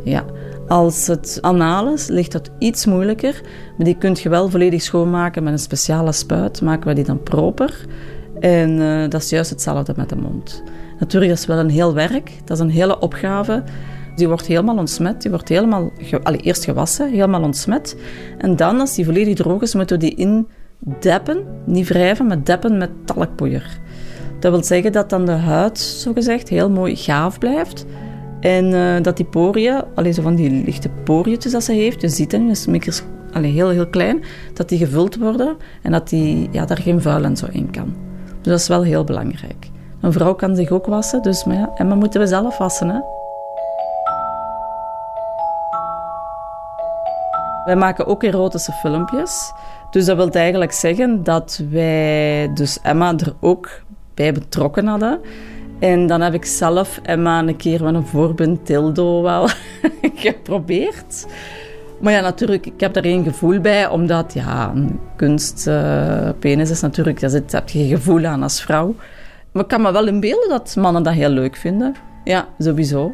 Ja. 0.03 0.25
Als 0.67 1.07
het 1.07 1.37
anaal 1.41 1.93
is, 1.93 2.07
ligt 2.07 2.31
dat 2.31 2.49
iets 2.59 2.85
moeilijker, 2.85 3.41
maar 3.77 3.85
die 3.85 3.97
kun 3.97 4.17
je 4.21 4.29
wel 4.29 4.49
volledig 4.49 4.81
schoonmaken 4.81 5.43
met 5.43 5.53
een 5.53 5.59
speciale 5.59 6.11
spuit, 6.11 6.61
maken 6.61 6.87
we 6.87 6.93
die 6.93 7.03
dan 7.03 7.23
proper. 7.23 7.85
En 8.39 8.69
uh, 8.69 9.09
dat 9.09 9.21
is 9.21 9.29
juist 9.29 9.49
hetzelfde 9.49 9.93
met 9.95 10.09
de 10.09 10.15
mond. 10.15 10.63
Natuurlijk, 10.99 11.31
dat 11.31 11.39
is 11.41 11.45
wel 11.45 11.57
een 11.57 11.69
heel 11.69 11.93
werk, 11.93 12.31
dat 12.45 12.57
is 12.57 12.63
een 12.63 12.69
hele 12.69 12.99
opgave. 12.99 13.63
Die 14.15 14.27
wordt 14.27 14.45
helemaal 14.45 14.77
ontsmet, 14.77 15.21
die 15.21 15.31
wordt 15.31 15.49
helemaal, 15.49 15.91
allee, 16.23 16.39
eerst 16.39 16.63
gewassen, 16.63 17.09
helemaal 17.09 17.43
ontsmet. 17.43 17.95
En 18.37 18.55
dan, 18.55 18.79
als 18.79 18.95
die 18.95 19.05
volledig 19.05 19.35
droog 19.35 19.61
is, 19.61 19.75
moeten 19.75 19.99
we 19.99 20.05
die 20.05 20.15
in 20.15 20.47
deppen, 20.79 21.45
niet 21.63 21.87
wrijven, 21.87 22.27
maar 22.27 22.43
deppen 22.43 22.77
met 22.77 22.89
talkpoeier. 23.05 23.79
Dat 24.39 24.51
wil 24.51 24.63
zeggen 24.63 24.91
dat 24.91 25.09
dan 25.09 25.25
de 25.25 25.31
huid, 25.31 25.79
zogezegd, 25.79 26.49
heel 26.49 26.69
mooi 26.69 26.95
gaaf 26.95 27.39
blijft. 27.39 27.85
En 28.39 28.65
uh, 28.65 29.01
dat 29.01 29.17
die 29.17 29.25
poriën, 29.25 29.83
alleen 29.95 30.13
zo 30.13 30.21
van 30.21 30.35
die 30.35 30.63
lichte 30.65 30.89
poriëtjes 30.89 31.51
dat 31.51 31.63
ze 31.63 31.73
heeft, 31.73 32.01
je 32.01 32.09
ziet 32.09 32.31
het, 32.31 32.67
is 32.85 33.03
heel, 33.31 33.69
heel 33.69 33.87
klein, 33.87 34.23
dat 34.53 34.69
die 34.69 34.77
gevuld 34.77 35.17
worden 35.17 35.57
en 35.81 35.91
dat 35.91 36.09
die, 36.09 36.49
ja, 36.51 36.65
daar 36.65 36.77
geen 36.77 37.01
vuil 37.01 37.23
en 37.23 37.37
zo 37.37 37.45
in 37.51 37.71
kan. 37.71 37.95
Dus 38.41 38.51
dat 38.51 38.59
is 38.59 38.67
wel 38.67 38.83
heel 38.83 39.03
belangrijk. 39.03 39.69
Een 40.01 40.11
vrouw 40.11 40.33
kan 40.33 40.55
zich 40.55 40.69
ook 40.69 40.85
wassen, 40.85 41.21
dus 41.21 41.43
maar 41.43 41.55
ja, 41.55 41.71
en 41.75 41.89
we 41.89 41.95
moeten 41.95 42.19
we 42.19 42.27
zelf 42.27 42.57
wassen. 42.57 42.89
Hè? 42.89 42.99
Wij 47.65 47.75
maken 47.75 48.07
ook 48.07 48.23
erotische 48.23 48.71
filmpjes. 48.71 49.53
Dus 49.91 50.05
dat 50.05 50.15
wil 50.15 50.29
eigenlijk 50.29 50.71
zeggen 50.71 51.23
dat 51.23 51.63
wij 51.69 52.51
dus 52.53 52.79
Emma 52.81 53.13
er 53.17 53.33
ook 53.39 53.69
bij 54.13 54.33
betrokken 54.33 54.87
hadden. 54.87 55.19
En 55.79 56.07
dan 56.07 56.21
heb 56.21 56.33
ik 56.33 56.45
zelf 56.45 56.99
Emma 57.03 57.39
een 57.39 57.55
keer 57.55 57.83
met 57.83 57.93
een 57.93 58.05
voorbund 58.05 58.65
tildo 58.65 59.21
wel 59.21 59.47
geprobeerd. 60.15 61.25
Maar 62.01 62.13
ja, 62.13 62.21
natuurlijk, 62.21 62.65
ik 62.65 62.79
heb 62.79 62.93
daar 62.93 63.03
geen 63.03 63.23
gevoel 63.23 63.59
bij, 63.59 63.87
omdat 63.87 64.33
ja, 64.33 64.71
een 64.75 64.99
kunstpenis 65.15 66.67
uh, 66.67 66.75
is 66.75 66.81
natuurlijk, 66.81 67.19
daar 67.19 67.31
heb 67.31 67.69
je 67.69 67.79
geen 67.79 67.87
gevoel 67.87 68.25
aan 68.25 68.43
als 68.43 68.61
vrouw. 68.61 68.95
Maar 69.51 69.63
ik 69.63 69.69
kan 69.69 69.81
me 69.81 69.91
wel 69.91 70.07
inbeelden 70.07 70.49
dat 70.49 70.75
mannen 70.75 71.03
dat 71.03 71.13
heel 71.13 71.29
leuk 71.29 71.55
vinden. 71.55 71.95
Ja, 72.23 72.47
sowieso. 72.57 73.13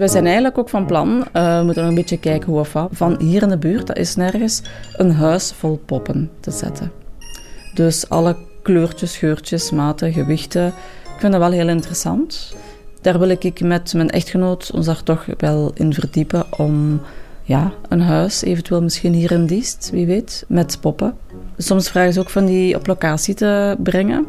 We 0.00 0.08
zijn 0.08 0.24
eigenlijk 0.24 0.58
ook 0.58 0.68
van 0.68 0.86
plan, 0.86 1.08
uh, 1.08 1.58
we 1.58 1.64
moeten 1.64 1.82
nog 1.82 1.90
een 1.90 1.98
beetje 1.98 2.18
kijken 2.18 2.48
hoe 2.48 2.60
of 2.60 2.72
wat, 2.72 2.88
van 2.92 3.16
hier 3.18 3.42
in 3.42 3.48
de 3.48 3.58
buurt, 3.58 3.86
dat 3.86 3.96
is 3.96 4.16
nergens, 4.16 4.62
een 4.96 5.12
huis 5.12 5.52
vol 5.52 5.80
poppen 5.86 6.30
te 6.40 6.50
zetten. 6.50 6.92
Dus 7.74 8.08
alle 8.08 8.36
kleurtjes, 8.62 9.16
geurtjes, 9.16 9.70
maten, 9.70 10.12
gewichten. 10.12 10.66
Ik 11.14 11.18
vind 11.18 11.32
dat 11.32 11.40
wel 11.40 11.50
heel 11.50 11.68
interessant. 11.68 12.56
Daar 13.00 13.18
wil 13.18 13.28
ik 13.28 13.60
met 13.60 13.94
mijn 13.94 14.10
echtgenoot 14.10 14.70
ons 14.70 14.86
daar 14.86 15.02
toch 15.02 15.26
wel 15.36 15.70
in 15.74 15.94
verdiepen 15.94 16.44
om 16.58 17.00
ja, 17.42 17.72
een 17.88 18.00
huis, 18.00 18.42
eventueel 18.42 18.82
misschien 18.82 19.12
hier 19.12 19.32
in 19.32 19.46
Diest, 19.46 19.90
wie 19.92 20.06
weet, 20.06 20.44
met 20.48 20.78
poppen. 20.80 21.16
Soms 21.56 21.90
vragen 21.90 22.12
ze 22.12 22.20
ook 22.20 22.30
van 22.30 22.46
die 22.46 22.76
op 22.76 22.86
locatie 22.86 23.34
te 23.34 23.76
brengen. 23.78 24.26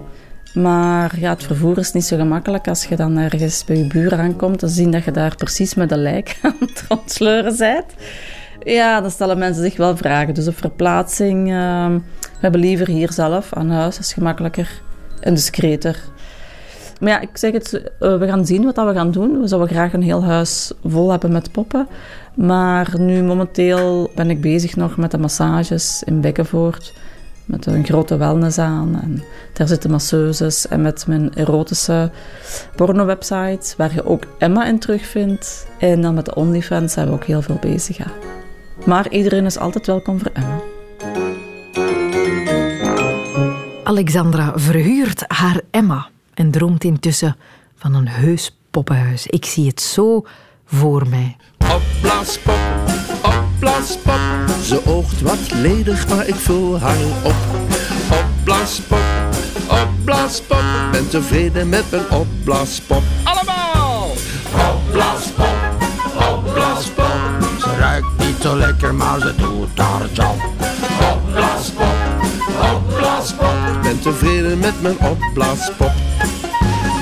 Maar 0.54 1.20
ja, 1.20 1.30
het 1.30 1.44
vervoer 1.44 1.78
is 1.78 1.92
niet 1.92 2.06
zo 2.06 2.18
gemakkelijk. 2.18 2.68
Als 2.68 2.86
je 2.86 2.96
dan 2.96 3.18
ergens 3.18 3.66
bij 3.66 3.78
je 3.78 3.88
buur 3.88 4.14
aankomt, 4.14 4.60
dan 4.60 4.70
zien 4.70 4.92
dat 4.92 5.04
je 5.04 5.12
daar 5.12 5.36
precies 5.36 5.74
met 5.74 5.92
een 5.92 6.02
lijk 6.02 6.38
aan 6.42 6.56
het 6.60 6.84
rondsleuren 6.88 7.58
bent. 7.58 7.94
Ja, 8.64 9.02
dan 9.02 9.12
stellen 9.12 9.38
mensen 9.38 9.64
zich 9.64 9.78
wel 9.78 9.98
vragen. 9.98 10.34
Dus 10.34 10.48
op 10.48 10.58
verplaatsing, 10.58 11.48
uh, 11.48 11.88
we 12.20 12.40
hebben 12.40 12.62
liever 12.62 12.88
hier 12.88 13.12
zelf 13.12 13.54
aan 13.54 13.70
huis. 13.70 14.00
Is 14.00 14.14
gemakkelijker 14.14 14.82
en 15.20 15.34
discreter. 15.34 16.00
Maar 17.00 17.10
ja, 17.10 17.20
ik 17.20 17.30
zeg 17.34 17.52
het, 17.52 17.74
uh, 17.74 18.18
we 18.18 18.28
gaan 18.28 18.46
zien 18.46 18.64
wat 18.64 18.76
dat 18.76 18.88
we 18.88 18.94
gaan 18.94 19.12
doen. 19.12 19.42
We 19.42 19.48
zouden 19.48 19.70
graag 19.70 19.94
een 19.94 20.04
heel 20.04 20.24
huis 20.24 20.72
vol 20.84 21.12
hebben 21.12 21.32
met 21.32 21.52
poppen. 21.52 21.88
Maar 22.34 22.94
nu 22.98 23.24
momenteel 23.24 24.12
ben 24.16 24.30
ik 24.30 24.42
bezig 24.42 24.76
nog 24.76 24.98
met 24.98 25.12
de 25.12 25.18
massages 25.18 26.04
in 26.06 26.22
Bekkenvoort 26.22 26.94
met 27.52 27.66
een 27.66 27.86
grote 27.86 28.18
wellness 28.18 28.58
aan. 28.58 29.00
En 29.02 29.24
daar 29.54 29.68
zitten 29.68 29.92
masseuses 29.92 30.68
en 30.68 30.82
met 30.82 31.08
mijn 31.08 31.34
erotische 31.34 32.12
porno-website, 32.76 33.74
waar 33.78 33.94
je 33.94 34.06
ook 34.06 34.24
Emma 34.38 34.66
in 34.66 34.80
terugvindt. 34.80 35.68
En 35.80 36.02
dan 36.02 36.14
met 36.14 36.26
de 36.26 36.36
OnlyFans 36.36 36.94
zijn 36.94 37.08
we 37.08 37.14
ook 37.14 37.24
heel 37.24 37.42
veel 37.42 37.58
bezig. 37.62 37.98
Ja. 37.98 38.08
Maar 38.86 39.10
iedereen 39.10 39.46
is 39.46 39.58
altijd 39.58 39.88
welkom 39.88 40.20
voor 40.20 40.32
Emma. 40.34 40.60
Alexandra 43.84 44.52
verhuurt 44.56 45.24
haar 45.28 45.62
Emma 45.72 46.10
en 46.34 46.52
droomt 46.52 46.84
intussen 46.84 47.36
van 47.76 47.94
een 47.94 48.08
heus 48.08 48.58
poppenhuis. 48.70 49.28
Ik 49.28 49.46
zie 49.46 49.68
het 49.68 49.82
zo 49.82 50.26
voor 50.66 51.08
mij. 51.08 51.36
Opblaaspop, 51.58 52.81
opblaaspop. 53.62 54.20
Ze 54.64 54.86
oogt 54.86 55.22
wat 55.22 55.52
ledig, 55.54 56.08
maar 56.08 56.28
ik 56.28 56.36
vul 56.36 56.80
haar 56.80 56.98
op. 57.24 57.36
Opblaaspop, 58.12 59.00
opblaaspop. 59.68 60.64
Ben 60.92 61.10
tevreden 61.10 61.70
met 61.70 61.84
mijn 61.92 62.10
opblaaspop. 62.10 63.04
Allemaal! 63.24 64.08
Opblaaspop, 64.74 65.56
opblaaspop. 66.32 67.06
Ze 67.60 67.76
ruikt 67.80 68.08
niet 68.18 68.42
zo 68.42 68.58
lekker, 68.58 68.96
maar 68.96 69.20
ze 69.20 69.36
doet 69.36 69.78
haar 69.80 70.08
job. 70.14 70.42
Opblaaspop, 71.14 71.96
opblaaspop. 72.76 73.56
Ben 73.82 74.00
tevreden 74.02 74.60
met 74.60 74.82
mijn 74.82 75.00
opblaaspop. 75.00 75.92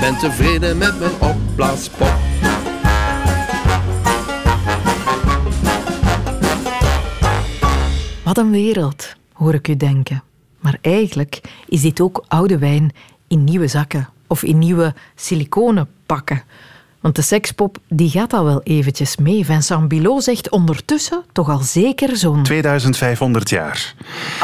Ben 0.00 0.18
tevreden 0.18 0.78
met 0.78 0.98
mijn 0.98 1.12
opblaaspop. 1.18 2.29
Wat 8.30 8.38
een 8.38 8.50
wereld, 8.50 9.14
hoor 9.32 9.54
ik 9.54 9.68
u 9.68 9.76
denken. 9.76 10.22
Maar 10.58 10.78
eigenlijk 10.80 11.40
is 11.66 11.80
dit 11.80 12.00
ook 12.00 12.24
oude 12.28 12.58
wijn 12.58 12.92
in 13.28 13.44
nieuwe 13.44 13.66
zakken 13.66 14.08
of 14.26 14.42
in 14.42 14.58
nieuwe 14.58 14.94
siliconen 15.14 15.88
pakken. 16.06 16.42
Want 17.00 17.16
de 17.16 17.22
sekspop 17.22 17.78
die 17.88 18.10
gaat 18.10 18.32
al 18.32 18.44
wel 18.44 18.62
eventjes 18.62 19.16
mee. 19.16 19.44
Vincent 19.44 19.88
Bilot 19.88 20.24
zegt 20.24 20.50
ondertussen 20.50 21.24
toch 21.32 21.48
al 21.48 21.58
zeker 21.58 22.16
zo'n... 22.16 22.42
2500 22.42 23.50
jaar. 23.50 23.94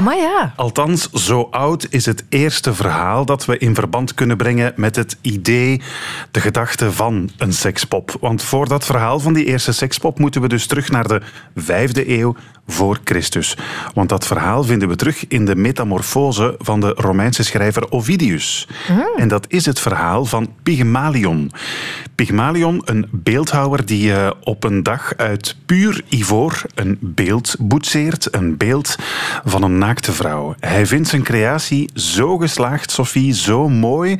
Maar 0.02 0.16
ja. 0.16 0.52
Althans, 0.56 1.10
zo 1.10 1.48
oud 1.50 1.86
is 1.90 2.06
het 2.06 2.24
eerste 2.28 2.74
verhaal 2.74 3.24
dat 3.24 3.44
we 3.44 3.58
in 3.58 3.74
verband 3.74 4.14
kunnen 4.14 4.36
brengen 4.36 4.72
met 4.76 4.96
het 4.96 5.16
idee, 5.20 5.82
de 6.30 6.40
gedachte 6.40 6.92
van 6.92 7.30
een 7.38 7.52
sekspop. 7.52 8.16
Want 8.20 8.42
voor 8.42 8.68
dat 8.68 8.84
verhaal 8.84 9.20
van 9.20 9.32
die 9.32 9.44
eerste 9.44 9.72
sekspop 9.72 10.18
moeten 10.18 10.40
we 10.40 10.48
dus 10.48 10.66
terug 10.66 10.90
naar 10.90 11.08
de 11.08 11.20
vijfde 11.54 12.18
eeuw 12.18 12.34
voor 12.66 13.00
Christus. 13.04 13.56
Want 13.94 14.08
dat 14.08 14.26
verhaal 14.26 14.64
vinden 14.64 14.88
we 14.88 14.96
terug 14.96 15.26
in 15.26 15.44
de 15.44 15.56
metamorfose 15.56 16.54
van 16.58 16.80
de 16.80 16.92
Romeinse 16.96 17.44
schrijver 17.44 17.90
Ovidius. 17.90 18.68
Hmm. 18.86 19.06
En 19.16 19.28
dat 19.28 19.46
is 19.48 19.66
het 19.66 19.80
verhaal 19.80 20.24
van 20.24 20.52
Pygmalion. 20.62 21.52
Pygmalion, 22.14 22.45
een 22.54 23.08
beeldhouwer 23.10 23.86
die 23.86 24.08
uh, 24.10 24.30
op 24.40 24.64
een 24.64 24.82
dag 24.82 25.12
uit 25.16 25.56
puur 25.66 26.02
ivoor 26.08 26.62
een 26.74 26.98
beeld 27.00 27.56
boetseert. 27.58 28.34
Een 28.34 28.56
beeld 28.56 28.96
van 29.44 29.62
een 29.62 29.78
naakte 29.78 30.12
vrouw. 30.12 30.54
Hij 30.60 30.86
vindt 30.86 31.08
zijn 31.08 31.22
creatie 31.22 31.90
zo 31.94 32.38
geslaagd, 32.38 32.90
Sophie, 32.90 33.34
zo 33.34 33.68
mooi 33.68 34.18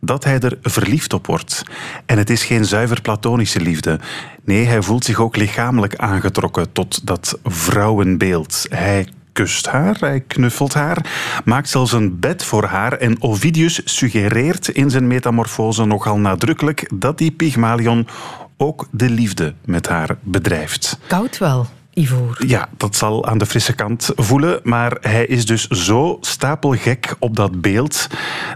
dat 0.00 0.24
hij 0.24 0.38
er 0.38 0.58
verliefd 0.62 1.12
op 1.12 1.26
wordt. 1.26 1.62
En 2.06 2.18
het 2.18 2.30
is 2.30 2.44
geen 2.44 2.64
zuiver 2.64 3.00
platonische 3.00 3.60
liefde. 3.60 4.00
Nee, 4.44 4.66
hij 4.66 4.82
voelt 4.82 5.04
zich 5.04 5.20
ook 5.20 5.36
lichamelijk 5.36 5.96
aangetrokken 5.96 6.72
tot 6.72 7.06
dat 7.06 7.38
vrouwenbeeld. 7.44 8.66
Hij 8.68 9.08
kust 9.38 9.66
haar, 9.66 9.96
hij 10.00 10.20
knuffelt 10.20 10.74
haar, 10.74 11.06
maakt 11.44 11.68
zelfs 11.68 11.92
een 11.92 12.18
bed 12.20 12.44
voor 12.44 12.64
haar 12.64 12.92
en 12.92 13.22
Ovidius 13.22 13.80
suggereert 13.84 14.68
in 14.68 14.90
zijn 14.90 15.06
metamorfose 15.06 15.84
nogal 15.84 16.18
nadrukkelijk 16.18 16.90
dat 16.94 17.18
die 17.18 17.30
Pygmalion 17.30 18.06
ook 18.56 18.88
de 18.90 19.10
liefde 19.10 19.54
met 19.64 19.88
haar 19.88 20.16
bedrijft. 20.20 20.98
Koud 21.06 21.38
wel. 21.38 21.66
Ja, 22.46 22.68
dat 22.76 22.96
zal 22.96 23.26
aan 23.26 23.38
de 23.38 23.46
frisse 23.46 23.72
kant 23.72 24.10
voelen. 24.16 24.60
Maar 24.62 24.96
hij 25.00 25.26
is 25.26 25.46
dus 25.46 25.66
zo 25.66 26.18
stapelgek 26.20 27.14
op 27.18 27.36
dat 27.36 27.60
beeld 27.60 28.06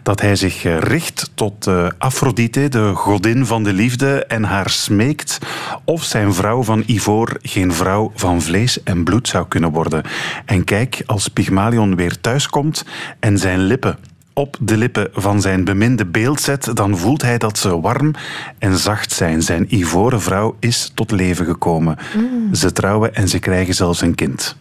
dat 0.03 0.21
hij 0.21 0.37
zich 0.37 0.63
richt 0.63 1.31
tot 1.35 1.67
uh, 1.67 1.89
Aphrodite, 1.99 2.69
de 2.69 2.93
godin 2.95 3.47
van 3.47 3.63
de 3.63 3.73
liefde, 3.73 4.25
en 4.25 4.45
haar 4.45 4.71
smeekt 4.71 5.39
of 5.85 6.05
zijn 6.05 6.35
vrouw 6.35 6.63
van 6.63 6.83
ivoor 6.87 7.39
geen 7.43 7.73
vrouw 7.73 8.13
van 8.15 8.43
vlees 8.43 8.83
en 8.83 9.05
bloed 9.05 9.29
zou 9.29 9.49
kunnen 9.49 9.71
worden. 9.71 10.03
En 10.47 10.65
kijk, 10.65 11.03
als 11.07 11.29
Pygmalion 11.29 11.97
weer 11.97 12.21
thuiskomt 12.21 12.85
en 13.21 13.39
zijn 13.39 13.61
lippen 13.61 13.99
op 14.35 14.57
de 14.61 14.77
lippen 14.77 15.09
van 15.13 15.41
zijn 15.41 15.65
beminde 15.65 16.07
beeld 16.07 16.41
zet, 16.41 16.77
dan 16.77 16.99
voelt 16.99 17.23
hij 17.23 17.39
dat 17.39 17.59
ze 17.59 17.81
warm 17.81 18.15
en 18.59 18.79
zacht 18.79 19.13
zijn. 19.13 19.43
Zijn 19.43 19.75
ivoren 19.75 20.23
vrouw 20.23 20.57
is 20.61 20.91
tot 20.95 21.11
leven 21.11 21.47
gekomen. 21.47 21.99
Mm. 22.17 22.55
Ze 22.55 22.73
trouwen 22.73 23.15
en 23.15 23.29
ze 23.29 23.39
krijgen 23.39 23.75
zelfs 23.75 24.01
een 24.01 24.15
kind. 24.15 24.57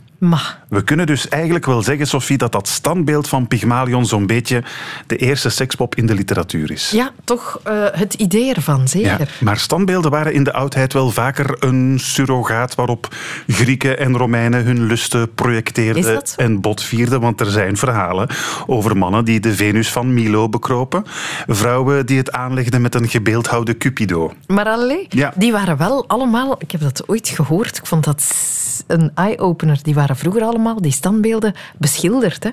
We 0.69 0.83
kunnen 0.83 1.05
dus 1.05 1.27
eigenlijk 1.27 1.65
wel 1.65 1.81
zeggen, 1.81 2.07
Sophie, 2.07 2.37
dat 2.37 2.51
dat 2.51 2.67
standbeeld 2.67 3.27
van 3.27 3.47
Pygmalion 3.47 4.05
zo'n 4.05 4.27
beetje 4.27 4.63
de 5.07 5.15
eerste 5.15 5.49
sekspop 5.49 5.95
in 5.95 6.05
de 6.05 6.15
literatuur 6.15 6.71
is. 6.71 6.91
Ja, 6.91 7.11
toch 7.23 7.59
uh, 7.67 7.85
het 7.91 8.13
idee 8.13 8.53
ervan, 8.53 8.87
zeker. 8.87 9.19
Ja, 9.19 9.25
maar 9.39 9.57
standbeelden 9.57 10.11
waren 10.11 10.33
in 10.33 10.43
de 10.43 10.53
oudheid 10.53 10.93
wel 10.93 11.09
vaker 11.09 11.55
een 11.59 11.99
surrogaat 11.99 12.75
waarop 12.75 13.07
Grieken 13.47 13.97
en 13.97 14.17
Romeinen 14.17 14.63
hun 14.63 14.85
lusten 14.85 15.33
projecteerden 15.33 16.21
en 16.35 16.61
botvierden. 16.61 17.21
Want 17.21 17.39
er 17.39 17.51
zijn 17.51 17.77
verhalen 17.77 18.29
over 18.67 18.97
mannen 18.97 19.25
die 19.25 19.39
de 19.39 19.55
Venus 19.55 19.91
van 19.91 20.13
Milo 20.13 20.49
bekropen, 20.49 21.03
vrouwen 21.47 22.05
die 22.05 22.17
het 22.17 22.31
aanlegden 22.31 22.81
met 22.81 22.95
een 22.95 23.09
gebeeldhouwde 23.09 23.77
Cupido. 23.77 24.33
Maar 24.47 24.65
alleen, 24.65 25.05
ja. 25.09 25.33
die 25.35 25.51
waren 25.51 25.77
wel 25.77 26.07
allemaal, 26.07 26.55
ik 26.59 26.71
heb 26.71 26.81
dat 26.81 27.09
ooit 27.09 27.29
gehoord, 27.29 27.77
ik 27.77 27.85
vond 27.85 28.03
dat 28.03 28.49
een 28.87 29.11
eye-opener, 29.15 29.79
die 29.81 29.93
waren 29.93 30.10
vroeger 30.15 30.43
allemaal, 30.43 30.81
die 30.81 30.91
standbeelden, 30.91 31.53
beschilderd. 31.77 32.43
Hè? 32.43 32.49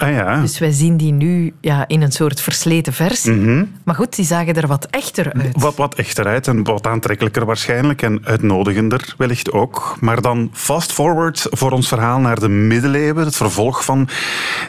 Ah 0.00 0.10
ja. 0.10 0.40
Dus 0.40 0.58
wij 0.58 0.70
zien 0.70 0.96
die 0.96 1.12
nu 1.12 1.54
ja, 1.60 1.84
in 1.88 2.02
een 2.02 2.12
soort 2.12 2.40
versleten 2.40 2.92
versie. 2.92 3.68
Maar 3.84 3.94
goed, 3.94 4.16
die 4.16 4.24
zagen 4.24 4.54
er 4.54 4.66
wat 4.66 4.86
echter 4.90 5.32
uit. 5.32 5.60
Wat, 5.60 5.76
wat 5.76 5.94
echter 5.94 6.26
uit 6.26 6.48
en 6.48 6.64
wat 6.64 6.86
aantrekkelijker 6.86 7.44
waarschijnlijk 7.44 8.02
en 8.02 8.20
uitnodigender 8.24 9.14
wellicht 9.18 9.52
ook. 9.52 9.96
Maar 10.00 10.20
dan 10.20 10.50
fast 10.52 10.92
forward 10.92 11.46
voor 11.50 11.70
ons 11.70 11.88
verhaal 11.88 12.18
naar 12.18 12.40
de 12.40 12.48
middeleeuwen, 12.48 13.24
het 13.24 13.36
vervolg 13.36 13.84
van 13.84 14.08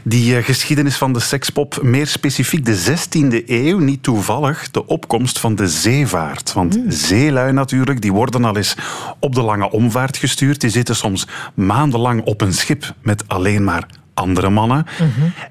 die 0.03 0.37
eh, 0.37 0.43
geschiedenis 0.43 0.95
van 0.95 1.13
de 1.13 1.19
sekspop, 1.19 1.81
meer 1.81 2.07
specifiek 2.07 2.65
de 2.65 2.77
16e 2.77 3.45
eeuw, 3.45 3.79
niet 3.79 4.03
toevallig 4.03 4.71
de 4.71 4.87
opkomst 4.87 5.39
van 5.39 5.55
de 5.55 5.67
zeevaart. 5.67 6.53
Want 6.53 6.79
zeelui 6.87 7.51
natuurlijk, 7.51 8.01
die 8.01 8.13
worden 8.13 8.45
al 8.45 8.57
eens 8.57 8.75
op 9.19 9.35
de 9.35 9.41
lange 9.41 9.71
omvaart 9.71 10.17
gestuurd. 10.17 10.61
Die 10.61 10.69
zitten 10.69 10.95
soms 10.95 11.27
maandenlang 11.53 12.23
op 12.23 12.41
een 12.41 12.53
schip 12.53 12.93
met 13.01 13.23
alleen 13.27 13.63
maar 13.63 13.87
andere 14.13 14.49
mannen. 14.49 14.85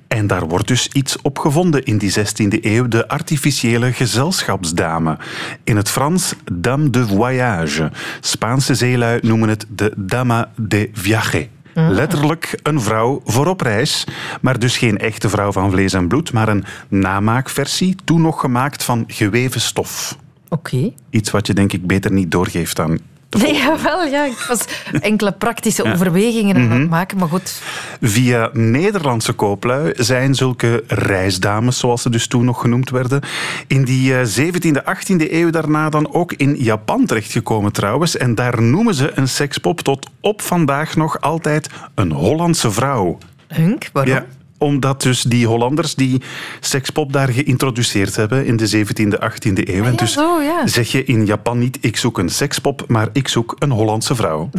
En 0.09 0.27
daar 0.27 0.49
wordt 0.49 0.69
dus 0.69 0.89
iets 0.93 1.23
op 1.23 1.39
gevonden 1.39 1.85
in 1.85 1.99
die 1.99 2.13
16e 2.19 2.61
eeuw, 2.61 2.89
de 2.89 3.09
artificiële 3.09 3.93
gezelschapsdame. 3.93 5.19
In 5.65 5.77
het 5.77 5.89
Frans, 5.89 6.35
dame 6.53 6.91
de 6.91 7.07
voyage. 7.07 7.91
Spaanse 8.21 8.75
zeelui 8.75 9.19
noemen 9.23 9.49
het 9.49 9.67
de 9.69 9.93
dama 9.97 10.51
de 10.57 10.91
viaje. 10.93 11.49
Letterlijk 11.75 12.59
een 12.63 12.81
vrouw 12.81 13.21
voor 13.25 13.47
op 13.47 13.61
reis, 13.61 14.07
maar 14.41 14.59
dus 14.59 14.79
geen 14.79 14.99
echte 14.99 15.29
vrouw 15.29 15.53
van 15.53 15.71
vlees 15.71 15.93
en 15.93 16.09
bloed, 16.09 16.33
maar 16.33 16.49
een 16.49 16.65
namaakversie, 16.89 17.97
toen 18.05 18.21
nog 18.21 18.41
gemaakt 18.41 18.85
van 18.85 19.05
geweven 19.07 19.61
stof. 19.61 20.17
Oké. 20.49 20.93
Iets 21.11 21.31
wat 21.31 21.47
je 21.47 21.55
denk 21.55 21.73
ik 21.73 21.87
beter 21.87 22.13
niet 22.13 22.31
doorgeeft 22.31 22.81
aan 22.81 22.99
Nee, 23.39 23.55
jawel, 23.55 24.05
ja. 24.05 24.25
Ik 24.25 24.45
was 24.49 24.65
enkele 25.01 25.33
praktische 25.33 25.85
overwegingen 25.93 26.57
aan 26.57 26.67
Mhm. 26.67 26.81
het 26.81 26.91
maken, 26.91 27.19
maar 27.19 27.29
goed. 27.29 27.63
Via 28.01 28.51
Nederlandse 28.53 29.33
kooplui 29.33 29.93
zijn 29.97 30.35
zulke 30.35 30.85
reisdames, 30.87 31.79
zoals 31.79 32.03
ze 32.03 32.11
dus 32.11 32.27
toen 32.27 32.45
nog 32.45 32.61
genoemd 32.61 32.91
werden, 32.91 33.21
in 33.67 33.85
die 33.85 34.15
eh, 34.19 34.27
17e, 34.27 34.83
18e 34.85 35.33
eeuw 35.33 35.51
daarna 35.51 35.89
dan 35.89 36.13
ook 36.15 36.33
in 36.33 36.57
Japan 36.57 37.07
terechtgekomen 37.07 37.73
trouwens. 37.73 38.17
En 38.17 38.35
daar 38.35 38.63
noemen 38.63 38.95
ze 38.95 39.13
een 39.15 39.29
sekspop 39.29 39.81
tot 39.81 40.09
op 40.21 40.43
vandaag 40.43 40.97
nog 40.97 41.21
altijd 41.21 41.69
een 41.95 42.13
Hollandse 42.13 42.71
vrouw. 42.71 43.19
Hunk, 43.49 43.89
waarom? 43.93 44.13
Ja, 44.15 44.25
omdat 44.61 45.03
dus 45.03 45.23
die 45.23 45.47
Hollanders 45.47 45.95
die 45.95 46.23
sekspop 46.61 47.13
daar 47.13 47.29
geïntroduceerd 47.29 48.17
hebben 48.17 48.47
in 48.47 48.57
de 48.57 48.77
17e, 48.77 49.19
18e 49.19 49.53
eeuw. 49.53 49.85
en 49.85 49.91
ja, 49.91 49.97
dus 49.97 50.13
zo, 50.13 50.41
ja. 50.41 50.67
zeg 50.67 50.93
je 50.93 51.05
in 51.05 51.27
Japan 51.27 51.59
niet 51.59 51.79
ik 51.81 51.97
zoek 51.97 52.19
een 52.19 52.29
sekspop, 52.29 52.85
maar 52.89 53.09
ik 53.13 53.29
zoek 53.29 53.57
een 53.59 53.71
Hollandse 53.71 54.15
vrouw. 54.15 54.51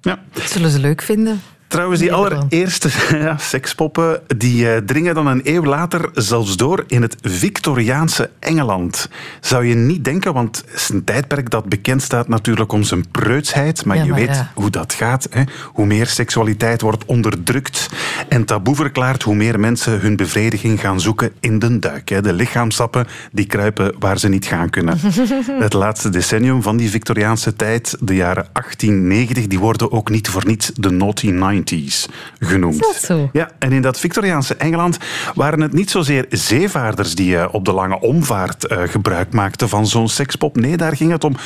Ja. 0.00 0.18
Dat 0.32 0.50
zullen 0.50 0.70
ze 0.70 0.78
leuk 0.78 1.02
vinden. 1.02 1.42
Trouwens, 1.68 2.00
die 2.00 2.12
allereerste 2.12 2.90
ja, 3.18 3.36
sekspoppen 3.36 4.20
die 4.36 4.70
eh, 4.70 4.76
dringen 4.76 5.14
dan 5.14 5.26
een 5.26 5.40
eeuw 5.44 5.64
later 5.64 6.10
zelfs 6.14 6.56
door 6.56 6.84
in 6.86 7.02
het 7.02 7.16
Victoriaanse 7.22 8.30
Engeland. 8.38 9.08
Zou 9.40 9.66
je 9.66 9.74
niet 9.74 10.04
denken, 10.04 10.32
want 10.32 10.56
het 10.56 10.74
is 10.74 10.88
een 10.88 11.04
tijdperk 11.04 11.50
dat 11.50 11.64
bekend 11.64 12.02
staat 12.02 12.28
natuurlijk 12.28 12.72
om 12.72 12.82
zijn 12.82 13.10
preutsheid. 13.10 13.84
Maar 13.84 13.96
Ja, 13.96 14.02
je 14.02 14.08
maar 14.10 14.18
weet 14.18 14.28
ja. 14.28 14.50
hoe 14.54 14.70
dat 14.70 14.92
gaat. 14.92 15.26
Hè? 15.30 15.42
Hoe 15.72 15.86
meer 15.86 16.06
seksualiteit 16.06 16.80
wordt 16.80 17.04
onderdrukt 17.04 17.90
en 18.28 18.44
taboe 18.44 18.74
verklaard, 18.74 19.22
hoe 19.22 19.34
meer 19.34 19.60
mensen 19.60 20.00
hun 20.00 20.16
bevrediging 20.16 20.80
gaan 20.80 21.00
zoeken 21.00 21.32
in 21.40 21.58
de 21.58 21.78
duik. 21.78 22.08
Hè? 22.08 22.22
De 22.22 22.32
lichaamsappen 22.32 23.06
die 23.32 23.46
kruipen 23.46 23.94
waar 23.98 24.18
ze 24.18 24.28
niet 24.28 24.46
gaan 24.46 24.70
kunnen. 24.70 24.98
het 25.58 25.72
laatste 25.72 26.08
decennium 26.08 26.62
van 26.62 26.76
die 26.76 26.90
Victoriaanse 26.90 27.56
tijd, 27.56 27.96
de 28.00 28.14
jaren 28.14 28.46
1890, 28.52 29.46
die 29.46 29.58
worden 29.58 29.92
ook 29.92 30.10
niet 30.10 30.28
voor 30.28 30.46
niets 30.46 30.70
de 30.74 30.90
naughty 30.90 31.30
90s 31.56 32.10
genoemd. 32.38 32.80
Dat 32.80 32.94
zo? 32.94 33.30
Ja, 33.32 33.50
en 33.58 33.72
in 33.72 33.82
dat 33.82 34.00
Victoriaanse 34.00 34.54
Engeland 34.54 34.98
waren 35.34 35.60
het 35.60 35.72
niet 35.72 35.90
zozeer 35.90 36.26
zeevaarders 36.28 37.14
die 37.14 37.38
eh, 37.38 37.54
op 37.54 37.64
de 37.64 37.72
lange 37.72 38.00
omvaart 38.00 38.66
eh, 38.66 38.82
gebruik 38.86 39.32
maakten 39.32 39.68
van 39.68 39.86
zo'n 39.86 40.08
sekspop. 40.08 40.56
Nee, 40.56 40.76
daar 40.76 40.96
ging 40.96 41.10
het 41.10 41.24
om 41.24 41.36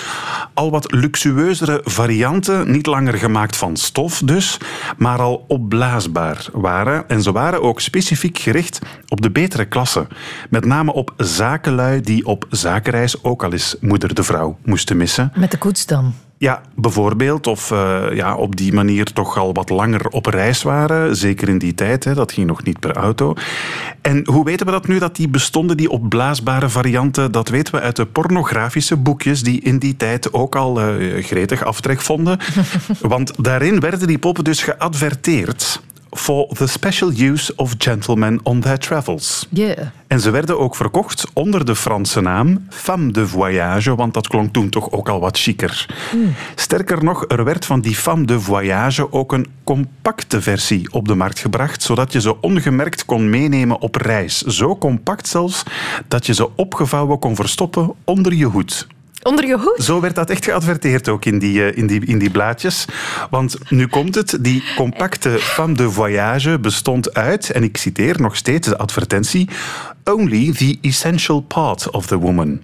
al 0.55 0.71
wat 0.71 0.93
luxueuzere 0.93 1.81
varianten, 1.85 2.71
niet 2.71 2.87
langer 2.87 3.15
gemaakt 3.15 3.57
van 3.57 3.77
stof 3.77 4.23
dus, 4.25 4.59
maar 4.97 5.19
al 5.19 5.45
opblaasbaar 5.49 6.47
waren. 6.53 7.09
En 7.09 7.23
ze 7.23 7.33
waren 7.33 7.63
ook 7.63 7.81
specifiek 7.81 8.39
gericht 8.39 8.79
op 9.09 9.21
de 9.21 9.31
betere 9.31 9.65
klasse. 9.65 10.07
Met 10.51 10.65
name 10.65 10.93
op 10.93 11.15
zakenlui 11.17 12.01
die 12.01 12.27
op 12.27 12.47
zakenreis 12.51 13.25
ook 13.25 13.45
al 13.45 13.53
eens 13.53 13.77
moeder 13.81 14.15
de 14.15 14.23
vrouw 14.23 14.59
moesten 14.65 14.97
missen. 14.97 15.33
Met 15.35 15.51
de 15.51 15.59
koets 15.59 15.87
dan. 15.87 16.15
Ja, 16.41 16.63
bijvoorbeeld. 16.75 17.47
Of 17.47 17.71
eh, 17.71 18.05
ja, 18.13 18.35
op 18.35 18.57
die 18.57 18.73
manier 18.73 19.05
toch 19.05 19.39
al 19.39 19.53
wat 19.53 19.69
langer 19.69 20.09
op 20.09 20.27
reis 20.27 20.63
waren. 20.63 21.17
Zeker 21.17 21.49
in 21.49 21.59
die 21.59 21.75
tijd, 21.75 22.05
hè, 22.05 22.15
dat 22.15 22.33
ging 22.33 22.47
nog 22.47 22.63
niet 22.63 22.81
per 22.81 22.97
auto. 22.97 23.35
En 24.01 24.23
hoe 24.27 24.45
weten 24.45 24.67
we 24.67 24.73
dat 24.73 24.87
nu, 24.87 24.99
dat 24.99 25.17
die 25.17 25.29
bestonden, 25.29 25.77
die 25.77 25.91
opblaasbare 25.91 26.69
varianten? 26.69 27.33
Dat 27.33 27.49
weten 27.49 27.75
we 27.75 27.81
uit 27.81 27.97
de 27.97 28.07
pornografische 28.07 28.97
boekjes 28.97 29.43
die 29.43 29.61
in 29.61 29.79
die 29.79 29.97
tijd 29.97 30.33
ook 30.33 30.57
al 30.57 30.81
eh, 30.81 31.25
gretig 31.25 31.65
aftrek 31.65 32.01
vonden. 32.01 32.39
Want 33.01 33.33
daarin 33.45 33.81
werden 33.81 34.07
die 34.07 34.19
poppen 34.19 34.45
dus 34.45 34.63
geadverteerd 34.63 35.81
for 36.11 36.49
the 36.49 36.67
special 36.67 37.13
use 37.17 37.53
of 37.57 37.75
gentlemen 37.79 38.41
on 38.43 38.61
their 38.61 38.79
travels. 38.79 39.47
Yeah. 39.51 39.79
En 40.07 40.21
ze 40.21 40.31
werden 40.31 40.59
ook 40.59 40.77
verkocht 40.77 41.27
onder 41.33 41.65
de 41.65 41.77
Franse 41.77 42.21
naam 42.21 42.67
Femme 42.69 43.13
de 43.13 43.27
Voyage, 43.27 43.95
want 43.95 44.15
dat 44.15 44.29
klonk 44.29 44.53
toen 44.53 44.69
toch 44.69 44.91
ook 44.91 45.09
al 45.09 45.21
wat 45.21 45.39
chiquer. 45.39 45.87
Sterker 46.55 47.05
nog, 47.05 47.25
er 47.29 47.45
werd 47.45 47.67
van 47.67 47.81
die 47.81 47.95
Femme 47.95 48.27
de 48.27 48.41
Voyage 48.41 49.13
ook 49.13 49.33
een 49.33 49.47
compacte 49.65 50.43
versie 50.43 50.93
op 50.93 51.09
de 51.09 51.15
markt 51.15 51.39
gebracht, 51.39 51.83
zodat 51.83 52.13
je 52.13 52.21
ze 52.21 52.41
ongemerkt 52.41 53.05
kon 53.05 53.31
meenemen 53.31 53.81
op 53.81 53.95
reis. 53.95 54.43
Zo 54.43 54.77
compact 54.77 55.29
zelfs 55.29 55.63
dat 56.09 56.27
je 56.27 56.35
ze 56.35 56.57
opgevouwen 56.57 57.19
kon 57.19 57.35
verstoppen 57.35 57.95
onder 58.05 58.35
je 58.35 58.45
hoed. 58.45 58.87
Onder 59.23 59.47
je 59.47 59.59
hoed? 59.59 59.85
Zo 59.85 60.01
werd 60.01 60.15
dat 60.15 60.31
echt 60.31 60.45
geadverteerd 60.45 61.09
ook 61.09 61.25
in 61.25 61.39
die, 61.39 61.65
eh, 61.65 61.77
in 61.77 61.87
die, 61.87 62.05
in 62.05 62.19
die 62.19 62.31
blaadjes. 62.31 62.85
Want 63.31 63.71
nu 63.71 63.87
komt 63.87 64.15
het, 64.15 64.39
die 64.41 64.63
compacte 64.77 65.29
femme 65.29 65.75
de 65.75 65.91
voyage 65.91 66.59
bestond 66.59 67.15
uit, 67.15 67.51
en 67.51 67.63
ik 67.63 67.77
citeer 67.77 68.21
nog 68.21 68.37
steeds 68.37 68.69
de 68.69 68.79
advertentie, 68.79 69.49
only 70.05 70.53
the 70.53 70.79
essential 70.81 71.41
part 71.41 71.91
of 71.91 72.07
the 72.07 72.19
woman. 72.19 72.61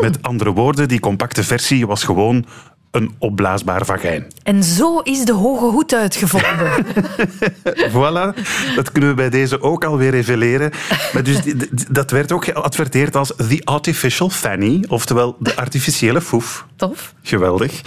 Met 0.00 0.22
andere 0.22 0.52
woorden, 0.52 0.88
die 0.88 1.00
compacte 1.00 1.44
versie 1.44 1.86
was 1.86 2.04
gewoon 2.04 2.46
een 2.94 3.14
opblaasbaar 3.18 3.84
vagijn. 3.84 4.26
En 4.42 4.62
zo 4.62 4.98
is 4.98 5.24
de 5.24 5.32
hoge 5.32 5.64
hoed 5.64 5.94
uitgevonden. 5.94 6.52
Voilà, 7.94 8.34
dat 8.74 8.92
kunnen 8.92 9.10
we 9.10 9.16
bij 9.16 9.30
deze 9.30 9.62
ook 9.62 9.84
alweer 9.84 10.10
reveleren. 10.10 10.70
Maar 11.12 11.22
dus, 11.22 11.38
dat 11.90 12.10
werd 12.10 12.32
ook 12.32 12.44
geadverteerd 12.44 13.16
als 13.16 13.32
the 13.48 13.60
artificial 13.64 14.30
fanny, 14.30 14.84
oftewel 14.88 15.36
de 15.38 15.56
artificiële 15.56 16.20
foef. 16.20 16.66
Tof. 16.76 17.14
Geweldig. 17.22 17.80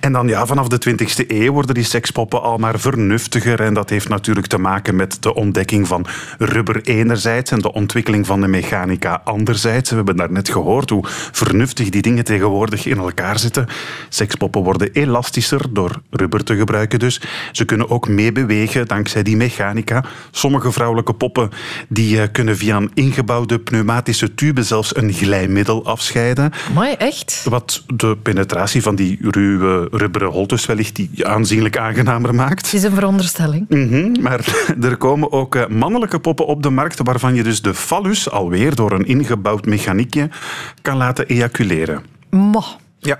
En 0.00 0.12
dan 0.12 0.28
ja, 0.28 0.46
vanaf 0.46 0.68
de 0.68 0.90
20e 0.90 1.26
eeuw 1.26 1.52
worden 1.52 1.74
die 1.74 1.84
sekspoppen 1.84 2.42
al 2.42 2.58
maar 2.58 2.78
vernuftiger. 2.78 3.60
En 3.60 3.74
dat 3.74 3.90
heeft 3.90 4.08
natuurlijk 4.08 4.46
te 4.46 4.58
maken 4.58 4.96
met 4.96 5.22
de 5.22 5.34
ontdekking 5.34 5.86
van 5.86 6.06
rubber 6.38 6.80
enerzijds 6.82 7.50
en 7.50 7.60
de 7.60 7.72
ontwikkeling 7.72 8.26
van 8.26 8.40
de 8.40 8.46
mechanica 8.48 9.20
anderzijds. 9.24 9.90
We 9.90 9.96
hebben 9.96 10.16
daarnet 10.16 10.48
gehoord 10.48 10.90
hoe 10.90 11.04
vernuftig 11.32 11.88
die 11.88 12.02
dingen 12.02 12.24
tegenwoordig 12.24 12.86
in 12.86 12.98
elkaar 12.98 13.38
zitten. 13.38 13.66
Sekspoppen 14.08 14.45
worden 14.52 14.92
elastischer 14.92 15.60
door 15.70 16.02
rubber 16.10 16.44
te 16.44 16.56
gebruiken 16.56 16.98
dus. 16.98 17.20
Ze 17.52 17.64
kunnen 17.64 17.90
ook 17.90 18.08
meebewegen 18.08 18.86
dankzij 18.86 19.22
die 19.22 19.36
mechanica. 19.36 20.04
Sommige 20.30 20.72
vrouwelijke 20.72 21.12
poppen 21.12 21.50
die 21.88 22.20
eh, 22.20 22.28
kunnen 22.32 22.56
via 22.56 22.76
een 22.76 22.90
ingebouwde 22.94 23.58
pneumatische 23.58 24.34
tube 24.34 24.62
zelfs 24.62 24.96
een 24.96 25.12
glijmiddel 25.12 25.84
afscheiden. 25.84 26.52
Maar 26.74 26.88
echt? 26.88 27.46
Wat 27.48 27.84
de 27.94 28.16
penetratie 28.22 28.82
van 28.82 28.94
die 28.94 29.18
ruwe 29.20 29.88
rubberen 29.90 30.30
holtes 30.30 30.66
wellicht 30.66 30.96
die 30.96 31.26
aanzienlijk 31.26 31.76
aangenamer 31.76 32.34
maakt. 32.34 32.66
Het 32.66 32.74
is 32.74 32.82
een 32.82 32.94
veronderstelling. 32.94 33.68
Mhm, 33.68 34.22
maar 34.22 34.40
er 34.82 34.96
komen 34.96 35.32
ook 35.32 35.54
eh, 35.54 35.66
mannelijke 35.66 36.18
poppen 36.18 36.46
op 36.46 36.62
de 36.62 36.70
markt 36.70 37.00
waarvan 37.02 37.34
je 37.34 37.42
dus 37.42 37.62
de 37.62 37.74
fallus 37.74 38.30
alweer 38.30 38.74
door 38.74 38.92
een 38.92 39.06
ingebouwd 39.06 39.66
mechaniekje 39.66 40.28
kan 40.82 40.96
laten 40.96 41.26
ejaculeren. 41.26 42.02
Ma. 42.30 42.62
Ja, 42.98 43.18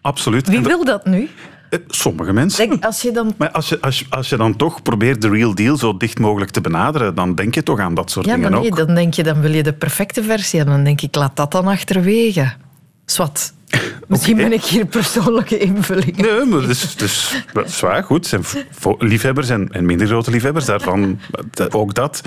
absoluut. 0.00 0.48
Wie 0.48 0.60
wil 0.60 0.84
dat 0.84 1.06
nu? 1.06 1.28
eh, 1.70 1.78
sommige 1.88 2.32
mensen. 2.32 2.68
Denk, 2.68 2.84
als 2.84 3.02
je 3.02 3.10
dan... 3.12 3.34
Maar 3.36 3.50
als 3.50 3.68
je, 3.68 3.80
als, 3.80 3.98
je, 3.98 4.04
als 4.10 4.28
je 4.28 4.36
dan 4.36 4.56
toch 4.56 4.82
probeert 4.82 5.22
de 5.22 5.28
real 5.28 5.54
deal 5.54 5.76
zo 5.76 5.96
dicht 5.96 6.18
mogelijk 6.18 6.50
te 6.50 6.60
benaderen, 6.60 7.14
dan 7.14 7.34
denk 7.34 7.54
je 7.54 7.62
toch 7.62 7.78
aan 7.80 7.94
dat 7.94 8.10
soort 8.10 8.26
Ja, 8.26 8.34
dingen 8.34 8.50
maar 8.50 8.60
nee, 8.60 8.70
ook. 8.70 8.76
dan 8.76 8.94
denk 8.94 9.14
je, 9.14 9.22
dan 9.22 9.40
wil 9.40 9.52
je 9.54 9.62
de 9.62 9.72
perfecte 9.72 10.22
versie. 10.22 10.60
En 10.60 10.66
dan 10.66 10.84
denk 10.84 11.00
ik, 11.00 11.14
laat 11.14 11.36
dat 11.36 11.52
dan 11.52 11.66
achterwege. 11.66 12.52
Swat. 13.06 13.52
Misschien 14.08 14.36
ben 14.36 14.52
ik 14.52 14.64
hier 14.64 14.86
persoonlijke 14.86 15.58
invulling. 15.58 16.16
Nee, 16.16 16.44
maar 16.44 16.60
dat 16.60 16.70
is, 16.70 16.96
dus, 16.96 17.44
dat 17.52 17.66
is 17.66 17.80
waar, 17.80 18.04
goed. 18.04 18.26
Zijn 18.26 18.42
liefhebbers 18.98 19.48
en, 19.48 19.68
en 19.72 19.86
minder 19.86 20.06
grote 20.06 20.30
liefhebbers. 20.30 20.64
Daarvan, 20.64 21.20
ook 21.70 21.94
dat 21.94 22.22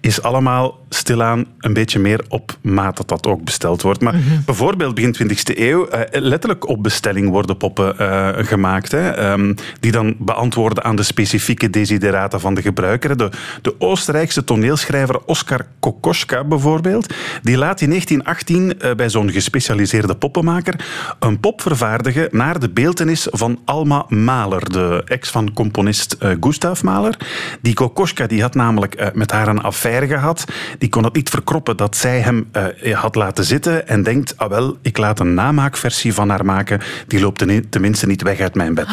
is 0.00 0.22
allemaal 0.22 0.78
stilaan 0.88 1.46
een 1.58 1.72
beetje 1.72 1.98
meer 1.98 2.24
op 2.28 2.56
maat 2.62 2.96
dat 2.96 3.08
dat 3.08 3.26
ook 3.26 3.44
besteld 3.44 3.82
wordt. 3.82 4.00
Maar 4.00 4.14
bijvoorbeeld 4.44 4.94
begin 4.94 5.16
20e 5.22 5.58
eeuw, 5.58 5.88
eh, 5.88 6.20
letterlijk 6.20 6.68
op 6.68 6.82
bestelling 6.82 7.28
worden 7.28 7.56
poppen 7.56 7.98
eh, 7.98 8.28
gemaakt. 8.46 8.90
Hè, 8.90 9.10
ehm, 9.10 9.54
die 9.80 9.92
dan 9.92 10.16
beantwoorden 10.18 10.84
aan 10.84 10.96
de 10.96 11.02
specifieke 11.02 11.70
desiderata 11.70 12.38
van 12.38 12.54
de 12.54 12.62
gebruiker. 12.62 13.16
De, 13.16 13.28
de 13.62 13.74
Oostenrijkse 13.78 14.44
toneelschrijver 14.44 15.24
Oskar 15.24 15.66
Kokoschka 15.80 16.44
bijvoorbeeld, 16.44 17.14
die 17.42 17.56
laat 17.56 17.80
in 17.80 17.88
1918 17.88 18.80
eh, 18.80 18.94
bij 18.94 19.08
zo'n 19.08 19.30
gespecialiseerde 19.30 20.14
poppenmaker 20.14 20.74
een 21.20 21.40
pop 21.40 21.60
vervaardigen 21.62 22.28
naar 22.30 22.58
de 22.60 22.70
beeltenis 22.70 23.26
van 23.30 23.60
Alma 23.64 24.04
Mahler, 24.08 24.72
de 24.72 25.02
ex 25.06 25.30
van 25.30 25.52
componist 25.52 26.12
eh, 26.12 26.30
Gustav 26.40 26.82
Mahler. 26.82 27.16
Die 27.62 27.74
Kokoschka 27.74 28.26
die 28.26 28.42
had 28.42 28.54
namelijk 28.54 28.94
eh, 28.94 29.08
met 29.14 29.30
haar 29.30 29.48
een 29.48 29.62
affaire 29.62 30.06
gehad. 30.06 30.44
Die 30.78 30.88
kon 30.88 31.04
het 31.04 31.14
niet 31.14 31.28
verkroppen 31.30 31.76
dat 31.76 31.96
zij 31.96 32.20
hem 32.20 32.48
eh, 32.52 32.98
had 32.98 33.14
laten 33.14 33.44
zitten 33.44 33.88
en 33.88 34.02
denkt, 34.02 34.36
ah 34.36 34.48
wel, 34.50 34.76
ik 34.82 34.98
laat 34.98 35.20
een 35.20 35.34
namaakversie 35.34 36.14
van 36.14 36.28
haar 36.28 36.44
maken. 36.44 36.80
Die 37.06 37.20
loopt 37.20 37.38
ten- 37.38 37.68
tenminste 37.68 38.06
niet 38.06 38.22
weg 38.22 38.40
uit 38.40 38.54
mijn 38.54 38.74
bed. 38.74 38.88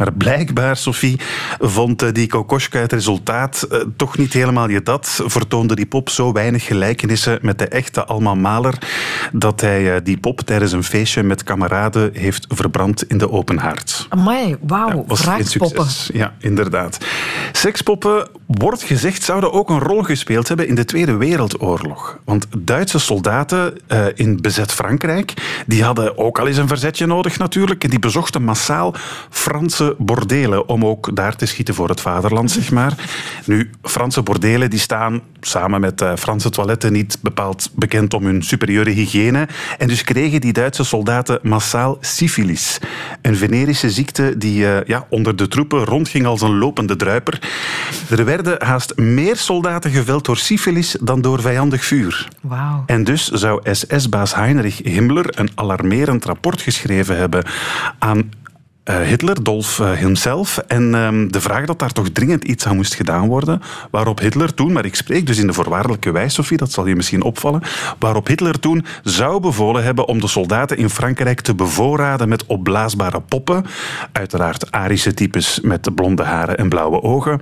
Maar 0.00 0.12
blijkbaar, 0.12 0.76
Sophie, 0.76 1.20
vond 1.58 2.02
eh, 2.02 2.12
die 2.12 2.26
Kokoschka 2.26 2.80
het 2.80 2.92
resultaat 2.92 3.62
eh, 3.62 3.80
toch 3.96 4.18
niet 4.18 4.32
helemaal 4.32 4.68
je 4.68 4.82
dat. 4.82 5.22
Vertoonde 5.24 5.74
die 5.74 5.86
pop 5.86 6.08
zo 6.08 6.32
weinig 6.32 6.64
gelijkenissen 6.64 7.38
met 7.42 7.58
de 7.58 7.68
echte 7.68 8.04
Alma 8.04 8.34
Mahler 8.34 8.78
dat 9.32 9.60
hij 9.60 9.94
eh, 9.94 10.00
die 10.04 10.18
pop 10.18 10.40
tijdens 10.40 10.72
een 10.72 10.84
feestje 10.84 11.22
met 11.22 11.42
kameraden 11.42 12.10
heeft 12.12 12.46
verbrand 12.48 13.04
in 13.08 13.18
de 13.18 13.30
open 13.30 13.58
haard. 13.58 14.06
Amai, 14.08 14.56
wauw, 14.60 14.88
Ja, 14.88 15.04
was 15.06 15.26
succes. 15.42 16.10
Ja, 16.12 16.34
inderdaad. 16.38 16.98
Sekspoppen, 17.52 18.28
wordt 18.58 18.82
gezegd, 18.82 19.22
zouden 19.22 19.52
ook 19.52 19.70
een 19.70 19.78
rol 19.78 20.02
gespeeld 20.02 20.48
hebben 20.48 20.68
in 20.68 20.74
de 20.74 20.84
Tweede 20.84 21.16
Wereldoorlog. 21.16 22.18
Want 22.24 22.46
Duitse 22.58 22.98
soldaten 22.98 23.78
eh, 23.86 24.06
in 24.14 24.40
bezet 24.40 24.72
Frankrijk, 24.72 25.34
die 25.66 25.84
hadden 25.84 26.18
ook 26.18 26.38
al 26.38 26.46
eens 26.46 26.56
een 26.56 26.68
verzetje 26.68 27.06
nodig 27.06 27.38
natuurlijk. 27.38 27.84
En 27.84 27.90
die 27.90 27.98
bezochten 27.98 28.42
massaal 28.42 28.94
Franse 29.30 29.94
bordelen 29.98 30.68
om 30.68 30.84
ook 30.84 31.16
daar 31.16 31.36
te 31.36 31.46
schieten 31.46 31.74
voor 31.74 31.88
het 31.88 32.00
vaderland, 32.00 32.50
zeg 32.50 32.70
maar. 32.70 32.94
Nu, 33.44 33.70
Franse 33.82 34.22
bordelen 34.22 34.70
die 34.70 34.78
staan 34.78 35.22
samen 35.40 35.80
met 35.80 36.00
eh, 36.00 36.12
Franse 36.16 36.50
toiletten 36.50 36.92
niet 36.92 37.18
bepaald 37.22 37.70
bekend 37.74 38.14
om 38.14 38.24
hun 38.24 38.42
superieure 38.42 38.90
hygiëne. 38.90 39.48
En 39.78 39.88
dus 39.88 40.04
kregen 40.04 40.40
die 40.40 40.52
Duitse 40.52 40.84
soldaten 40.84 41.38
massaal 41.42 41.98
syfilis. 42.00 42.78
Een 43.22 43.36
venerische 43.36 43.90
ziekte 43.90 44.38
die 44.38 44.66
eh, 44.66 44.86
ja, 44.86 45.06
onder 45.10 45.36
de 45.36 45.48
troepen 45.48 45.84
rondging 45.84 46.26
als 46.26 46.40
een 46.40 46.58
lopende 46.58 46.96
druiper. 46.96 47.38
Er 48.10 48.24
haast 48.58 48.96
meer 48.96 49.36
soldaten 49.36 49.90
geveld 49.90 50.24
door 50.24 50.36
syfilis 50.36 50.96
dan 51.00 51.20
door 51.20 51.40
vijandig 51.40 51.84
vuur. 51.84 52.28
En 52.86 53.04
dus 53.04 53.28
zou 53.28 53.60
SS-baas 53.72 54.34
Heinrich 54.34 54.78
Himmler 54.82 55.38
een 55.38 55.50
alarmerend 55.54 56.24
rapport 56.24 56.62
geschreven 56.62 57.16
hebben 57.16 57.44
aan 57.98 58.30
Hitler, 58.98 59.42
Dolf 59.42 59.78
uh, 59.78 59.92
himself, 59.92 60.58
en 60.58 60.94
um, 60.94 61.32
de 61.32 61.40
vraag 61.40 61.66
dat 61.66 61.78
daar 61.78 61.92
toch 61.92 62.08
dringend 62.08 62.44
iets 62.44 62.66
aan 62.66 62.76
moest 62.76 62.94
gedaan 62.94 63.28
worden, 63.28 63.62
waarop 63.90 64.18
Hitler 64.18 64.54
toen, 64.54 64.72
maar 64.72 64.84
ik 64.84 64.94
spreek 64.94 65.26
dus 65.26 65.38
in 65.38 65.46
de 65.46 65.52
voorwaardelijke 65.52 66.10
wijs, 66.10 66.34
Sophie, 66.34 66.56
dat 66.56 66.72
zal 66.72 66.86
je 66.86 66.96
misschien 66.96 67.22
opvallen, 67.22 67.62
waarop 67.98 68.26
Hitler 68.26 68.58
toen 68.58 68.84
zou 69.02 69.40
bevolen 69.40 69.84
hebben 69.84 70.08
om 70.08 70.20
de 70.20 70.28
soldaten 70.28 70.76
in 70.76 70.90
Frankrijk 70.90 71.40
te 71.40 71.54
bevoorraden 71.54 72.28
met 72.28 72.46
opblaasbare 72.46 73.20
poppen, 73.20 73.64
uiteraard 74.12 74.72
Arische 74.72 75.14
types 75.14 75.60
met 75.60 75.94
blonde 75.94 76.22
haren 76.22 76.56
en 76.56 76.68
blauwe 76.68 77.02
ogen, 77.02 77.40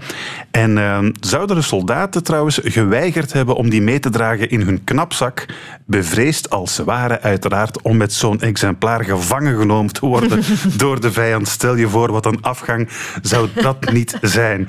en 0.51 0.77
uh, 0.77 0.99
zouden 1.21 1.57
de 1.57 1.63
soldaten 1.63 2.23
trouwens 2.23 2.61
geweigerd 2.63 3.33
hebben 3.33 3.57
om 3.57 3.71
die 3.71 3.83
mee 3.83 4.01
te 4.01 4.11
dragen 4.11 4.51
in 4.51 4.61
hun 4.61 4.85
knapzak, 4.85 5.47
bevreesd 5.87 6.51
als 6.51 6.75
ze 6.75 6.85
waren 6.85 7.23
uiteraard 7.23 7.83
om 7.83 7.97
met 7.97 8.13
zo'n 8.13 8.41
exemplaar 8.41 9.05
gevangen 9.05 9.59
genomen 9.59 9.93
te 9.93 10.07
worden 10.07 10.43
door 10.77 11.01
de 11.01 11.13
vijand 11.13 11.38
Stel 11.47 11.77
je 11.77 11.89
voor 11.89 12.13
wat 12.13 12.27
een 12.27 12.43
afgang 12.43 12.89
zou 13.23 13.49
dat 13.55 13.93
niet 13.93 14.19
zijn. 14.21 14.69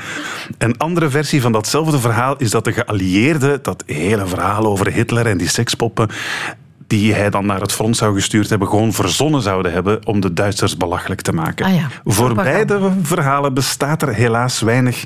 Een 0.57 0.77
andere 0.77 1.09
versie 1.09 1.41
van 1.41 1.51
datzelfde 1.51 1.99
verhaal 1.99 2.35
is 2.37 2.49
dat 2.49 2.63
de 2.63 2.73
geallieerden, 2.73 3.63
dat 3.63 3.83
hele 3.85 4.27
verhaal 4.27 4.65
over 4.65 4.91
Hitler 4.91 5.25
en 5.25 5.37
die 5.37 5.49
sekspoppen, 5.49 6.09
die 6.89 7.13
hij 7.13 7.29
dan 7.29 7.45
naar 7.45 7.61
het 7.61 7.71
front 7.71 7.97
zou 7.97 8.13
gestuurd 8.13 8.49
hebben, 8.49 8.67
gewoon 8.67 8.93
verzonnen 8.93 9.41
zouden 9.41 9.71
hebben 9.71 10.05
om 10.05 10.19
de 10.19 10.33
Duitsers 10.33 10.77
belachelijk 10.77 11.21
te 11.21 11.31
maken. 11.31 11.65
Ah 11.65 11.75
ja, 11.75 11.87
Voor 12.05 12.33
beide 12.33 12.91
verhalen 13.01 13.53
bestaat 13.53 14.01
er 14.01 14.13
helaas 14.13 14.59
weinig 14.59 15.03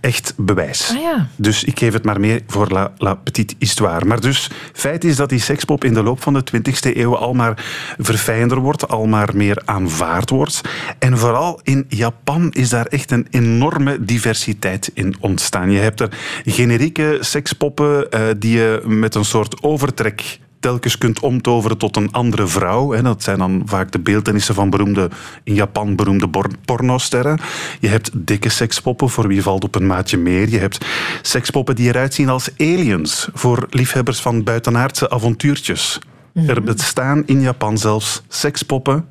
echt 0.00 0.34
bewijs. 0.36 0.90
Ah 0.90 1.00
ja. 1.00 1.28
Dus 1.36 1.64
ik 1.64 1.78
geef 1.78 1.92
het 1.92 2.04
maar 2.04 2.20
meer 2.20 2.40
voor 2.46 2.68
la, 2.68 2.92
la 2.98 3.14
petite 3.14 3.54
histoire. 3.58 4.04
Maar 4.04 4.20
dus, 4.20 4.50
feit 4.72 5.04
is 5.04 5.16
dat 5.16 5.28
die 5.28 5.40
sekspop 5.40 5.84
in 5.84 5.94
de 5.94 6.02
loop 6.02 6.22
van 6.22 6.34
de 6.34 6.42
20e 6.56 6.96
eeuw 6.96 7.16
al 7.16 7.34
maar 7.34 7.64
verfijnder 7.98 8.58
wordt, 8.58 8.88
al 8.88 9.06
maar 9.06 9.30
meer 9.34 9.62
aanvaard 9.64 10.30
wordt. 10.30 10.60
En 10.98 11.18
vooral 11.18 11.60
in 11.62 11.84
Japan 11.88 12.50
is 12.52 12.68
daar 12.68 12.86
echt 12.86 13.10
een 13.10 13.26
enorme 13.30 14.04
diversiteit 14.04 14.90
in 14.94 15.16
ontstaan. 15.20 15.70
Je 15.70 15.80
hebt 15.80 16.00
er 16.00 16.08
generieke 16.44 17.18
sekspoppen 17.20 18.06
uh, 18.10 18.20
die 18.36 18.56
je 18.56 18.82
met 18.84 19.14
een 19.14 19.24
soort 19.24 19.62
overtrek 19.62 20.42
telkens 20.64 20.98
kunt 20.98 21.20
omtoveren 21.20 21.78
tot 21.78 21.96
een 21.96 22.12
andere 22.12 22.46
vrouw. 22.46 23.02
Dat 23.02 23.22
zijn 23.22 23.38
dan 23.38 23.62
vaak 23.64 23.92
de 23.92 23.98
beeldenissen 23.98 24.54
van 24.54 24.70
beroemde, 24.70 25.10
in 25.42 25.54
Japan 25.54 25.96
beroemde 25.96 26.28
pornosterren. 26.64 27.38
Je 27.80 27.88
hebt 27.88 28.10
dikke 28.14 28.48
sekspoppen, 28.48 29.10
voor 29.10 29.28
wie 29.28 29.42
valt 29.42 29.64
op 29.64 29.74
een 29.74 29.86
maatje 29.86 30.16
meer. 30.16 30.48
Je 30.48 30.58
hebt 30.58 30.84
sekspoppen 31.22 31.76
die 31.76 31.88
eruit 31.88 32.14
zien 32.14 32.28
als 32.28 32.50
aliens, 32.58 33.28
voor 33.32 33.66
liefhebbers 33.70 34.20
van 34.20 34.42
buitenaardse 34.42 35.10
avontuurtjes. 35.10 35.98
Mm-hmm. 36.32 36.50
Er 36.50 36.62
bestaan 36.62 37.22
in 37.26 37.40
Japan 37.40 37.78
zelfs 37.78 38.22
sekspoppen, 38.28 39.06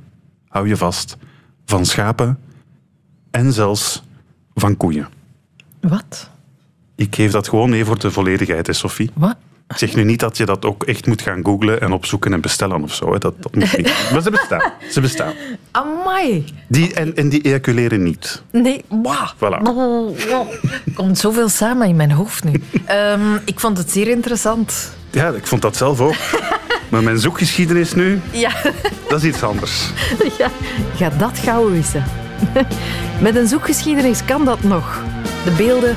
hou 0.48 0.68
je 0.68 0.78
vast, 0.78 1.18
van 1.66 1.86
schapen 1.86 2.40
en 3.32 3.54
zelfs 3.54 4.04
van 4.54 4.78
koeien. 4.78 5.10
Wat? 5.82 6.30
Ik 6.96 7.16
geef 7.16 7.32
dat 7.32 7.48
gewoon 7.48 7.70
mee 7.70 7.86
voor 7.86 8.00
de 8.00 8.12
volledigheid, 8.12 8.68
hè, 8.68 8.74
Sophie. 8.74 9.12
Wat? 9.14 9.36
Ik 9.74 9.80
zeg 9.80 9.96
nu 9.96 10.04
niet 10.04 10.20
dat 10.20 10.38
je 10.38 10.46
dat 10.46 10.66
ook 10.66 10.84
echt 10.84 11.08
moet 11.08 11.22
gaan 11.22 11.40
googlen 11.46 11.82
en 11.82 11.92
opzoeken 11.92 12.34
en 12.34 12.42
bestellen 12.42 12.84
of 12.84 12.94
zo. 12.94 13.14
Hè. 13.14 13.20
Dat, 13.20 13.34
dat 13.40 13.56
moet 13.56 13.78
niet. 13.78 13.94
Maar 14.12 14.22
ze 14.22 14.30
bestaan. 14.32 14.72
Ze 14.90 15.02
bestaan. 15.02 15.34
Amai. 15.72 16.46
Die, 16.68 16.94
en, 16.94 17.16
en 17.16 17.30
die 17.30 17.42
ejaculeren 17.42 18.04
niet. 18.04 18.42
Nee, 18.52 18.84
wow. 18.88 19.28
Voilà. 19.36 19.62
Er 20.86 20.94
komt 20.94 21.18
zoveel 21.18 21.50
samen 21.50 21.88
in 21.88 21.96
mijn 21.96 22.12
hoofd 22.12 22.44
nu. 22.44 22.52
um, 23.12 23.40
ik 23.46 23.60
vond 23.60 23.78
het 23.78 23.92
zeer 23.92 24.08
interessant. 24.08 24.92
Ja, 25.12 25.30
ik 25.30 25.48
vond 25.48 25.62
dat 25.62 25.78
zelf 25.78 26.00
ook. 26.00 26.16
Maar 26.90 27.04
mijn 27.04 27.20
zoekgeschiedenis 27.20 27.94
nu, 27.94 28.22
ja. 28.32 28.52
dat 29.08 29.24
is 29.24 29.30
iets 29.30 29.44
anders. 29.44 29.90
Ja, 30.38 30.50
ga 30.96 31.10
dat 31.10 31.38
gauw 31.38 31.70
wissen. 31.72 32.04
Met 33.22 33.36
een 33.36 33.48
zoekgeschiedenis 33.48 34.26
kan 34.26 34.46
dat 34.46 34.64
nog. 34.64 35.02
De 35.44 35.52
beelden 35.52 35.96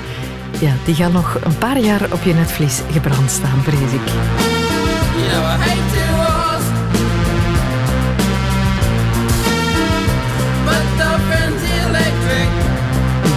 ja, 0.60 0.72
die 0.84 0.94
gaan 0.94 1.12
nog 1.12 1.38
een 1.44 1.58
paar 1.58 1.78
jaar 1.78 2.12
op 2.12 2.22
je 2.22 2.34
netvlies 2.34 2.82
gebrand 2.90 3.30
staan, 3.30 3.62
vrees 3.62 3.92
ik. 3.92 4.00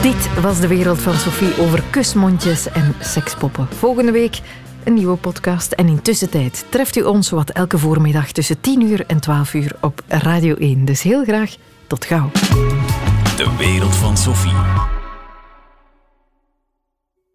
Dit 0.02 0.42
was 0.42 0.60
de 0.60 0.68
wereld 0.68 1.02
van 1.02 1.14
Sophie 1.14 1.60
over 1.60 1.84
kusmondjes 1.90 2.72
en 2.72 2.96
sekspoppen. 3.00 3.68
Volgende 3.78 4.12
week 4.12 4.40
een 4.84 4.94
nieuwe 4.94 5.16
podcast. 5.16 5.72
En 5.72 5.88
intussen 5.88 6.30
tijd 6.30 6.66
treft 6.70 6.96
u 6.96 7.02
ons 7.02 7.30
wat 7.30 7.50
elke 7.50 7.78
voormiddag 7.78 8.32
tussen 8.32 8.62
10 8.62 8.82
uur 8.82 9.04
en 9.08 9.20
12 9.20 9.54
uur 9.54 9.76
op 9.82 10.02
Radio 10.08 10.56
1. 10.56 10.86
Dus 10.86 11.02
heel 11.02 11.24
graag 11.24 11.56
tot 11.88 12.06
gauw. 12.06 12.30
De 13.38 13.56
wereld 13.58 13.96
van 13.96 14.18
Sophie. 14.18 14.99